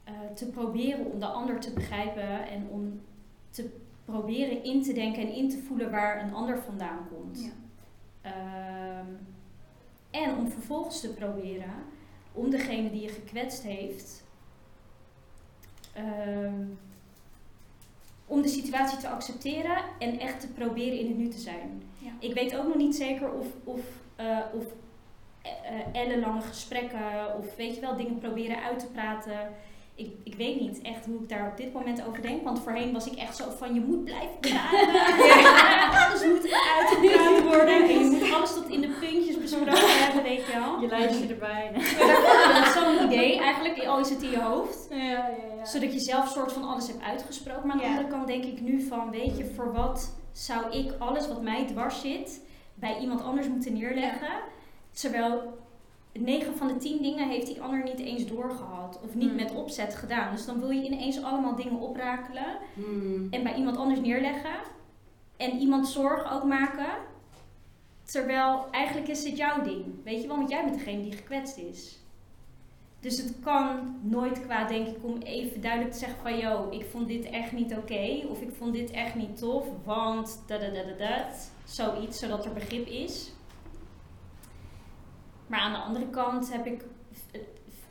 eh, 0.04 0.13
te 0.36 0.46
proberen 0.46 1.06
om 1.06 1.19
de 1.19 1.26
ander 1.26 1.60
te 1.60 1.74
begrijpen 1.74 2.48
en 2.48 2.67
om 2.69 3.02
te 3.50 3.69
proberen 4.06 4.63
in 4.63 4.84
te 4.84 4.93
denken 4.93 5.22
en 5.22 5.34
in 5.34 5.50
te 5.50 5.58
voelen 5.58 5.91
waar 5.91 6.24
een 6.24 6.34
ander 6.34 6.62
vandaan 6.62 7.08
komt. 7.15 7.43
ja. 7.43 7.52
Ehm, 8.22 9.08
en 10.12 10.38
om 10.38 10.50
vervolgens 10.50 11.02
te 11.02 11.13
proberen 11.13 11.74
om 12.34 12.50
degene 12.50 12.91
die 12.91 13.02
je 13.02 13.10
gekwetst 13.10 13.63
heeft, 13.63 14.24
ehm, 15.93 16.65
om 18.26 18.41
de 18.41 18.48
situatie 18.48 18.98
te 18.98 19.10
accepteren 19.10 19.78
en 20.00 20.19
echt 20.19 20.39
te 20.39 20.48
proberen 20.48 21.00
in 21.00 21.08
het 21.08 21.17
nu 21.17 21.28
te 21.28 21.39
zijn. 21.39 21.84
Ja. 21.98 22.12
Ik 22.19 22.34
weet 22.34 22.58
ook 22.58 22.67
nog 22.67 22.76
niet 22.76 22.96
zeker 22.96 23.32
of, 23.32 23.48
of, 23.63 23.82
eh, 24.15 24.39
of 24.54 24.63
eh, 25.41 25.52
eh, 25.52 26.02
ellenlange 26.02 26.41
gesprekken 26.41 27.38
of 27.38 27.56
weet 27.56 27.76
je 27.76 27.82
wel, 27.82 27.96
dingen 27.96 28.19
proberen 28.19 28.63
uit 28.63 28.80
te 28.80 28.88
praten. 28.88 29.54
Ik, 29.95 30.12
ik 30.23 30.36
weet 30.36 30.60
niet 30.60 30.82
echt 30.82 31.06
hoe 31.06 31.21
ik 31.21 31.29
daar 31.29 31.49
op 31.51 31.58
dit 31.58 31.73
moment 31.73 32.06
over 32.08 32.21
denk. 32.21 32.43
Want 32.43 32.60
voorheen 32.60 32.93
was 32.93 33.08
ik 33.08 33.17
echt 33.17 33.36
zo 33.36 33.43
van 33.58 33.73
je 33.73 33.79
moet 33.79 34.03
blijven 34.03 34.39
praten. 34.39 34.89
Alles 36.06 36.25
moet 36.25 36.51
uitgepraat 36.77 37.43
worden. 37.43 37.89
En 37.89 37.99
je 37.99 38.06
moet 38.06 38.34
alles 38.34 38.53
tot 38.53 38.69
in 38.69 38.82
de 38.82 38.95
puntjes 38.99 39.38
besproken 39.38 40.03
hebben, 40.03 40.23
weet 40.23 40.45
je 40.45 40.53
wel. 40.53 40.82
Je 40.82 40.88
lijstje 40.88 41.27
erbij. 41.27 41.71
Dat 42.53 42.65
is 42.65 42.73
zo'n 42.73 43.06
idee 43.06 43.39
eigenlijk. 43.39 43.86
Al 43.86 43.99
is 43.99 44.10
het 44.10 44.21
in 44.21 44.29
je 44.29 44.41
hoofd. 44.41 44.88
Ja, 44.89 44.97
ja, 44.97 45.27
ja. 45.58 45.65
Zodat 45.65 45.93
je 45.93 45.99
zelf 45.99 46.29
soort 46.29 46.51
van 46.51 46.63
alles 46.63 46.88
hebt 46.88 47.03
uitgesproken. 47.03 47.67
Maar 47.67 47.75
aan 47.75 47.82
de 47.82 47.88
andere 47.88 48.08
kant 48.08 48.27
denk 48.27 48.43
ik 48.43 48.62
nu 48.62 48.82
van, 48.82 49.12
weet 49.12 49.38
je, 49.38 49.45
voor 49.56 49.73
wat 49.73 50.15
zou 50.32 50.71
ik 50.71 50.93
alles 50.99 51.27
wat 51.27 51.41
mij 51.41 51.65
dwars 51.65 52.01
zit 52.01 52.41
bij 52.73 52.99
iemand 52.99 53.23
anders 53.23 53.47
moeten 53.47 53.73
neerleggen? 53.73 54.34
Terwijl 54.91 55.58
9 56.13 56.58
van 56.58 56.67
de 56.67 56.78
10 56.78 57.02
dingen 57.02 57.30
heeft 57.30 57.47
die 57.47 57.62
ander 57.62 57.84
niet 57.84 57.99
eens 57.99 58.26
doorgehad. 58.26 58.99
Of 59.04 59.15
niet 59.15 59.28
Hmm. 59.28 59.36
met 59.36 59.54
opzet 59.56 59.95
gedaan. 59.95 60.32
Dus 60.36 60.45
dan 60.45 60.60
wil 60.60 60.69
je 60.69 60.84
ineens 60.84 61.23
allemaal 61.23 61.56
dingen 61.56 61.80
oprakelen. 61.80 62.58
Hmm. 62.73 63.28
En 63.30 63.43
bij 63.43 63.56
iemand 63.56 63.78
anders 63.78 63.99
neerleggen. 63.99 64.56
En 65.38 65.58
iemand 65.60 65.88
zorg 65.88 66.34
ook 66.34 66.43
maken. 66.43 66.89
Terwijl 68.04 68.65
eigenlijk 68.71 69.08
is 69.08 69.23
het 69.23 69.38
jouw 69.38 69.62
ding. 69.62 69.86
Weet 70.04 70.21
je 70.21 70.28
wel, 70.28 70.38
want 70.38 70.49
jij 70.49 70.63
bent 70.63 70.78
degene 70.78 71.02
die 71.02 71.12
gekwetst 71.12 71.58
is. 71.58 71.97
Dus 72.99 73.17
het 73.17 73.34
kan 73.43 73.95
nooit 74.02 74.41
kwaad, 74.41 74.69
denk 74.69 74.88
ik, 74.88 74.95
om 75.02 75.17
even 75.17 75.62
duidelijk 75.62 75.91
te 75.91 75.99
zeggen 75.99 76.19
van... 76.21 76.38
Yo, 76.38 76.67
ik 76.69 76.86
vond 76.91 77.08
dit 77.08 77.26
echt 77.26 77.52
niet 77.52 77.76
oké. 77.78 78.21
of 78.30 78.41
ik 78.41 78.49
vond 78.58 78.73
dit 78.73 78.91
echt 78.91 79.15
niet 79.15 79.38
tof, 79.38 79.65
want... 79.86 80.43
Da, 80.47 80.58
da, 80.58 80.69
da, 80.69 80.84
da, 80.84 80.97
da. 80.97 81.28
Zoiets, 81.65 82.19
zodat 82.19 82.45
er 82.45 82.54
begrip 82.54 82.88
is. 82.88 83.32
Maar 85.54 85.62
aan 85.62 85.72
de 85.72 85.78
andere 85.78 86.10
kant 86.10 86.54
heb 86.54 86.66
ik, 86.66 86.84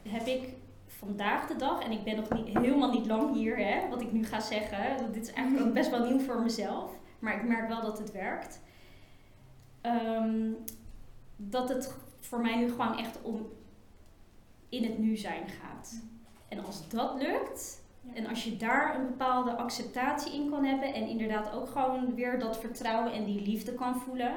heb 0.09 0.27
ik 0.27 0.49
vandaag 0.87 1.47
de 1.47 1.57
dag... 1.57 1.83
En 1.83 1.93
ik 1.93 2.05
ben 2.05 2.17
nog 2.17 2.31
niet, 2.31 2.59
helemaal 2.59 2.91
niet 2.91 3.07
lang 3.07 3.35
hier, 3.35 3.57
hè, 3.57 3.89
wat 3.89 4.01
ik 4.01 4.13
nu 4.13 4.25
ga 4.25 4.41
zeggen. 4.41 5.13
Dit 5.13 5.23
is 5.23 5.33
eigenlijk 5.33 5.67
ook 5.67 5.75
best 5.75 5.91
wel 5.91 6.05
nieuw 6.05 6.19
voor 6.19 6.43
mezelf. 6.43 6.91
Maar 7.19 7.37
ik 7.37 7.49
merk 7.49 7.69
wel 7.69 7.83
dat 7.83 7.99
het 7.99 8.13
werkt. 8.13 8.61
Ehm, 9.81 10.51
dat 11.37 11.69
het 11.69 11.95
voor 12.21 12.41
mij 12.41 12.57
nu 12.57 12.71
gewoon 12.71 12.99
echt 12.99 13.23
om 13.23 13.47
in 14.69 14.85
het 14.85 14.99
nu 14.99 15.17
zijn 15.17 15.49
gaat. 15.49 16.03
En 16.49 16.65
als 16.65 16.89
dat 16.89 17.23
lukt, 17.23 17.83
en 18.15 18.27
als 18.27 18.45
je 18.45 18.57
daar 18.57 18.95
een 18.95 19.07
bepaalde 19.07 19.57
acceptatie 19.57 20.35
in 20.35 20.51
kan 20.51 20.65
hebben 20.65 20.95
en 20.95 21.09
inderdaad 21.09 21.53
ook 21.53 21.69
gewoon 21.69 22.15
weer 22.15 22.39
dat 22.39 22.59
vertrouwen 22.59 23.13
en 23.13 23.25
die 23.25 23.43
liefde 23.43 23.75
kan 23.75 24.01
voelen, 24.01 24.35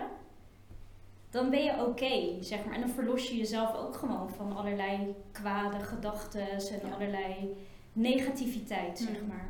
dan 1.36 1.50
ben 1.50 1.64
je 1.64 1.86
oké, 1.86 2.44
zeg 2.44 2.66
maar. 2.66 2.74
En 2.74 2.80
dan 2.82 2.90
verlos 2.90 3.30
je 3.30 3.38
jezelf 3.38 3.76
ook 3.76 3.96
gewoon 3.96 4.30
van 4.30 4.58
allerlei 4.58 5.16
kwade 5.32 5.80
gedachten 5.80 6.50
en 6.52 6.60
Ja. 6.88 6.94
allerlei 6.96 7.56
negativiteit, 7.94 9.00
zeg 9.00 9.22
Mm. 9.22 9.28
maar. 9.28 9.48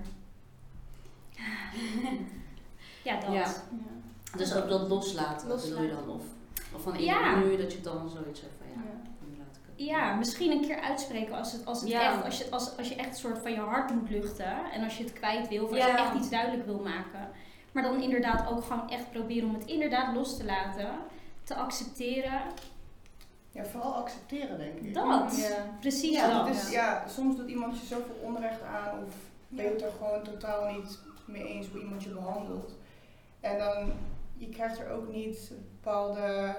Ja, 3.04 3.19
dat. 3.19 3.34
Ja. 3.34 3.39
Ja. 3.39 3.54
Dus 4.38 4.56
ook 4.56 4.69
dat 4.69 4.88
loslaten, 4.89 5.48
wat 5.48 5.62
bedoel 5.62 5.82
je 5.82 5.88
Loslaten. 5.88 6.08
dan? 6.08 6.15
Of, 6.15 6.24
of 6.76 6.82
van 6.82 7.00
Ja. 7.04 7.36
nu 7.36 7.58
dat 7.58 7.74
je 7.74 7.82
dan 7.82 8.10
zoiets 8.10 8.41
hebt 8.41 8.54
van 8.58 8.67
ja, 8.67 8.74
Ja. 8.89 9.10
nu 9.28 9.38
laat 9.38 9.56
ik 9.56 9.62
het. 9.76 9.86
Ja, 9.88 10.15
misschien 10.15 10.52
een 10.52 10.62
keer 10.62 10.80
uitspreken 10.80 11.36
als, 11.38 11.52
het, 11.52 11.65
als, 11.65 11.80
het 11.82 11.89
Ja. 11.89 12.13
echt, 12.13 12.24
als, 12.26 12.38
je, 12.38 12.48
als, 12.52 12.78
als 12.78 12.89
je 12.89 12.95
echt 12.95 13.10
een 13.10 13.15
soort 13.15 13.38
van 13.41 13.52
je 13.52 13.60
hart 13.60 13.93
moet 13.93 14.10
luchten. 14.10 14.71
En 14.74 14.84
als 14.84 14.98
je 14.98 15.04
het 15.04 15.13
kwijt 15.13 15.48
wil, 15.48 15.63
of 15.63 15.69
als 15.69 15.80
Ja. 15.80 15.88
je 15.88 15.98
echt 15.98 16.15
iets 16.15 16.30
duidelijk 16.30 16.65
wil 16.65 16.80
maken. 16.80 17.30
Maar 17.71 17.84
dan 17.84 18.02
inderdaad 18.02 18.50
ook 18.50 18.63
gewoon 18.63 18.89
echt 18.89 19.12
proberen 19.12 19.50
om 19.50 19.56
het 19.56 19.65
inderdaad 19.65 20.15
los 20.15 20.38
te 20.38 20.45
laten. 20.45 20.89
Te 21.46 21.56
accepteren. 21.56 22.42
Ja, 23.52 23.66
vooral 23.66 23.94
accepteren, 23.96 24.58
denk 24.58 24.80
ik. 24.80 24.94
Dat. 24.94 25.38
Ja. 25.38 25.78
Precies 25.80 26.16
Ja, 26.16 26.38
dat. 26.44 26.54
dus 26.54 26.72
ja, 26.72 27.08
soms 27.08 27.36
doet 27.36 27.50
iemand 27.50 27.80
je 27.80 27.86
zoveel 27.86 28.16
onrecht 28.22 28.62
aan 28.62 29.04
of 29.08 29.14
ben 29.48 29.66
je 29.66 29.72
het 29.72 29.82
er 29.82 29.92
gewoon 29.98 30.24
totaal 30.24 30.72
niet 30.74 31.00
mee 31.26 31.48
eens 31.48 31.68
hoe 31.68 31.82
iemand 31.82 32.04
je 32.04 32.10
behandelt. 32.10 32.74
En 33.40 33.58
dan, 33.58 33.92
je 34.38 34.50
krijgt 34.50 34.80
er 34.80 34.90
ook 34.90 35.08
niet 35.14 35.52
bepaalde, 35.72 36.56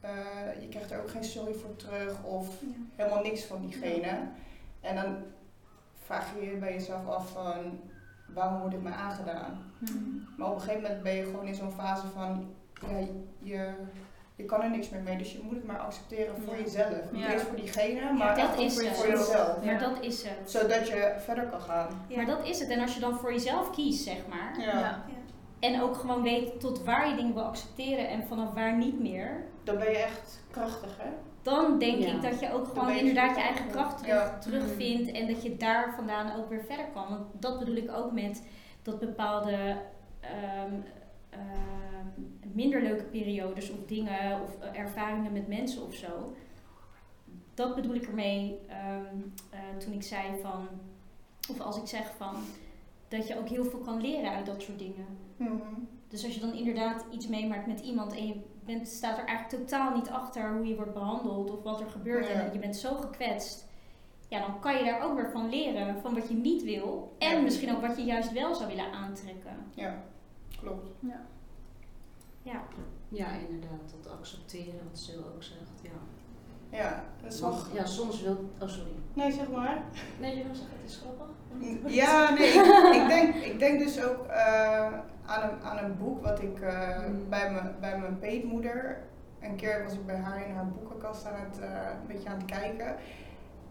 eh, 0.00 0.60
je 0.60 0.68
krijgt 0.68 0.90
er 0.90 1.00
ook 1.00 1.10
geen 1.10 1.24
sorry 1.24 1.54
voor 1.54 1.76
terug 1.76 2.22
of 2.22 2.48
helemaal 2.96 3.22
niks 3.22 3.44
van 3.44 3.60
diegene. 3.60 4.18
En 4.80 4.94
dan 4.94 5.16
vraag 6.04 6.34
je 6.34 6.50
je 6.50 6.56
bij 6.56 6.72
jezelf 6.72 7.06
af 7.06 7.30
van, 7.30 7.80
waarom 8.26 8.58
wordt 8.58 8.74
dit 8.74 8.82
mij 8.82 8.92
aangedaan? 8.92 9.72
Mhm. 9.78 9.98
Maar 10.36 10.48
op 10.48 10.54
een 10.54 10.60
gegeven 10.60 10.82
moment 10.82 11.02
ben 11.02 11.14
je 11.14 11.24
gewoon 11.24 11.46
in 11.46 11.54
zo'n 11.54 11.72
fase 11.72 12.06
van, 12.06 12.54
ja, 12.80 13.06
je, 13.42 13.70
je 14.36 14.44
kan 14.44 14.62
er 14.62 14.70
niks 14.70 14.88
meer 14.88 15.00
mee, 15.02 15.16
dus 15.16 15.32
je 15.32 15.40
moet 15.42 15.54
het 15.54 15.66
maar 15.66 15.78
accepteren 15.78 16.34
voor 16.42 16.56
Ja. 16.56 16.62
jezelf. 16.62 17.10
Niet 17.12 17.22
Ja. 17.22 17.32
eens 17.32 17.42
voor 17.42 17.56
diegene, 17.56 18.12
maar 18.12 18.36
dat 18.36 18.50
ook 18.50 18.56
is 18.60 18.74
voor, 18.74 18.82
het. 18.82 18.96
voor 18.96 19.08
jezelf. 19.08 19.64
Maar 19.64 19.78
dat 19.78 20.00
is 20.00 20.22
het. 20.22 20.50
Zodat 20.50 20.88
je 20.88 21.14
verder 21.18 21.44
kan 21.46 21.60
gaan. 21.60 21.88
Maar 22.16 22.26
dat 22.26 22.46
is 22.46 22.60
het. 22.60 22.68
En 22.68 22.80
als 22.80 22.94
je 22.94 23.00
dan 23.00 23.18
voor 23.18 23.32
jezelf 23.32 23.70
kiest, 23.70 24.04
zeg 24.04 24.26
maar. 24.28 24.60
Ja. 24.60 25.04
En 25.60 25.80
ook 25.82 25.96
gewoon 25.96 26.22
weet 26.22 26.60
tot 26.60 26.84
waar 26.84 27.08
je 27.08 27.16
dingen 27.16 27.34
wil 27.34 27.42
accepteren 27.44 28.08
en 28.08 28.26
vanaf 28.28 28.52
waar 28.54 28.76
niet 28.76 29.00
meer. 29.00 29.44
Dan 29.64 29.78
ben 29.78 29.90
je 29.90 29.96
echt 29.98 30.40
krachtig, 30.50 30.96
hè? 30.98 31.08
Dan 31.42 31.78
denk 31.78 31.98
Ja. 31.98 32.12
ik 32.14 32.22
dat 32.22 32.40
je 32.40 32.52
ook 32.52 32.66
gewoon 32.66 32.92
je 32.92 32.98
inderdaad 32.98 33.36
je 33.36 33.42
eigen 33.42 33.66
kracht 33.70 33.98
terug, 33.98 34.14
Ja. 34.14 34.38
terugvindt. 34.38 35.10
En 35.12 35.26
dat 35.26 35.42
je 35.42 35.56
daar 35.56 35.92
vandaan 35.96 36.36
ook 36.36 36.48
weer 36.48 36.64
verder 36.64 36.86
kan. 36.94 37.08
Want 37.08 37.22
dat 37.32 37.58
bedoel 37.58 37.76
ik 37.76 37.90
ook 37.92 38.12
met 38.12 38.42
dat 38.82 38.98
bepaalde 38.98 39.76
ehm, 40.20 40.72
ehm, 41.30 41.87
minder 42.52 42.82
leuke 42.82 43.04
periodes 43.04 43.70
of 43.70 43.78
dingen 43.86 44.42
of 44.42 44.60
eh, 44.60 44.78
ervaringen 44.78 45.32
met 45.32 45.48
mensen 45.48 45.82
of 45.82 45.94
zo. 45.94 46.34
Dat 47.54 47.74
bedoel 47.74 47.94
ik 47.94 48.06
ermee 48.06 48.58
ehm, 48.68 49.16
eh, 49.50 49.58
toen 49.78 49.92
ik 49.92 50.02
zei 50.02 50.40
van, 50.42 50.68
of 51.50 51.60
als 51.60 51.76
ik 51.78 51.86
zeg 51.86 52.12
van, 52.16 52.34
dat 53.08 53.26
je 53.28 53.38
ook 53.38 53.48
heel 53.48 53.64
veel 53.64 53.78
kan 53.78 54.00
leren 54.00 54.30
uit 54.30 54.46
dat 54.46 54.62
soort 54.62 54.78
dingen. 54.78 55.06
Mhm. 55.36 55.52
Dus 56.08 56.24
als 56.24 56.34
je 56.34 56.40
dan 56.40 56.52
inderdaad 56.54 57.04
iets 57.10 57.28
meemaakt 57.28 57.66
met 57.66 57.80
iemand 57.80 58.12
en 58.16 58.26
je 58.26 58.40
bent, 58.64 58.88
staat 58.88 59.18
er 59.18 59.24
eigenlijk 59.24 59.62
totaal 59.64 59.94
niet 59.96 60.08
achter 60.08 60.52
hoe 60.56 60.66
je 60.66 60.76
wordt 60.76 60.94
behandeld 60.94 61.50
of 61.50 61.62
wat 61.62 61.80
er 61.80 61.90
gebeurt 61.90 62.26
Ja. 62.26 62.32
en 62.32 62.52
je 62.52 62.58
bent 62.58 62.76
zo 62.76 62.94
gekwetst, 62.94 63.66
ja, 64.28 64.40
dan 64.40 64.60
kan 64.60 64.76
je 64.76 64.84
daar 64.84 65.02
ook 65.02 65.14
weer 65.14 65.30
van 65.30 65.48
leren, 65.48 66.00
van 66.00 66.14
wat 66.14 66.28
je 66.28 66.34
niet 66.34 66.62
wil 66.62 67.14
en 67.18 67.36
Ja. 67.36 67.40
misschien 67.42 67.74
ook 67.74 67.86
wat 67.86 67.96
je 67.96 68.04
juist 68.04 68.32
wel 68.32 68.54
zou 68.54 68.68
willen 68.68 68.92
aantrekken. 68.92 69.56
Ja, 69.74 70.02
klopt. 70.60 70.88
Ja, 71.00 71.26
Ja, 73.08 73.26
inderdaad, 73.48 73.94
dat 74.02 74.12
accepteren, 74.18 74.80
wat 74.88 74.98
Sil 75.04 75.22
ook 75.34 75.42
zegt. 75.42 75.70
Ja. 75.82 75.90
Ja, 76.70 77.04
dat 77.22 77.32
is 77.32 77.40
Want, 77.40 77.54
toch... 77.54 77.70
ja, 77.74 77.86
soms 77.86 78.22
wil. 78.22 78.50
Oh, 78.60 78.68
sorry. 78.68 78.90
Nee, 79.14 79.32
zeg 79.32 79.50
maar. 79.50 79.82
Nee, 80.20 80.36
je 80.36 80.44
wil 80.44 80.54
zeggen, 80.54 80.76
het 80.82 80.90
is 80.90 80.96
grappig. 81.02 81.26
Ja, 81.92 82.30
nee, 82.34 82.48
ik, 82.48 82.94
ik, 83.02 83.08
denk, 83.08 83.34
ik 83.34 83.58
denk 83.58 83.78
dus 83.78 84.04
ook 84.04 84.26
eh, 84.26 84.92
aan, 85.26 85.50
een, 85.50 85.62
aan 85.62 85.84
een 85.84 85.96
boek 85.98 86.22
wat 86.22 86.42
ik 86.42 86.60
eh, 86.60 86.98
Mm. 87.08 87.28
bij, 87.28 87.52
mijn, 87.52 87.74
bij 87.80 87.98
mijn 87.98 88.18
peetmoeder. 88.18 88.98
Een 89.40 89.56
keer 89.56 89.82
was 89.84 89.92
ik 89.92 90.06
bij 90.06 90.16
haar 90.16 90.46
in 90.48 90.54
haar 90.54 90.68
boekenkast 90.68 91.26
aan 91.26 91.40
het, 91.50 91.58
eh, 91.58 91.68
een 92.00 92.06
beetje 92.06 92.28
aan 92.28 92.36
het 92.38 92.44
kijken. 92.50 92.96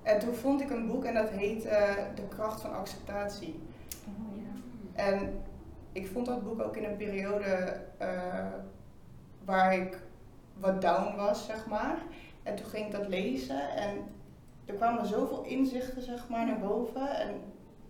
En 0.03 0.19
toen 0.19 0.33
vond 0.33 0.61
ik 0.61 0.69
een 0.69 0.87
boek 0.87 1.03
en 1.03 1.13
dat 1.13 1.29
heet 1.29 1.65
eh, 1.65 1.95
De 2.15 2.27
kracht 2.29 2.61
van 2.61 2.73
acceptatie. 2.75 3.59
oh, 4.07 4.37
ja. 4.37 5.03
En 5.03 5.41
ik 5.97 6.07
vond 6.07 6.25
dat 6.25 6.43
boek 6.43 6.61
ook 6.61 6.75
in 6.77 6.83
een 6.83 6.97
periode 6.97 7.77
eh, 7.97 8.45
waar 9.45 9.73
ik 9.73 9.99
wat 10.59 10.81
down 10.81 11.15
was, 11.15 11.45
zeg 11.45 11.65
maar. 11.67 11.97
En 12.43 12.55
toen 12.55 12.65
ging 12.65 12.85
ik 12.85 12.91
dat 12.91 13.07
lezen 13.07 13.69
en 13.75 13.97
er 14.65 14.73
kwamen 14.73 15.05
zoveel 15.05 15.43
inzichten, 15.43 16.01
zeg 16.01 16.29
maar, 16.29 16.45
naar 16.45 16.59
boven. 16.59 17.09
En 17.19 17.29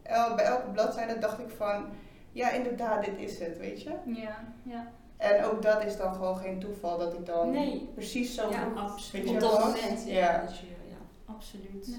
el- 0.03 0.35
bij 0.35 0.45
elke 0.45 0.67
bladzijde 0.69 1.19
dacht 1.19 1.39
ik 1.39 1.49
van, 1.49 1.85
ja, 2.31 2.49
inderdaad, 2.51 3.05
dit 3.05 3.17
is 3.17 3.39
het, 3.39 3.57
weet 3.57 3.81
je. 3.81 3.91
Ja, 4.05 4.37
ja. 4.63 4.87
En 5.17 5.43
ook 5.43 5.61
dat 5.61 5.83
is 5.85 5.97
dan 5.97 6.13
gewoon 6.13 6.37
geen 6.37 6.59
toeval 6.59 6.97
dat 6.97 7.13
ik 7.13 7.25
dan 7.25 7.51
Nee. 7.51 7.89
precies 7.93 8.35
zo 8.35 8.49
Ja, 8.49 8.67
absoluut. 8.75 9.29
Op 9.29 9.39
dat 9.39 9.59
moment, 9.59 10.05
ja. 10.05 10.13
Ja. 10.13 10.41
ja. 10.89 10.97
Absoluut. 11.25 11.87
Ja. 11.87 11.97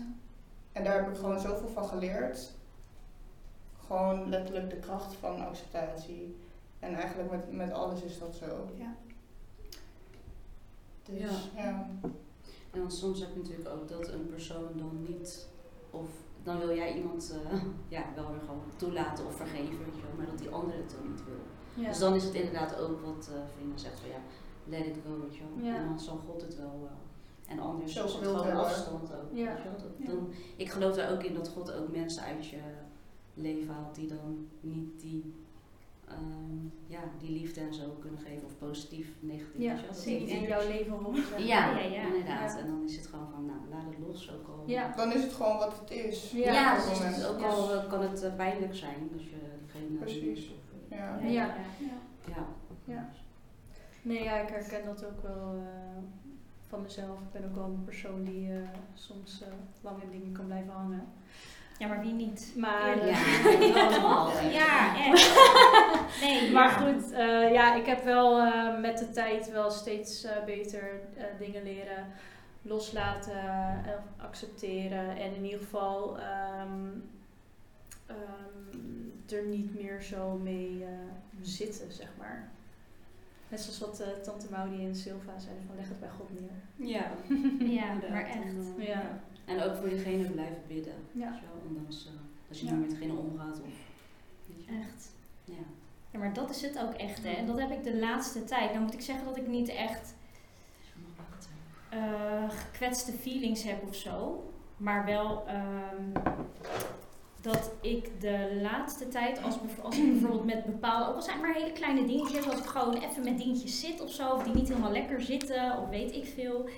En 0.73 0.85
daar 0.85 0.95
heb 0.95 1.09
ik 1.09 1.17
gewoon 1.17 1.41
zoveel 1.41 1.69
van 1.69 1.85
geleerd. 1.85 2.57
Gewoon 3.89 4.29
letterlijk 4.29 4.71
de 4.71 4.77
kracht 4.77 5.15
van 5.15 5.41
acceptatie. 5.47 6.37
En 6.79 6.95
eigenlijk 6.95 7.31
met, 7.31 7.53
met 7.53 7.73
alles 7.73 8.03
is 8.03 8.19
dat 8.19 8.35
zo. 8.35 8.69
Ja. 8.75 8.95
Dus 11.05 11.19
Ja. 11.21 11.63
ja. 11.63 11.89
En 12.71 12.81
dan 12.81 12.91
soms 12.91 13.21
heb 13.21 13.29
je 13.33 13.39
natuurlijk 13.41 13.69
ook 13.69 13.89
dat 13.89 14.09
een 14.09 14.27
persoon 14.27 14.69
dan 14.75 15.07
niet, 15.09 15.47
of 15.91 16.09
dan 16.43 16.59
wil 16.59 16.75
jij 16.77 16.95
iemand 16.97 17.35
eh, 17.53 17.63
ja, 17.99 18.05
wel 18.15 18.31
weer 18.31 18.41
gewoon 18.41 18.63
toelaten 18.77 19.27
of 19.27 19.37
vergeven, 19.37 19.79
weet 19.79 19.95
je 19.97 20.03
wel, 20.03 20.17
maar 20.17 20.27
dat 20.27 20.39
die 20.39 20.51
andere 20.51 20.77
het 20.79 20.91
dan 20.91 21.11
niet 21.11 21.25
wil. 21.25 21.83
Ja. 21.83 21.89
Dus 21.89 21.99
dan 21.99 22.15
is 22.15 22.25
het 22.25 22.35
inderdaad 22.35 22.77
ook 22.79 23.01
wat 23.05 23.31
eh 23.35 23.41
vrienden 23.57 23.79
zegt 23.79 24.01
van 24.01 24.09
ja, 24.09 24.19
let 24.65 24.87
it 24.87 24.97
go, 25.07 25.21
weet 25.21 25.37
je 25.37 25.43
wel. 25.55 25.65
Ja. 25.71 25.77
En 25.77 25.85
dan 25.85 26.01
zal 26.01 26.17
God 26.27 26.41
het 26.43 26.57
wel. 26.57 26.89
eh, 26.91 27.53
en 27.53 27.59
anders 27.61 27.97
is 27.97 28.03
het 28.03 28.11
gewoon 28.13 28.51
afstand 28.53 29.13
ook. 29.15 29.31
Ja. 29.33 29.45
Weet 29.55 29.63
je 29.63 29.69
wel. 29.69 29.79
Dat, 29.79 29.91
Ja. 29.99 30.07
dan, 30.07 30.33
ik 30.57 30.71
geloof 30.71 30.97
er 30.97 31.11
ook 31.13 31.23
in 31.23 31.35
dat 31.35 31.49
God 31.49 31.73
ook 31.73 31.89
mensen 31.89 32.23
uit 32.23 32.47
je 32.47 32.59
leven 33.39 33.75
haalt 33.75 33.95
die 33.95 34.07
dan 34.09 34.47
niet 34.61 35.01
die, 35.01 35.35
ehm, 36.09 36.67
ja, 36.87 37.01
die 37.21 37.31
liefde 37.31 37.61
en 37.61 37.75
zo 37.75 37.97
kunnen 38.01 38.21
geven. 38.21 38.45
Of 38.45 38.59
positief, 38.59 39.09
negatief. 39.21 39.61
Ja, 39.63 39.71
weet 39.71 39.77
je 39.81 39.85
wel. 39.87 39.93
Dat 39.93 39.97
zie 40.03 40.19
die- 40.19 40.29
in 40.29 40.43
jouw 40.43 40.67
leven 40.69 40.93
horen 40.93 41.25
zijn. 41.27 41.47
Ja, 41.47 41.71
Ja, 41.71 41.79
ja. 41.87 42.03
inderdaad. 42.07 42.53
Ja. 42.53 42.59
En 42.59 42.67
dan 42.67 42.85
is 42.85 42.97
het 42.97 43.07
gewoon 43.07 43.29
van, 43.31 43.47
nou, 43.47 43.59
laat 43.71 43.85
het 43.97 44.07
los 44.07 44.31
ook 44.33 44.49
al. 44.49 44.63
Ja. 44.67 44.93
Dan 44.97 45.13
is 45.13 45.23
het 45.23 45.33
gewoon 45.33 45.57
wat 45.59 45.81
het 45.81 45.91
is. 45.91 46.31
Ja, 46.31 46.53
Ja, 46.53 46.75
dus 46.75 46.99
moment. 46.99 47.17
het- 47.17 47.27
ook 47.27 47.43
al 47.43 47.75
eh, 47.75 47.89
kan 47.89 48.01
het 48.03 48.23
eh, 48.23 48.35
pijnlijk 48.37 48.75
zijn 48.75 49.11
als 49.13 49.23
je 49.23 49.37
diegene 49.73 49.99
Precies. 49.99 50.49
of, 50.51 50.57
Ja. 50.99 51.19
Ja. 51.19 51.29
ja. 51.79 52.47
Ja. 52.85 53.11
Nee, 54.03 54.23
ja, 54.23 54.37
ik 54.41 54.49
herken 54.49 54.85
dat 54.85 55.05
ook 55.05 55.23
wel 55.23 55.55
eh, 55.55 56.03
van 56.69 56.83
mezelf. 56.83 57.19
Ik 57.21 57.33
ben 57.33 57.45
ook 57.45 57.55
wel 57.55 57.65
een 57.65 57.85
persoon 57.85 58.25
die 58.25 58.53
eh, 58.53 58.69
soms 58.95 59.43
eh, 59.43 59.49
lang 59.81 60.03
in 60.03 60.11
dingen 60.11 60.33
kan 60.33 60.47
blijven 60.47 60.73
hangen. 60.73 61.07
Ja, 61.79 61.87
maar 61.87 62.01
wie 62.01 62.13
niet? 62.13 62.53
Maar, 62.57 63.07
Ja, 63.07 63.17
allemaal. 63.87 64.31
Ja, 64.51 64.97
echt. 65.05 65.37
Nee, 66.23 66.51
maar 66.53 66.69
ja. 66.71 66.77
goed, 66.93 67.13
eh, 67.13 67.53
ja, 67.53 67.75
ik 67.75 67.87
heb 67.87 68.05
wel 68.05 68.39
eh, 68.41 68.81
met 68.81 68.99
de 68.99 69.11
tijd 69.11 69.51
wel 69.51 69.71
steeds 69.71 70.25
eh, 70.25 70.45
beter 70.45 71.01
eh, 71.17 71.25
dingen 71.39 71.63
leren 71.63 72.07
loslaten 72.63 73.41
en 73.85 74.03
accepteren. 74.17 75.17
En 75.17 75.35
in 75.35 75.45
ieder 75.45 75.59
geval 75.59 76.19
ehm, 76.19 76.89
ehm, 78.07 79.35
er 79.37 79.43
niet 79.47 79.75
meer 79.81 80.03
zo 80.03 80.37
mee 80.43 80.85
eh, 80.85 80.89
zitten, 81.43 81.93
zeg 81.93 82.09
maar. 82.19 82.49
Net 83.49 83.61
zoals 83.61 83.79
wat 84.01 84.25
tante 84.25 84.47
Maudie 84.51 84.87
en 84.87 84.95
Silva 84.97 85.39
zeiden 85.39 85.65
van 85.67 85.77
leg 85.77 85.89
het 85.89 86.01
bij 86.01 86.09
God 86.09 86.29
neer. 86.41 86.89
Ja, 86.89 87.07
Ja, 87.59 87.95
maar 88.11 88.25
echt. 88.25 88.55
Ja. 88.79 89.03
En 89.49 89.63
ook 89.63 89.77
voor 89.77 89.89
diegene 89.89 90.25
blijven 90.31 90.63
bidden. 90.69 90.95
Ja. 91.13 91.31
Wel, 91.31 91.63
ondanks 91.69 92.07
eh, 92.07 92.13
als 92.49 92.61
je 92.61 92.67
Ja. 92.67 92.73
niet 92.73 92.81
met 92.81 92.89
diegene 92.91 93.19
omgaat. 93.19 93.61
Of. 93.61 93.73
Echt. 94.83 95.13
Ja. 95.45 95.55
Ja, 96.11 96.19
maar 96.19 96.33
dat 96.33 96.51
is 96.51 96.63
het 96.63 96.79
ook 96.79 96.93
echt, 96.93 97.23
hè. 97.25 97.31
En 97.31 97.47
dat 97.47 97.59
heb 97.59 97.71
ik 97.71 97.83
de 97.85 97.97
laatste 97.99 98.45
tijd. 98.45 98.71
Nou 98.71 98.85
moet 98.85 98.95
ik 98.95 99.01
zeggen 99.01 99.25
dat 99.25 99.37
ik 99.37 99.47
niet 99.47 99.69
echt 99.69 100.15
eh, 101.91 102.51
gekwetste 102.51 103.13
feelings 103.13 103.63
heb 103.63 103.83
of 103.89 103.95
zo. 103.95 104.43
Maar 104.77 105.05
wel, 105.05 105.45
ehm, 105.47 106.33
dat 107.41 107.71
ik 107.81 108.21
de 108.21 108.59
laatste 108.63 109.09
tijd, 109.09 109.43
als, 109.43 109.57
als 109.83 109.99
ik 109.99 110.11
bijvoorbeeld 110.13 110.45
met 110.45 110.65
bepaalde, 110.65 111.09
ook 111.09 111.15
al 111.15 111.23
zijn 111.23 111.37
het 111.39 111.47
maar 111.47 111.55
hele 111.55 111.73
kleine 111.73 112.07
dingetjes, 112.07 112.47
als 112.49 112.59
ik 112.59 112.65
gewoon 112.67 112.95
even 112.95 113.25
met 113.25 113.39
dingetjes 113.39 113.81
zit 113.81 114.01
of 114.01 114.11
zo, 114.13 114.31
of 114.31 114.43
die 114.43 114.55
niet 114.55 114.69
helemaal 114.69 114.93
lekker 114.93 115.21
zitten, 115.23 115.79
of 115.79 115.89
weet 115.89 116.13
ik 116.15 116.25
veel. 116.27 116.69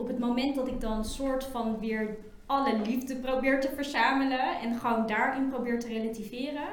Op 0.00 0.06
het 0.08 0.18
moment 0.18 0.54
dat 0.54 0.66
ik 0.68 0.80
dan 0.80 1.04
soort 1.04 1.44
van 1.44 1.78
weer 1.78 2.16
alle 2.46 2.76
liefde 2.78 3.16
probeer 3.16 3.60
te 3.60 3.70
verzamelen 3.74 4.60
en 4.62 4.74
gewoon 4.74 5.06
daarin 5.06 5.48
probeer 5.48 5.80
te 5.80 5.88
relativeren, 5.88 6.68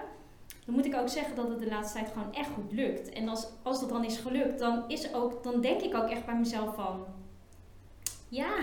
dan 0.65 0.75
moet 0.75 0.85
ik 0.85 0.95
ook 0.95 1.09
zeggen 1.09 1.35
dat 1.35 1.49
het 1.49 1.59
de 1.59 1.67
laatste 1.67 1.97
tijd 1.99 2.11
gewoon 2.13 2.33
echt 2.33 2.49
goed 2.49 2.71
lukt. 2.71 3.09
En 3.09 3.29
als, 3.29 3.47
als 3.63 3.79
dat 3.79 3.89
dan 3.89 4.03
is 4.03 4.17
gelukt, 4.17 4.59
dan, 4.59 4.83
is 4.87 5.13
ook, 5.13 5.43
dan 5.43 5.61
denk 5.61 5.81
ik 5.81 5.95
ook 5.95 6.09
echt 6.09 6.25
bij 6.25 6.35
mezelf 6.35 6.75
van, 6.75 7.05
ja, 8.29 8.53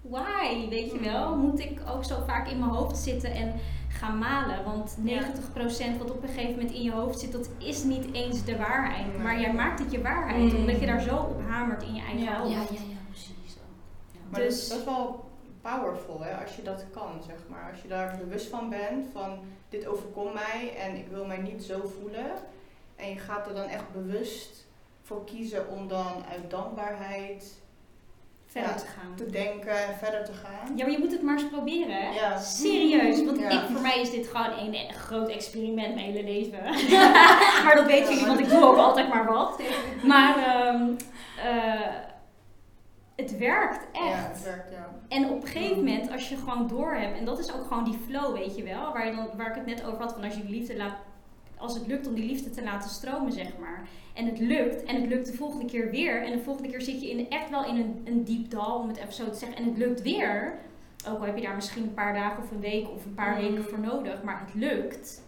why, 0.00 0.68
weet 0.68 0.90
je 0.92 0.98
wel? 1.00 1.36
Moet 1.36 1.60
ik 1.60 1.80
ook 1.94 2.04
zo 2.04 2.16
vaak 2.26 2.48
in 2.48 2.58
mijn 2.58 2.70
hoofd 2.70 2.96
zitten 2.96 3.32
en 3.32 3.52
gaan 3.88 4.18
malen? 4.18 4.64
Want 4.64 4.96
90% 4.98 5.98
wat 5.98 6.10
op 6.10 6.22
een 6.22 6.28
gegeven 6.28 6.50
moment 6.50 6.72
in 6.72 6.82
je 6.82 6.92
hoofd 6.92 7.20
zit, 7.20 7.32
dat 7.32 7.50
is 7.58 7.84
niet 7.84 8.12
eens 8.14 8.44
de 8.44 8.56
waarheid. 8.56 9.22
Maar 9.22 9.40
jij 9.40 9.52
maakt 9.52 9.78
het 9.78 9.92
je 9.92 10.02
waarheid, 10.02 10.52
Mm. 10.52 10.58
omdat 10.58 10.80
je 10.80 10.86
daar 10.86 11.00
zo 11.00 11.16
op 11.16 11.40
hamert 11.48 11.82
in 11.82 11.94
je 11.94 12.00
eigen 12.02 12.22
Ja. 12.22 12.38
hoofd. 12.38 12.52
Ja. 12.52 12.58
Ja. 12.60 12.98
Maar 14.30 14.40
Dus- 14.40 14.68
dat 14.68 14.78
is 14.78 14.84
wel 14.84 15.24
powerful 15.62 16.20
hè, 16.22 16.34
als 16.44 16.56
je 16.56 16.62
dat 16.62 16.84
kan, 16.92 17.22
zeg 17.26 17.36
maar. 17.48 17.70
Als 17.72 17.82
je 17.82 17.88
daar 17.88 18.16
bewust 18.18 18.46
van 18.48 18.68
bent, 18.70 19.06
van 19.12 19.38
dit 19.68 19.86
overkomt 19.86 20.34
mij 20.34 20.74
en 20.78 20.96
ik 20.96 21.06
wil 21.10 21.24
mij 21.26 21.38
niet 21.38 21.62
zo 21.64 21.92
voelen. 22.00 22.30
En 22.96 23.08
je 23.08 23.18
gaat 23.18 23.46
er 23.46 23.54
dan 23.54 23.68
echt 23.68 23.92
bewust 23.92 24.66
voor 25.02 25.24
kiezen 25.24 25.68
om 25.68 25.88
dan 25.88 26.24
uit 26.30 26.50
dankbaarheid 26.50 27.58
Verder 28.46 28.70
Ja. 28.70 28.76
te 28.76 28.86
gaan. 28.86 29.14
te 29.16 29.26
denken 29.30 29.86
en 29.86 29.94
verder 29.98 30.24
te 30.24 30.32
gaan. 30.32 30.76
Ja, 30.76 30.82
maar 30.84 30.92
je 30.92 30.98
moet 30.98 31.12
het 31.12 31.22
maar 31.22 31.38
eens 31.38 31.48
proberen, 31.48 31.94
hè? 32.02 32.08
Ja. 32.14 32.38
Serieus, 32.38 33.24
want 33.24 33.38
Ja. 33.38 33.50
ik, 33.50 33.60
voor 33.72 33.80
mij 33.80 34.00
is 34.00 34.10
dit 34.10 34.26
gewoon 34.28 34.58
een, 34.58 34.74
een 34.74 34.92
groot 34.94 35.28
experiment 35.28 35.94
mijn 35.94 36.06
hele 36.12 36.24
leven. 36.24 36.58
maar 37.64 37.74
dat 37.76 37.86
weten 37.86 38.08
jullie, 38.12 38.26
want 38.26 38.38
ik 38.40 38.48
doe 38.48 38.64
ook 38.64 38.76
altijd 38.76 39.08
maar 39.08 39.26
wat. 39.26 39.60
Maar 40.02 40.36
ehm, 40.36 40.82
eh, 41.38 41.80
het 43.20 43.38
werkt 43.38 43.86
echt. 43.92 44.04
Ja, 44.04 44.28
het 44.32 44.42
werkt, 44.42 44.70
ja. 44.70 44.88
En 45.08 45.30
op 45.30 45.42
een 45.42 45.48
gegeven 45.48 45.76
moment, 45.76 46.10
als 46.10 46.28
je 46.28 46.36
gewoon 46.36 46.66
door 46.68 46.94
hebt, 46.94 47.18
en 47.18 47.24
dat 47.24 47.38
is 47.38 47.52
ook 47.54 47.66
gewoon 47.66 47.84
die 47.84 47.98
flow, 48.06 48.36
weet 48.36 48.56
je 48.56 48.62
wel, 48.62 48.92
waar, 48.92 49.06
je 49.06 49.14
dan, 49.14 49.28
waar 49.36 49.48
ik 49.48 49.54
het 49.54 49.66
net 49.66 49.84
over 49.84 49.98
had, 50.00 50.12
van 50.12 50.24
als 50.24 50.34
je 50.34 50.42
die 50.46 50.50
liefde 50.50 50.76
laat, 50.76 50.96
als 51.56 51.74
het 51.74 51.86
lukt 51.86 52.06
om 52.06 52.14
die 52.14 52.24
liefde 52.26 52.50
te 52.50 52.62
laten 52.62 52.90
stromen, 52.90 53.32
zeg 53.32 53.58
maar. 53.58 53.88
En 54.14 54.26
het 54.26 54.38
lukt, 54.38 54.82
en 54.84 55.00
het 55.00 55.06
lukt 55.10 55.26
de 55.26 55.36
volgende 55.36 55.64
keer 55.64 55.90
weer, 55.90 56.22
en 56.22 56.32
de 56.32 56.42
volgende 56.42 56.68
keer 56.70 56.82
zit 56.82 57.00
je 57.00 57.10
in, 57.10 57.30
echt 57.30 57.50
wel 57.50 57.64
in 57.64 57.76
een, 57.76 58.02
een 58.04 58.24
diep 58.24 58.50
dal, 58.50 58.78
om 58.78 58.88
het 58.88 58.96
even 58.96 59.12
zo 59.12 59.30
te 59.30 59.38
zeggen, 59.38 59.58
en 59.58 59.64
het 59.64 59.76
lukt 59.78 60.02
weer. 60.02 60.54
Ook 61.08 61.18
al 61.18 61.24
heb 61.24 61.36
je 61.36 61.42
daar 61.42 61.54
misschien 61.54 61.82
een 61.82 61.94
paar 61.94 62.14
dagen 62.14 62.42
of 62.42 62.50
een 62.50 62.60
week 62.60 62.88
of 62.90 63.04
een 63.04 63.14
paar 63.14 63.34
Mm. 63.34 63.40
weken 63.40 63.64
voor 63.64 63.78
nodig, 63.78 64.22
maar 64.22 64.40
het 64.46 64.54
lukt. 64.54 65.22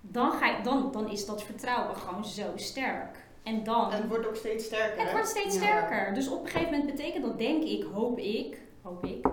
Dan, 0.00 0.32
ga 0.32 0.46
je, 0.46 0.62
dan, 0.62 0.88
dan 0.92 1.10
is 1.10 1.26
dat 1.26 1.42
vertrouwen 1.42 1.96
gewoon 1.96 2.24
zo 2.24 2.42
sterk. 2.54 3.23
En 3.44 3.64
dan... 3.64 3.90
En 3.92 3.96
het 4.00 4.08
wordt 4.08 4.26
ook 4.28 4.36
steeds 4.36 4.64
sterker. 4.64 4.98
Het 4.98 5.06
hè? 5.06 5.12
wordt 5.12 5.28
steeds 5.28 5.54
Ja. 5.54 5.60
sterker. 5.60 6.14
Dus 6.14 6.28
op 6.28 6.40
een 6.44 6.48
gegeven 6.50 6.72
moment 6.72 6.96
betekent 6.96 7.24
dat, 7.24 7.38
denk 7.38 7.62
ik, 7.62 7.84
hoop 7.94 8.18
ik, 8.18 8.58
hoop 8.82 9.04
ik, 9.06 9.26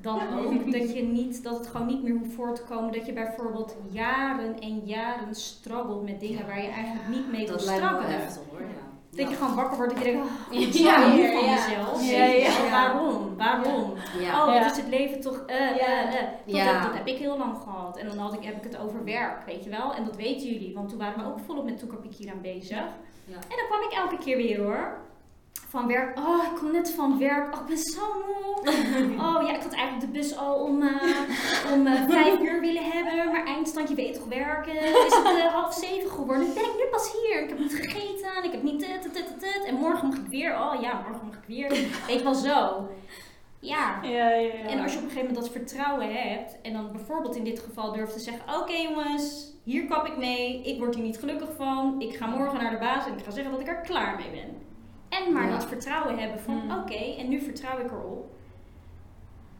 dan 0.00 0.16
Ja. 0.16 0.38
ook 0.38 0.72
dat 0.72 0.94
je 0.94 1.02
niet, 1.02 1.42
dat 1.42 1.58
het 1.58 1.66
gewoon 1.66 1.86
niet 1.86 2.02
meer 2.02 2.14
hoeft 2.18 2.32
voor 2.32 2.54
te 2.54 2.62
komen 2.62 2.92
dat 2.92 3.06
je 3.06 3.12
bijvoorbeeld 3.12 3.76
jaren 3.90 4.60
en 4.60 4.80
jaren 4.84 5.34
struggelt 5.34 6.04
met 6.04 6.20
dingen 6.20 6.46
waar 6.46 6.62
je 6.62 6.68
eigenlijk 6.68 7.08
niet 7.08 7.30
mee 7.32 7.46
wil 7.46 7.56
Dat 7.56 7.64
lijkt 7.64 7.82
me 7.82 7.88
wel 7.90 7.96
struggelen. 8.00 8.20
heftig 8.24 8.42
hoor, 8.50 8.60
ja. 8.60 8.90
Dat 9.16 9.30
je 9.30 9.36
gewoon 9.36 9.54
wakker 9.54 9.76
wordt 9.76 9.92
en 9.92 9.98
je 9.98 10.04
denkt, 10.04 10.26
oh, 10.52 10.58
ik 10.60 10.72
Ja, 10.72 11.00
ja, 11.00 11.12
ja, 11.14 11.32
van 11.32 11.44
ja. 11.44 11.54
mezelf. 11.54 12.10
Ja, 12.10 12.24
ja, 12.24 12.34
ja. 12.64 12.70
Waarom? 12.70 13.36
Waarom? 13.36 13.92
Ja. 14.18 14.46
Oh, 14.46 14.54
Ja. 14.54 14.62
wat 14.62 14.70
is 14.70 14.76
het 14.76 14.88
leven 14.88 15.20
toch? 15.20 15.44
Ja. 15.46 15.54
eh. 15.54 16.12
Dat, 16.12 16.54
Ja. 16.56 16.64
heb, 16.64 16.82
dat 16.82 16.94
heb 16.94 17.06
ik 17.06 17.16
heel 17.18 17.38
lang 17.38 17.56
gehad. 17.62 17.96
En 17.96 18.06
dan 18.06 18.18
had 18.18 18.32
ik, 18.34 18.44
heb 18.44 18.56
ik 18.56 18.72
het 18.72 18.78
over 18.78 19.04
werk, 19.04 19.46
weet 19.46 19.64
je 19.64 19.70
wel. 19.70 19.94
En 19.94 20.04
dat 20.04 20.16
weten 20.16 20.48
jullie, 20.52 20.74
want 20.74 20.88
toen 20.88 20.98
waren 20.98 21.24
we 21.24 21.30
ook 21.30 21.38
volop 21.46 21.64
met 21.64 21.78
Toekerpik 21.78 22.28
aan 22.32 22.40
bezig. 22.40 22.84
Ja. 23.32 23.38
En 23.48 23.56
dan 23.56 23.66
kwam 23.68 23.82
ik 23.82 23.92
elke 23.92 24.18
keer 24.18 24.36
weer 24.36 24.60
hoor. 24.60 25.00
Van 25.68 25.86
werk. 25.86 26.18
Oh, 26.18 26.44
ik 26.44 26.58
kom 26.58 26.72
net 26.72 26.90
van 26.90 27.18
werk. 27.18 27.54
Oh, 27.54 27.60
ik 27.60 27.66
ben 27.66 27.78
zo 27.78 28.00
moe. 28.26 28.40
Oh 29.26 29.42
ja, 29.46 29.54
ik 29.54 29.62
had 29.62 29.72
eigenlijk 29.72 30.00
de 30.00 30.18
bus 30.18 30.36
al 30.36 30.54
om, 30.54 30.82
eh, 30.82 31.72
om 31.72 31.86
eh, 31.86 32.08
vijf 32.08 32.40
uur 32.40 32.60
willen 32.60 32.90
hebben. 32.90 33.32
Maar 33.32 33.44
eindstand, 33.44 33.88
je 33.88 33.94
weet 33.94 34.14
toch 34.14 34.24
werken. 34.24 34.74
Is 34.74 35.14
het 35.14 35.26
eh, 35.26 35.54
half 35.54 35.74
zeven 35.74 36.10
geworden? 36.10 36.44
Dan 36.44 36.54
ben 36.54 36.64
ik 36.64 36.76
nu 36.76 36.90
pas 36.90 37.12
hier. 37.12 37.42
Ik 37.42 37.48
heb 37.48 37.58
niet 37.58 37.74
gegeten. 37.74 38.34
en 38.36 38.44
Ik 38.44 38.52
heb 38.52 38.62
niet 38.62 38.80
dit, 38.80 39.02
dit, 39.02 39.40
dit. 39.40 39.64
En 39.66 39.74
morgen 39.74 40.08
mag 40.08 40.16
ik 40.16 40.26
weer. 40.26 40.52
Oh 40.52 40.80
ja, 40.80 41.02
morgen 41.06 41.26
mag 41.26 41.36
ik 41.36 41.46
weer. 41.46 41.68
Weet 42.06 42.18
je 42.18 42.22
wel 42.22 42.34
zo. 42.34 42.88
Ja. 43.58 43.98
Ja, 44.02 44.28
ja, 44.30 44.34
ja. 44.34 44.68
En 44.68 44.80
als 44.80 44.92
je 44.92 44.98
op 44.98 45.04
een 45.04 45.10
gegeven 45.10 45.28
moment 45.28 45.34
dat 45.34 45.50
vertrouwen 45.50 46.14
hebt 46.14 46.60
en 46.62 46.72
dan 46.72 46.92
bijvoorbeeld 46.92 47.36
in 47.36 47.44
dit 47.44 47.60
geval 47.60 47.92
durft 47.92 48.12
te 48.12 48.20
zeggen: 48.20 48.60
Oké 48.60 48.72
jongens, 48.72 49.51
hier 49.62 49.86
kap 49.86 50.06
ik 50.06 50.16
mee, 50.16 50.62
ik 50.62 50.78
word 50.78 50.94
hier 50.94 51.04
niet 51.04 51.18
gelukkig 51.18 51.48
van, 51.56 52.00
ik 52.00 52.16
ga 52.16 52.26
morgen 52.26 52.62
naar 52.62 52.70
de 52.70 52.78
baas 52.78 53.06
en 53.06 53.18
ik 53.18 53.24
ga 53.24 53.30
zeggen 53.30 53.52
dat 53.52 53.60
ik 53.60 53.68
er 53.68 53.80
klaar 53.80 54.16
mee 54.16 54.30
ben. 54.30 54.56
En 55.08 55.32
maar 55.32 55.44
Ja. 55.44 55.50
dat 55.50 55.66
vertrouwen 55.66 56.18
hebben 56.18 56.40
van: 56.40 56.54
Mm. 56.54 56.70
Oké, 56.70 56.94
en 57.18 57.28
nu 57.28 57.40
vertrouw 57.40 57.78
ik 57.78 57.90
erop 57.90 58.30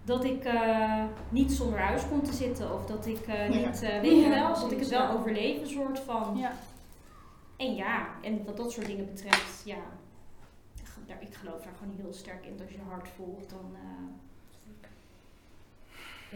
dat 0.04 0.24
ik 0.24 0.44
eh, 0.44 1.04
niet 1.28 1.52
zonder 1.52 1.78
huis 1.80 2.08
kom 2.08 2.22
te 2.22 2.32
zitten 2.32 2.74
of 2.74 2.86
dat 2.86 3.06
ik 3.06 3.26
eh, 3.26 3.48
Ja. 3.60 3.66
niet, 3.66 3.82
eh, 3.82 4.00
weet 4.00 4.10
je 4.10 4.16
Ja, 4.16 4.28
wel, 4.28 4.54
dat 4.60 4.72
ik 4.72 4.78
het 4.78 4.88
wel 4.88 5.08
overleef, 5.10 5.60
een 5.60 5.66
soort 5.66 5.98
van. 6.00 6.36
Ja. 6.36 6.52
En 7.56 7.74
ja, 7.74 8.06
en 8.22 8.44
wat 8.44 8.56
dat 8.56 8.72
soort 8.72 8.86
dingen 8.86 9.06
betreft, 9.06 9.62
ja, 9.64 9.76
daar- 11.06 11.22
ik 11.22 11.34
geloof 11.34 11.62
daar 11.62 11.72
gewoon 11.78 11.94
heel 11.96 12.12
sterk 12.12 12.46
in 12.46 12.56
dat 12.56 12.66
als 12.66 12.74
je 12.74 12.80
hart 12.88 13.08
volgt, 13.16 13.50
dan. 13.50 13.74
eh, 13.74 13.80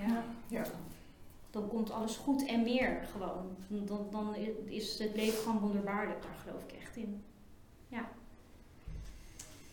ja, 0.09 0.23
Ja. 0.49 0.63
Dan 1.57 1.69
komt 1.69 1.91
alles 1.91 2.17
goed 2.17 2.47
en 2.47 2.63
meer 2.63 3.09
gewoon. 3.13 3.57
Dan, 3.69 4.07
dan 4.11 4.35
is 4.65 4.99
het 4.99 5.15
leven 5.15 5.39
gewoon 5.39 5.59
wonderbaarlijk, 5.59 6.23
daar 6.23 6.35
geloof 6.35 6.63
ik 6.63 6.73
echt 6.73 6.97
in. 6.97 7.25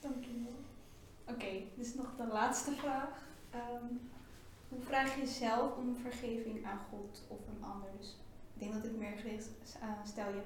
Dankjewel. 0.02 0.54
Oké, 1.28 1.52
dit 1.76 1.86
is 1.86 1.96
nog 1.96 2.16
de 2.18 2.28
laatste 2.28 2.72
vraag. 2.72 3.24
Ehm, 3.50 3.86
hoe 4.70 4.82
vraag 4.82 5.20
je 5.20 5.28
zelf 5.28 5.78
om 5.78 5.96
vergeving 5.96 6.66
aan 6.66 6.80
God 6.90 7.24
of 7.28 7.40
een 7.48 7.64
ander? 7.64 7.90
Dus 7.98 8.18
ik 8.54 8.60
denk 8.60 8.74
dat 8.74 8.82
dit 8.82 8.98
meer 8.98 9.18
gericht 9.18 9.50
is 9.64 9.76
aan, 9.82 10.08
stel 10.08 10.34
je 10.34 10.42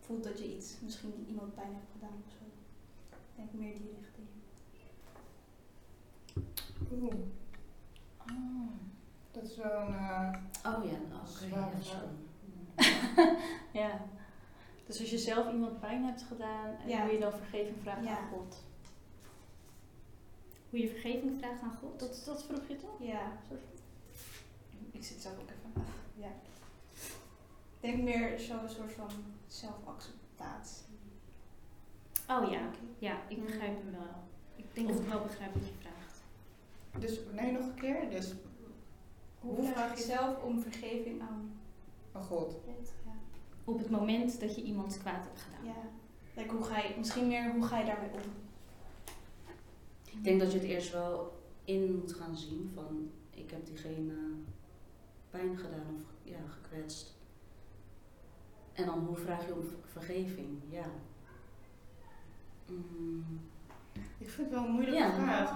voelt 0.00 0.24
dat 0.24 0.38
je 0.38 0.56
iets, 0.56 0.76
misschien 0.80 1.26
iemand 1.28 1.54
pijn 1.54 1.72
hebt 1.72 1.90
gedaan 1.92 2.22
of 2.26 2.32
zo. 2.32 2.44
Ik 3.10 3.36
denk 3.36 3.52
meer 3.52 3.72
die 3.72 3.94
richting. 4.00 4.28
Oeh. 6.92 7.14
Ah, 8.16 8.89
dat 9.32 9.42
is 9.42 9.56
wel 9.56 9.80
een... 9.80 9.94
eh, 9.94 10.34
Oh 10.66 10.84
ja. 10.84 10.98
Zware 11.26 11.70
ja. 13.72 14.00
Dus 14.86 15.00
als 15.00 15.10
je 15.10 15.18
zelf 15.18 15.52
iemand 15.52 15.80
pijn 15.80 16.04
hebt 16.04 16.22
gedaan, 16.22 16.66
en 16.82 16.88
Ja. 16.88 17.04
wil 17.04 17.14
je 17.14 17.20
dan 17.20 17.32
vergeving 17.32 17.76
Ja. 17.84 18.18
aan 18.18 18.28
God? 18.28 18.62
Hoe 20.70 20.80
je 20.80 20.88
vergeving 20.88 21.38
vraagt 21.38 21.62
aan 21.62 21.76
God. 21.80 22.00
Dat, 22.00 22.22
dat 22.24 22.44
vroeg 22.44 22.68
je 22.68 22.76
toch? 22.76 22.96
Ja, 23.00 23.32
ik 24.90 25.04
zit 25.04 25.20
zelf 25.22 25.34
ook 25.34 25.48
even. 25.50 25.84
Ja. 26.14 26.28
Ik 27.80 27.90
denk 27.90 28.02
meer 28.02 28.38
zo'n 28.40 28.68
soort 28.68 28.92
van 28.92 29.08
zelfacceptatie. 29.46 30.84
Oh 32.28 32.50
ja, 32.50 32.60
ja, 32.98 33.18
ik 33.28 33.36
Mm. 33.38 33.44
begrijp 33.46 33.82
hem 33.82 33.92
wel. 33.92 34.22
Ik 34.56 34.74
denk 34.74 34.88
dat 34.88 34.98
ik 35.00 35.06
wel 35.06 35.22
begrijp 35.22 35.54
wat 35.54 35.66
je 35.66 35.72
vraagt. 35.80 36.20
Dus, 36.98 37.18
nee, 37.32 37.52
nog 37.52 37.62
een 37.62 37.74
keer. 37.74 38.10
Dus, 38.10 38.32
Hoe 39.40 39.72
vraag 39.72 39.96
je 39.98 40.02
zelf 40.04 40.42
om 40.42 40.60
vergeving 40.62 41.20
aan 41.20 41.52
oh 42.12 42.22
god. 42.22 42.56
Ja. 42.66 43.12
Op 43.64 43.78
het 43.78 43.90
moment 43.90 44.40
dat 44.40 44.54
je 44.56 44.62
iemand 44.62 44.98
kwaad 44.98 45.24
hebt 45.24 45.40
gedaan. 45.40 45.64
Ja. 45.64 45.80
Like, 46.42 46.54
hoe 46.54 46.64
ga 46.64 46.78
je, 46.78 46.94
misschien 46.98 47.28
meer 47.28 47.52
hoe 47.52 47.62
ga 47.64 47.78
je 47.78 47.84
daarmee 47.84 48.10
om? 48.12 48.20
Ik 50.04 50.24
denk 50.24 50.40
dat 50.40 50.52
je 50.52 50.58
het 50.58 50.66
eerst 50.68 50.92
wel 50.92 51.38
in 51.64 51.96
moet 52.00 52.12
gaan 52.12 52.36
zien 52.36 52.70
van 52.74 53.10
ik 53.30 53.50
heb 53.50 53.66
diegene 53.66 54.14
pijn 55.30 55.56
gedaan 55.56 55.94
of 55.94 56.02
ja, 56.22 56.38
gekwetst. 56.48 57.14
En 58.72 58.86
dan 58.86 58.98
hoe 59.06 59.16
vraag 59.16 59.46
je 59.46 59.54
om 59.54 59.62
ver- 59.62 59.76
vergeving? 59.92 60.58
Ja. 60.68 60.86
Mm, 62.66 63.40
Ik 64.18 64.30
vind 64.30 64.46
het 64.50 64.56
wel 64.58 64.64
een 64.66 64.72
moeilijke 64.72 64.98
ja. 65.00 65.12
vraag. 65.14 65.52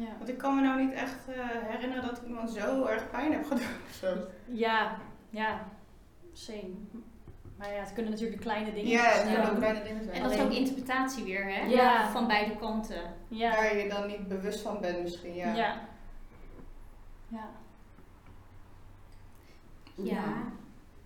Ja. 0.00 0.16
Want 0.18 0.28
ik 0.28 0.38
kan 0.38 0.54
me 0.54 0.60
nou 0.62 0.84
niet 0.84 0.92
echt 0.92 1.28
eh, 1.28 1.34
herinneren 1.44 2.06
dat 2.06 2.16
ik 2.16 2.26
iemand 2.26 2.50
zo 2.50 2.84
erg 2.84 3.10
pijn 3.10 3.32
heb 3.32 3.44
gedaan 3.44 3.76
of 3.88 3.94
zo. 4.00 4.16
Ja, 4.44 4.96
ja. 5.30 5.66
Same. 6.32 6.70
Maar 7.56 7.72
ja, 7.72 7.80
het 7.80 7.92
kunnen 7.92 8.10
natuurlijk 8.12 8.40
kleine 8.40 8.72
dingen 8.72 8.90
Ja, 8.90 9.02
het 9.02 9.14
zijn. 9.14 9.34
kunnen 9.34 9.50
ook 9.50 9.56
kleine 9.56 9.82
dingen 9.82 10.04
zijn. 10.04 10.16
En 10.16 10.22
dat 10.22 10.32
is 10.32 10.40
ook 10.40 10.50
interpretatie 10.52 11.24
weer, 11.24 11.44
hè? 11.44 11.64
Ja. 11.64 12.10
Van 12.10 12.26
beide 12.26 12.56
kanten. 12.56 13.14
Ja. 13.28 13.50
Waar 13.50 13.76
je 13.76 13.88
dan 13.88 14.06
niet 14.06 14.28
bewust 14.28 14.60
van 14.60 14.80
bent 14.80 15.02
misschien, 15.02 15.34
ja. 15.34 15.54
Ja. 15.54 15.80
Ja. 17.28 17.48
Ja. 19.94 20.22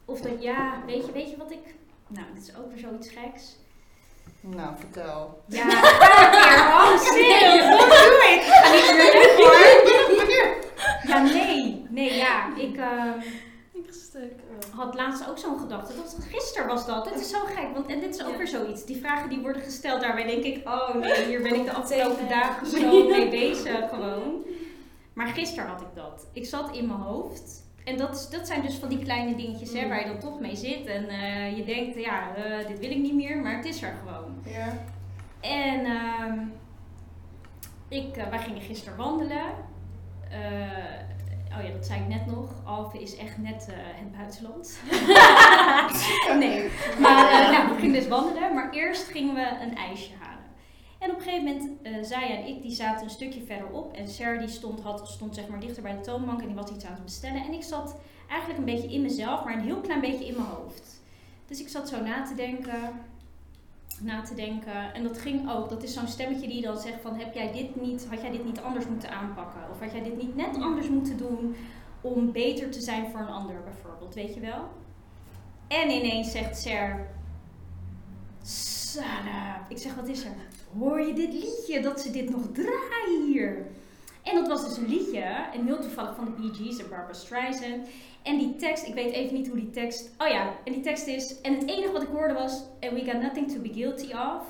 Of 0.05 0.21
dat 0.21 0.43
ja, 0.43 0.83
weet 0.87 1.07
je, 1.07 1.13
weet 1.13 1.31
je 1.31 1.37
wat 1.37 1.51
ik. 1.51 1.75
Nou, 2.07 2.27
dit 2.35 2.43
is 2.43 2.57
ook 2.57 2.69
weer 2.69 2.79
zoiets 2.79 3.09
geks. 3.09 3.57
Nou, 4.41 4.77
vertel. 4.79 5.43
Ja, 5.47 5.67
oh, 6.79 6.99
serieus, 6.99 7.65
Ik 8.35 8.43
ga 8.43 8.73
niet 8.73 8.91
hoor. 9.37 10.63
Ja, 11.07 11.23
nee, 11.23 11.87
nee, 11.91 12.15
ja, 12.15 12.57
ik. 12.57 12.81
stuk. 13.91 14.33
Oh. 14.73 14.79
had 14.79 14.95
laatst 14.95 15.29
ook 15.29 15.39
zo'n 15.39 15.59
gedachte. 15.59 15.95
Dat 15.97 16.03
was, 16.17 16.27
gisteren 16.31 16.69
was 16.69 16.87
dat. 16.87 17.05
Dit 17.05 17.21
is 17.21 17.31
zo 17.31 17.39
gek. 17.45 17.69
Want, 17.75 17.87
en 17.87 18.01
dit 18.01 18.15
is 18.15 18.23
ook 18.25 18.31
Ja. 18.31 18.37
weer 18.37 18.47
zoiets. 18.49 18.85
Die 18.85 18.97
vragen 18.97 19.29
die 19.29 19.39
worden 19.39 19.63
gesteld, 19.63 20.01
daarbij 20.01 20.25
denk 20.27 20.43
ik... 20.45 20.69
Oh 20.69 20.95
nee, 20.95 21.25
hier 21.25 21.43
ben 21.43 21.55
ik 21.55 21.65
de 21.65 21.73
afgelopen 21.83 22.29
dagen 22.29 22.67
zo 22.67 23.05
mee 23.09 23.29
bezig 23.29 23.89
gewoon. 23.89 24.45
Maar 25.15 25.27
gisteren 25.27 25.69
had 25.71 25.81
ik 25.81 25.87
dat. 25.95 26.27
Ik 26.33 26.47
zat 26.47 26.77
in 26.77 26.87
mijn 26.87 26.99
hoofd. 26.99 27.63
En 27.85 27.97
dat, 27.97 28.15
is- 28.15 28.29
dat 28.29 28.47
zijn 28.47 28.63
dus 28.63 28.75
van 28.75 28.89
die 28.89 28.99
kleine 29.05 29.35
dingetjes 29.37 29.73
hè, 29.73 29.83
Mm. 29.83 29.89
waar 29.89 30.01
je 30.01 30.07
dan 30.07 30.19
toch 30.19 30.41
mee 30.41 30.57
zit. 30.57 30.87
En 30.87 31.09
eh, 31.09 31.57
je 31.57 31.65
denkt, 31.65 31.99
ja, 32.05 32.35
eh, 32.37 32.67
dit 32.67 32.79
wil 32.79 32.91
ik 32.91 32.97
niet 32.99 33.15
meer. 33.15 33.37
Maar 33.37 33.57
het 33.57 33.65
is 33.65 33.83
er 33.83 33.95
gewoon. 34.05 34.35
Ja. 34.47 34.77
En 35.41 35.85
ehm, 35.85 36.39
ik, 37.95 38.17
eh, 38.17 38.29
wij 38.29 38.39
gingen 38.39 38.63
gisteren 38.63 38.97
wandelen. 38.97 39.73
Eh, 40.31 41.57
oh 41.59 41.65
ja, 41.65 41.73
dat 41.73 41.87
zei 41.87 42.01
ik 42.01 42.09
net 42.09 42.27
nog. 42.27 42.51
Alphen 42.65 43.01
is 43.01 43.17
echt 43.17 43.39
net 43.39 43.69
eh, 43.69 43.75
het 43.77 44.13
buitenland. 44.13 44.79
nee, 46.45 46.71
maar 46.99 47.51
nou, 47.53 47.69
we 47.69 47.75
gingen 47.79 48.01
dus 48.01 48.09
wandelen. 48.09 48.55
Maar 48.55 48.71
eerst 48.71 49.07
gingen 49.07 49.35
we 49.35 49.59
een 49.63 49.77
ijsje 49.77 50.13
halen. 50.21 50.45
En 50.99 51.11
op 51.11 51.17
een 51.17 51.23
gegeven 51.23 51.45
moment, 51.45 51.83
eh, 51.83 51.93
zij 52.03 52.39
en 52.39 52.47
ik, 52.47 52.63
die 52.63 52.73
zaten 52.73 53.05
een 53.05 53.11
stukje 53.11 53.45
verderop. 53.47 53.93
En 53.93 54.09
Ser 54.09 54.39
die 54.39 54.49
stond, 54.49 54.81
had, 54.81 55.09
stond 55.09 55.35
zeg 55.35 55.49
maar 55.49 55.61
dichter 55.61 55.83
bij 55.83 55.93
de 55.93 56.01
toonbank 56.01 56.41
en 56.41 56.47
die 56.47 56.57
was 56.57 56.71
iets 56.71 56.85
aan 56.85 56.93
het 56.93 57.05
bestellen. 57.05 57.45
En 57.45 57.53
ik 57.53 57.63
zat 57.63 57.97
eigenlijk 58.29 58.59
een 58.59 58.75
beetje 58.75 58.93
in 58.93 59.03
mezelf, 59.03 59.45
maar 59.45 59.55
een 59.55 59.61
heel 59.61 59.81
klein 59.81 60.01
beetje 60.01 60.27
in 60.27 60.35
mijn 60.35 60.47
hoofd. 60.47 61.03
Dus 61.47 61.61
ik 61.61 61.69
zat 61.69 61.89
zo 61.89 62.03
na 62.03 62.23
te 62.23 62.35
denken 62.35 62.93
na 64.01 64.23
te 64.23 64.35
denken. 64.35 64.95
En 64.95 65.03
dat 65.03 65.19
ging 65.19 65.51
ook. 65.51 65.69
Dat 65.69 65.83
is 65.83 65.95
zo'n 65.95 66.09
stemmetje 66.09 66.49
die 66.49 66.63
dan 66.63 66.79
zegt 66.79 67.01
van 67.01 67.15
heb 67.15 67.35
jij 67.35 67.53
dit 67.53 67.81
niet, 67.81 68.07
had 68.11 68.21
jij 68.21 68.31
dit 68.31 68.45
niet 68.45 68.61
anders 68.61 68.87
moeten 68.87 69.11
aanpakken? 69.11 69.71
Of 69.71 69.81
had 69.81 69.93
jij 69.93 70.03
dit 70.03 70.17
niet 70.17 70.37
net 70.37 70.57
anders 70.61 70.89
moeten 70.89 71.17
doen 71.17 71.57
om 72.01 72.33
beter 72.33 72.71
te 72.71 72.81
zijn 72.81 73.11
voor 73.11 73.21
een 73.21 73.29
ander 73.29 73.63
bijvoorbeeld, 73.65 74.15
weet 74.15 74.35
je 74.35 74.41
wel? 74.41 74.69
En 75.69 75.91
ineens 75.91 76.31
zegt 76.31 76.59
Ser, 76.59 77.09
Sana. 78.43 79.69
Ik 79.69 79.79
zeg, 79.79 79.95
wat 79.95 80.09
is 80.09 80.25
er? 80.25 80.31
Hoor 80.79 81.01
je 81.01 81.15
dit 81.15 81.33
liedje, 81.33 81.81
dat 81.81 82.01
ze 82.01 82.11
dit 82.11 82.31
nog 82.31 82.43
draaien 82.53 83.27
hier? 83.27 83.67
En 84.25 84.35
dat 84.35 84.49
was 84.49 84.65
dus 84.69 84.77
een 84.77 84.89
liedje, 84.89 85.21
en 85.53 85.67
heel 85.67 85.79
toevallig 85.81 86.15
van 86.17 86.25
de 86.25 86.31
Bee 86.31 86.51
Gees 86.67 86.79
en 86.79 86.89
Barbara 86.89 87.13
Streisand. 87.13 87.89
En 88.23 88.39
die 88.39 88.57
tekst, 88.57 88.87
ik 88.87 88.95
weet 88.95 89.13
even 89.13 89.35
niet 89.37 89.47
hoe 89.49 89.57
die 89.57 89.71
tekst. 89.71 90.11
Oh 90.19 90.29
ja, 90.29 90.53
en 90.65 90.73
die 90.73 90.83
tekst 90.83 91.07
is. 91.07 91.41
En 91.41 91.55
het 91.55 91.69
enige 91.71 91.93
wat 91.93 92.03
ik 92.03 92.09
hoorde 92.13 92.35
was. 92.35 92.63
And 92.81 92.93
we 92.93 93.05
got 93.11 93.23
nothing 93.23 93.51
to 93.53 93.59
be 93.61 93.71
guilty 93.73 94.13
of. 94.13 94.43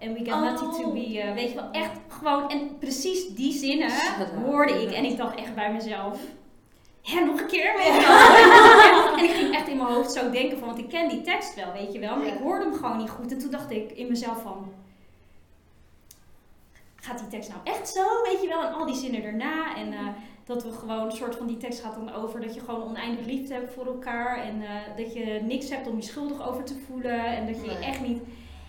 And 0.00 0.18
we 0.18 0.24
got 0.24 0.34
Oh. 0.34 0.42
nothing 0.42 0.72
to 0.72 0.92
be. 0.92 1.20
eh, 1.20 1.34
weet 1.34 1.48
je 1.48 1.54
wel, 1.54 1.70
echt 1.70 1.90
gewoon. 2.08 2.50
En 2.50 2.78
precies 2.78 3.28
die 3.28 3.52
zinnen 3.52 3.90
hoorde 4.44 4.82
ik. 4.82 4.92
En 4.92 5.04
ik 5.04 5.16
dacht 5.16 5.34
echt 5.38 5.54
bij 5.54 5.72
mezelf. 5.72 6.20
Hè, 7.02 7.24
nog 7.24 7.40
een 7.40 7.46
keer, 7.46 7.72
weet 7.76 7.86
en 9.18 9.24
ik 9.24 9.30
ging 9.30 9.54
echt 9.54 9.68
in 9.68 9.76
mijn 9.76 9.88
hoofd 9.88 10.12
zo 10.12 10.30
denken 10.30 10.58
van, 10.58 10.66
want 10.68 10.78
ik 10.80 10.88
ken 10.88 11.08
die 11.08 11.20
tekst 11.22 11.54
wel, 11.54 11.72
weet 11.72 11.92
je 11.92 11.98
wel. 11.98 12.16
Maar 12.16 12.26
Ja. 12.26 12.32
ik 12.32 12.38
hoorde 12.40 12.64
hem 12.64 12.74
gewoon 12.74 12.96
niet 12.96 13.10
goed. 13.10 13.32
En 13.32 13.38
toen 13.38 13.50
dacht 13.50 13.70
ik 13.70 13.90
in 13.90 14.08
mezelf 14.08 14.42
van, 14.42 14.72
gaat 17.00 17.18
die 17.18 17.28
tekst 17.28 17.48
nou 17.48 17.60
echt 17.64 17.88
zo, 17.88 18.04
weet 18.22 18.42
je 18.42 18.48
wel? 18.48 18.64
En 18.64 18.72
al 18.72 18.86
die 18.86 18.94
zinnen 18.96 19.22
erna. 19.24 19.76
En 19.76 19.92
eh, 19.92 19.98
dat 20.44 20.62
we 20.62 20.72
gewoon, 20.72 21.04
een 21.04 21.12
soort 21.12 21.36
van 21.36 21.46
die 21.46 21.56
tekst 21.56 21.80
gaat 21.80 21.94
dan 21.94 22.14
over 22.14 22.40
dat 22.40 22.54
je 22.54 22.60
gewoon 22.60 22.82
oneindig 22.82 23.26
liefde 23.26 23.54
hebt 23.54 23.72
voor 23.74 23.86
elkaar. 23.86 24.42
En 24.42 24.62
eh, 24.62 24.96
dat 24.96 25.14
je 25.14 25.40
niks 25.42 25.70
hebt 25.70 25.86
om 25.88 25.96
je 25.96 26.02
schuldig 26.02 26.48
over 26.48 26.64
te 26.64 26.74
voelen. 26.86 27.24
En 27.24 27.46
dat 27.46 27.56
je 27.64 27.70
Nee. 27.70 27.84
echt 27.84 28.00
niet... 28.00 28.22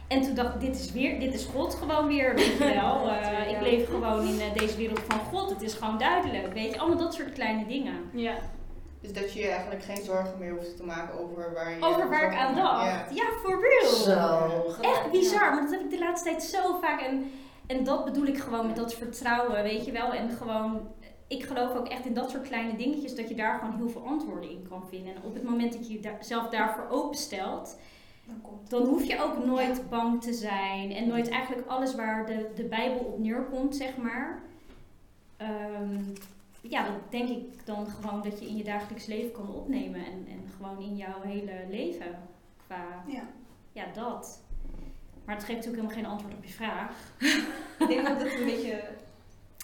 En 0.08 0.22
toen 0.22 0.34
dacht 0.34 0.54
ik, 0.54 0.60
dit 0.62 0.76
is, 0.80 0.92
weer, 0.92 1.20
dit 1.20 1.34
is 1.34 1.46
God 1.46 1.76
gewoon 1.76 2.08
weer, 2.08 2.36
weet 2.36 2.58
je 2.58 2.74
wel. 2.74 3.10
Eh, 3.10 3.52
ik 3.52 3.62
leef 3.62 3.90
gewoon 3.90 4.28
in 4.28 4.40
eh, 4.40 4.54
deze 4.54 4.78
wereld 4.78 5.00
van 5.08 5.20
God. 5.20 5.50
Het 5.50 5.62
is 5.62 5.74
gewoon 5.74 5.98
duidelijk, 5.98 6.54
weet 6.54 6.74
je. 6.74 6.80
Allemaal 6.80 6.98
dat 6.98 7.14
soort 7.14 7.32
kleine 7.32 7.68
dingen. 7.68 7.94
Ja. 8.14 8.34
Dus 9.02 9.14
dat 9.14 9.34
je 9.34 9.40
je 9.40 9.48
eigenlijk 9.48 9.84
geen 9.84 10.04
zorgen 10.04 10.36
meer 10.40 10.52
hoeft 10.52 10.78
te 10.78 10.84
maken 10.84 11.20
over 11.20 11.54
waar 11.54 11.72
je... 11.72 11.86
Over 11.86 12.10
waar 12.10 12.32
ik 12.32 12.38
aan 12.38 12.56
dacht. 12.56 12.86
Ja. 12.86 13.06
Ja, 13.14 13.24
for 13.44 13.60
real. 13.62 13.94
Zo. 13.96 14.82
Echt 14.82 15.12
bizar, 15.12 15.54
maar 15.54 15.62
dat 15.62 15.72
heb 15.72 15.82
ik 15.82 15.90
de 15.90 16.00
laatste 16.00 16.30
tijd 16.30 16.44
zo 16.44 16.80
vaak. 16.82 17.02
En, 17.02 17.32
en 17.72 17.84
dat 17.84 18.06
bedoel 18.06 18.26
ik 18.26 18.38
gewoon 18.38 18.68
met 18.68 18.76
dat 18.76 18.94
vertrouwen, 18.94 19.64
weet 19.64 19.86
je 19.86 19.92
wel. 19.92 20.14
En 20.14 20.30
gewoon, 20.30 20.88
ik 21.28 21.44
geloof 21.44 21.76
ook 21.76 21.88
echt 21.88 22.06
in 22.06 22.14
dat 22.14 22.30
soort 22.30 22.48
kleine 22.48 22.78
dingetjes, 22.78 23.16
dat 23.16 23.30
je 23.30 23.36
daar 23.36 23.60
gewoon 23.60 23.76
heel 23.76 23.90
veel 23.90 24.06
antwoorden 24.06 24.50
in 24.50 24.66
kan 24.70 24.88
vinden. 24.90 25.16
En 25.16 25.22
op 25.24 25.34
het 25.34 25.44
moment 25.44 25.74
dat 25.74 25.88
je 25.88 26.00
jezelf 26.00 26.50
daarvoor 26.50 26.88
openstelt, 26.90 27.78
Dan 28.26 28.42
komt 28.42 28.70
dan 28.70 28.86
hoef 28.86 29.04
je 29.04 29.22
ook 29.22 29.46
nooit 29.46 29.90
bang 29.90 30.22
te 30.22 30.34
zijn. 30.34 30.92
En 30.92 31.08
nooit 31.08 31.30
eigenlijk 31.30 31.68
alles 31.68 31.96
waar 31.96 32.26
de, 32.26 32.52
de 32.56 32.64
Bijbel 32.64 33.00
op 33.00 33.20
neerkomt, 33.20 33.76
zeg 33.76 33.98
maar. 33.98 34.42
Ehm, 35.38 36.00
ja, 36.62 36.84
dat 36.84 37.12
denk 37.12 37.30
ik 37.30 37.66
dan 37.66 37.88
gewoon 37.88 38.22
dat 38.22 38.40
je 38.40 38.48
in 38.48 38.58
je 38.58 38.64
dagelijks 38.64 39.06
leven 39.06 39.32
kan 39.32 39.56
opnemen. 39.56 40.06
En, 40.06 40.28
en 40.30 40.44
gewoon 40.58 40.84
in 40.84 40.96
jouw 40.96 41.22
hele 41.22 41.66
leven. 41.70 42.20
Qua, 42.66 43.04
Ja. 43.08 43.24
ja, 43.72 43.86
dat. 43.94 44.42
Maar 45.32 45.40
het 45.40 45.50
geeft 45.50 45.66
natuurlijk 45.66 45.94
helemaal 45.94 46.04
geen 46.04 46.12
antwoord 46.26 46.34
op 46.38 46.44
je 46.46 46.54
vraag. 46.54 46.92
Ik 47.80 47.88
denk 47.88 48.08
dat 48.08 48.22
het 48.22 48.34
een 48.40 48.46
beetje... 48.46 48.84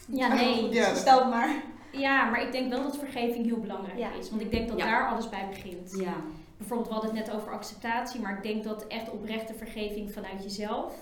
Ja, 0.07 0.34
nee. 0.34 0.70
Ja. 0.70 0.93
Stel 0.95 1.20
het 1.20 1.30
maar. 1.30 1.55
Ja, 1.91 2.30
maar 2.30 2.41
ik 2.41 2.51
denk 2.51 2.70
wel 2.70 2.84
dat 2.84 2.97
vergeving 2.97 3.45
heel 3.45 3.59
belangrijk 3.59 3.97
Ja. 3.97 4.11
is. 4.13 4.30
Want 4.30 4.41
ik 4.41 4.51
denk 4.51 4.68
dat 4.68 4.78
Ja. 4.78 4.86
daar 4.86 5.07
alles 5.09 5.30
bij 5.30 5.47
begint. 5.49 5.93
Ja. 5.99 6.13
Bijvoorbeeld, 6.57 6.88
we 6.89 6.93
hadden 6.93 7.15
het 7.15 7.26
net 7.28 7.36
over 7.36 7.51
acceptatie, 7.51 8.20
maar 8.20 8.38
ik 8.38 8.43
denk 8.43 8.63
dat 8.63 8.88
echt 8.88 9.11
oprechte 9.11 9.53
vergeving 9.53 10.11
vanuit 10.11 10.43
jezelf 10.43 10.93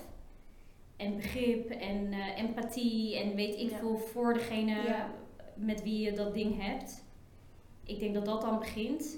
en 0.96 1.16
begrip 1.16 1.70
en 1.70 2.12
eh, 2.12 2.38
empathie 2.38 3.18
en 3.18 3.34
weet 3.34 3.54
ik 3.60 3.70
Ja. 3.70 3.76
veel 3.78 3.98
voor 4.12 4.34
degene 4.34 4.82
Ja. 4.86 5.08
met 5.54 5.82
wie 5.82 6.00
je 6.04 6.12
dat 6.12 6.34
ding 6.34 6.62
hebt. 6.62 7.04
Ik 7.84 7.98
denk 7.98 8.14
dat 8.14 8.24
dat 8.24 8.40
dan 8.40 8.58
begint. 8.58 9.16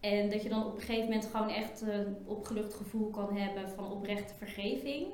En 0.00 0.30
dat 0.30 0.42
je 0.42 0.48
dan 0.48 0.66
op 0.66 0.74
een 0.74 0.80
gegeven 0.80 1.04
moment 1.04 1.24
gewoon 1.26 1.48
echt 1.48 1.80
een 1.80 2.16
opgelucht 2.24 2.74
gevoel 2.74 3.10
kan 3.10 3.36
hebben 3.36 3.68
van 3.70 3.90
oprechte 3.92 4.34
vergeving. 4.34 5.06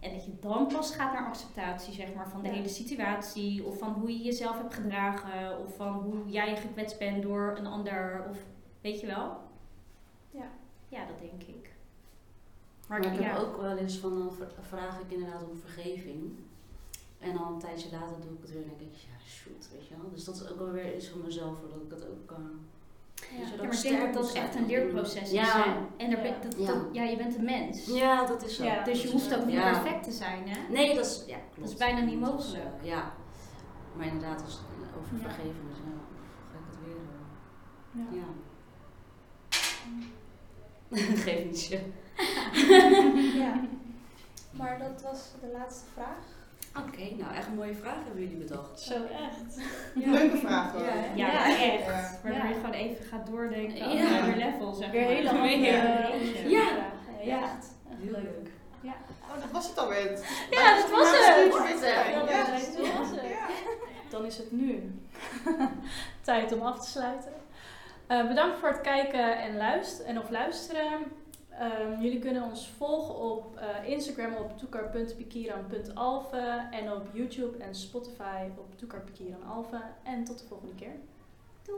En 0.00 0.12
dat 0.12 0.24
je 0.24 0.32
dan 0.40 0.66
pas 0.66 0.94
gaat 0.94 1.12
naar 1.12 1.26
acceptatie, 1.26 1.92
zeg 1.94 2.14
maar, 2.14 2.28
van 2.28 2.42
de 2.42 2.48
Ja. 2.48 2.54
hele 2.54 2.68
situatie. 2.68 3.64
Of 3.64 3.78
van 3.78 3.92
hoe 3.92 4.12
je 4.18 4.24
jezelf 4.24 4.56
hebt 4.58 4.74
gedragen. 4.74 5.58
Of 5.58 5.76
van 5.76 5.92
hoe 5.92 6.28
jij 6.30 6.56
gekwetst 6.56 6.98
bent 6.98 7.22
door 7.22 7.54
een 7.58 7.66
ander. 7.66 8.26
Of 8.30 8.38
weet 8.80 9.00
je 9.00 9.06
wel? 9.06 9.36
Ja. 10.30 10.50
Ja, 10.88 11.06
dat 11.06 11.18
denk 11.18 11.42
ik. 11.42 11.70
Maar 12.88 12.98
ik 13.14 13.20
heb 13.20 13.36
ook 13.38 13.60
wel 13.60 13.76
eens 13.76 13.96
van, 13.98 14.18
dan 14.18 14.32
vraag 14.60 15.00
ik 15.00 15.10
inderdaad 15.10 15.42
om 15.50 15.56
vergeving. 15.58 16.38
En 17.18 17.32
dan 17.34 17.52
een 17.52 17.58
tijdje 17.58 17.90
later 17.90 18.20
doe 18.20 18.32
ik 18.32 18.40
het 18.40 18.52
weer 18.52 18.62
en 18.62 18.68
denk 18.78 18.80
ik, 18.92 18.96
ja, 18.96 19.24
shoot, 19.26 19.68
weet 19.72 19.86
je 19.88 19.94
wel. 19.96 20.10
Dus 20.10 20.24
dat 20.24 20.34
is 20.34 20.50
ook 20.50 20.58
wel 20.58 20.70
weer 20.70 20.96
iets 20.96 21.08
van 21.08 21.22
mezelf, 21.22 21.60
dat 21.60 21.80
ik 21.82 21.90
dat 21.90 22.06
ook... 22.08 22.30
eh, 22.30 22.36
Ja, 23.30 23.38
ja, 23.56 23.62
maar 23.64 23.74
ik 23.74 23.82
denk 23.82 24.14
dat 24.14 24.22
dat 24.24 24.32
echt 24.32 24.54
een 24.54 24.66
leerproces 24.66 25.30
Ja. 25.30 25.42
is. 25.42 25.52
Hè? 25.52 25.70
En 25.96 26.10
daar 26.10 26.20
ben- 26.22 26.32
Ja. 26.32 26.38
dat, 26.42 26.54
Ja. 26.58 26.66
dat- 26.66 26.86
ja, 26.92 27.02
je 27.02 27.16
bent 27.16 27.36
een 27.36 27.44
mens. 27.44 27.86
Ja, 27.86 28.26
dat 28.26 28.44
is 28.44 28.56
zo. 28.56 28.64
Ja. 28.64 28.84
Dus 28.84 29.02
je 29.02 29.10
hoeft 29.10 29.36
ook 29.36 29.44
niet 29.44 29.54
Ja. 29.54 29.70
perfect 29.70 30.04
te 30.04 30.10
zijn, 30.12 30.48
hè? 30.48 30.72
Nee, 30.72 30.94
dat 30.94 31.06
is, 31.06 31.24
ja, 31.26 31.36
klopt. 31.36 31.60
Dat 31.60 31.68
is 31.68 31.74
bijna 31.76 32.00
niet 32.00 32.20
mogelijk. 32.20 32.64
ja. 32.82 33.12
Maar 33.96 34.06
inderdaad, 34.06 34.42
als 34.44 34.52
het 34.52 34.62
over 35.00 35.16
Ja. 35.16 35.22
vergeven 35.22 35.66
is, 35.72 35.76
ja, 35.84 35.92
ga 36.52 36.58
ik 36.58 36.64
het 36.70 36.78
weer... 36.84 36.96
eh, 37.94 38.20
Ja. 38.20 38.20
ja. 38.20 38.26
Geef 41.24 41.44
niet 41.44 41.66
je. 41.66 41.80
Ja. 43.38 43.60
Maar 44.50 44.78
dat 44.78 45.02
was 45.02 45.30
de 45.40 45.50
laatste 45.58 45.84
vraag. 45.94 46.24
Oké, 46.86 47.14
nou 47.22 47.34
echt 47.34 47.46
een 47.46 47.54
mooie 47.54 47.74
vraag 47.74 47.94
hebben 48.04 48.22
jullie 48.22 48.36
bedacht. 48.36 48.80
Zo 48.80 48.94
echt. 48.94 49.56
Leuke 50.18 50.36
vraag 50.36 50.72
hoor. 50.72 50.82
Ja? 50.82 50.94
Ja, 51.14 51.26
Ja. 51.26 51.44
echt. 51.72 51.84
Ja. 51.86 52.18
Waardoor 52.22 52.42
Ja. 52.42 52.48
je 52.48 52.54
gewoon 52.54 52.72
even 52.72 53.04
gaat 53.04 53.26
doordenken 53.26 53.76
Ja. 53.76 53.84
over 53.84 54.00
een 54.16 54.20
ander 54.22 54.36
level, 54.36 54.72
zeg 54.72 54.90
Weer 54.90 55.00
maar. 55.02 55.10
hele 55.10 55.30
andere 55.30 55.58
Ja. 55.58 55.72
Ja. 55.72 56.08
Ja, 56.48 56.70
Ja. 57.22 57.42
echt. 57.42 57.74
Echt 57.90 58.10
leuk. 58.10 58.46
Oh, 59.34 59.40
dat 59.42 59.50
was 59.52 59.68
het 59.68 59.78
alweer. 59.78 60.10
Ja, 60.50 60.76
dat 60.76 60.90
was 60.90 61.10
het. 61.10 61.36
weer 61.36 61.88
Ja, 62.30 62.46
dat 62.46 62.98
was 62.98 63.10
het. 63.10 63.20
Ja. 63.28 63.46
Dan 64.10 64.24
is 64.24 64.36
het 64.36 64.52
nu 64.52 64.94
tijd 66.22 66.52
om 66.52 66.60
af 66.62 66.78
te 66.80 66.90
sluiten. 66.90 67.32
Eh, 68.06 68.28
bedankt 68.28 68.58
voor 68.58 68.68
het 68.68 68.80
kijken 68.80 69.38
en, 69.40 69.56
luisteren, 69.56 70.06
en 70.06 70.18
of 70.18 70.30
luisteren. 70.30 70.88
Ehm, 71.58 72.00
jullie 72.00 72.18
kunnen 72.18 72.42
ons 72.42 72.68
volgen 72.76 73.14
op 73.14 73.56
eh, 73.56 73.88
Instagram 73.88 74.34
op 74.34 74.58
toekar.pikiran.alve 74.58 76.68
en 76.70 76.92
op 76.92 77.06
YouTube 77.12 77.58
en 77.58 77.74
Spotify 77.74 78.44
op 78.56 78.78
toekarpikiranalve. 78.78 79.80
En 80.02 80.24
tot 80.24 80.38
de 80.38 80.44
volgende 80.44 80.74
keer. 80.74 80.94
Doei. 81.62 81.76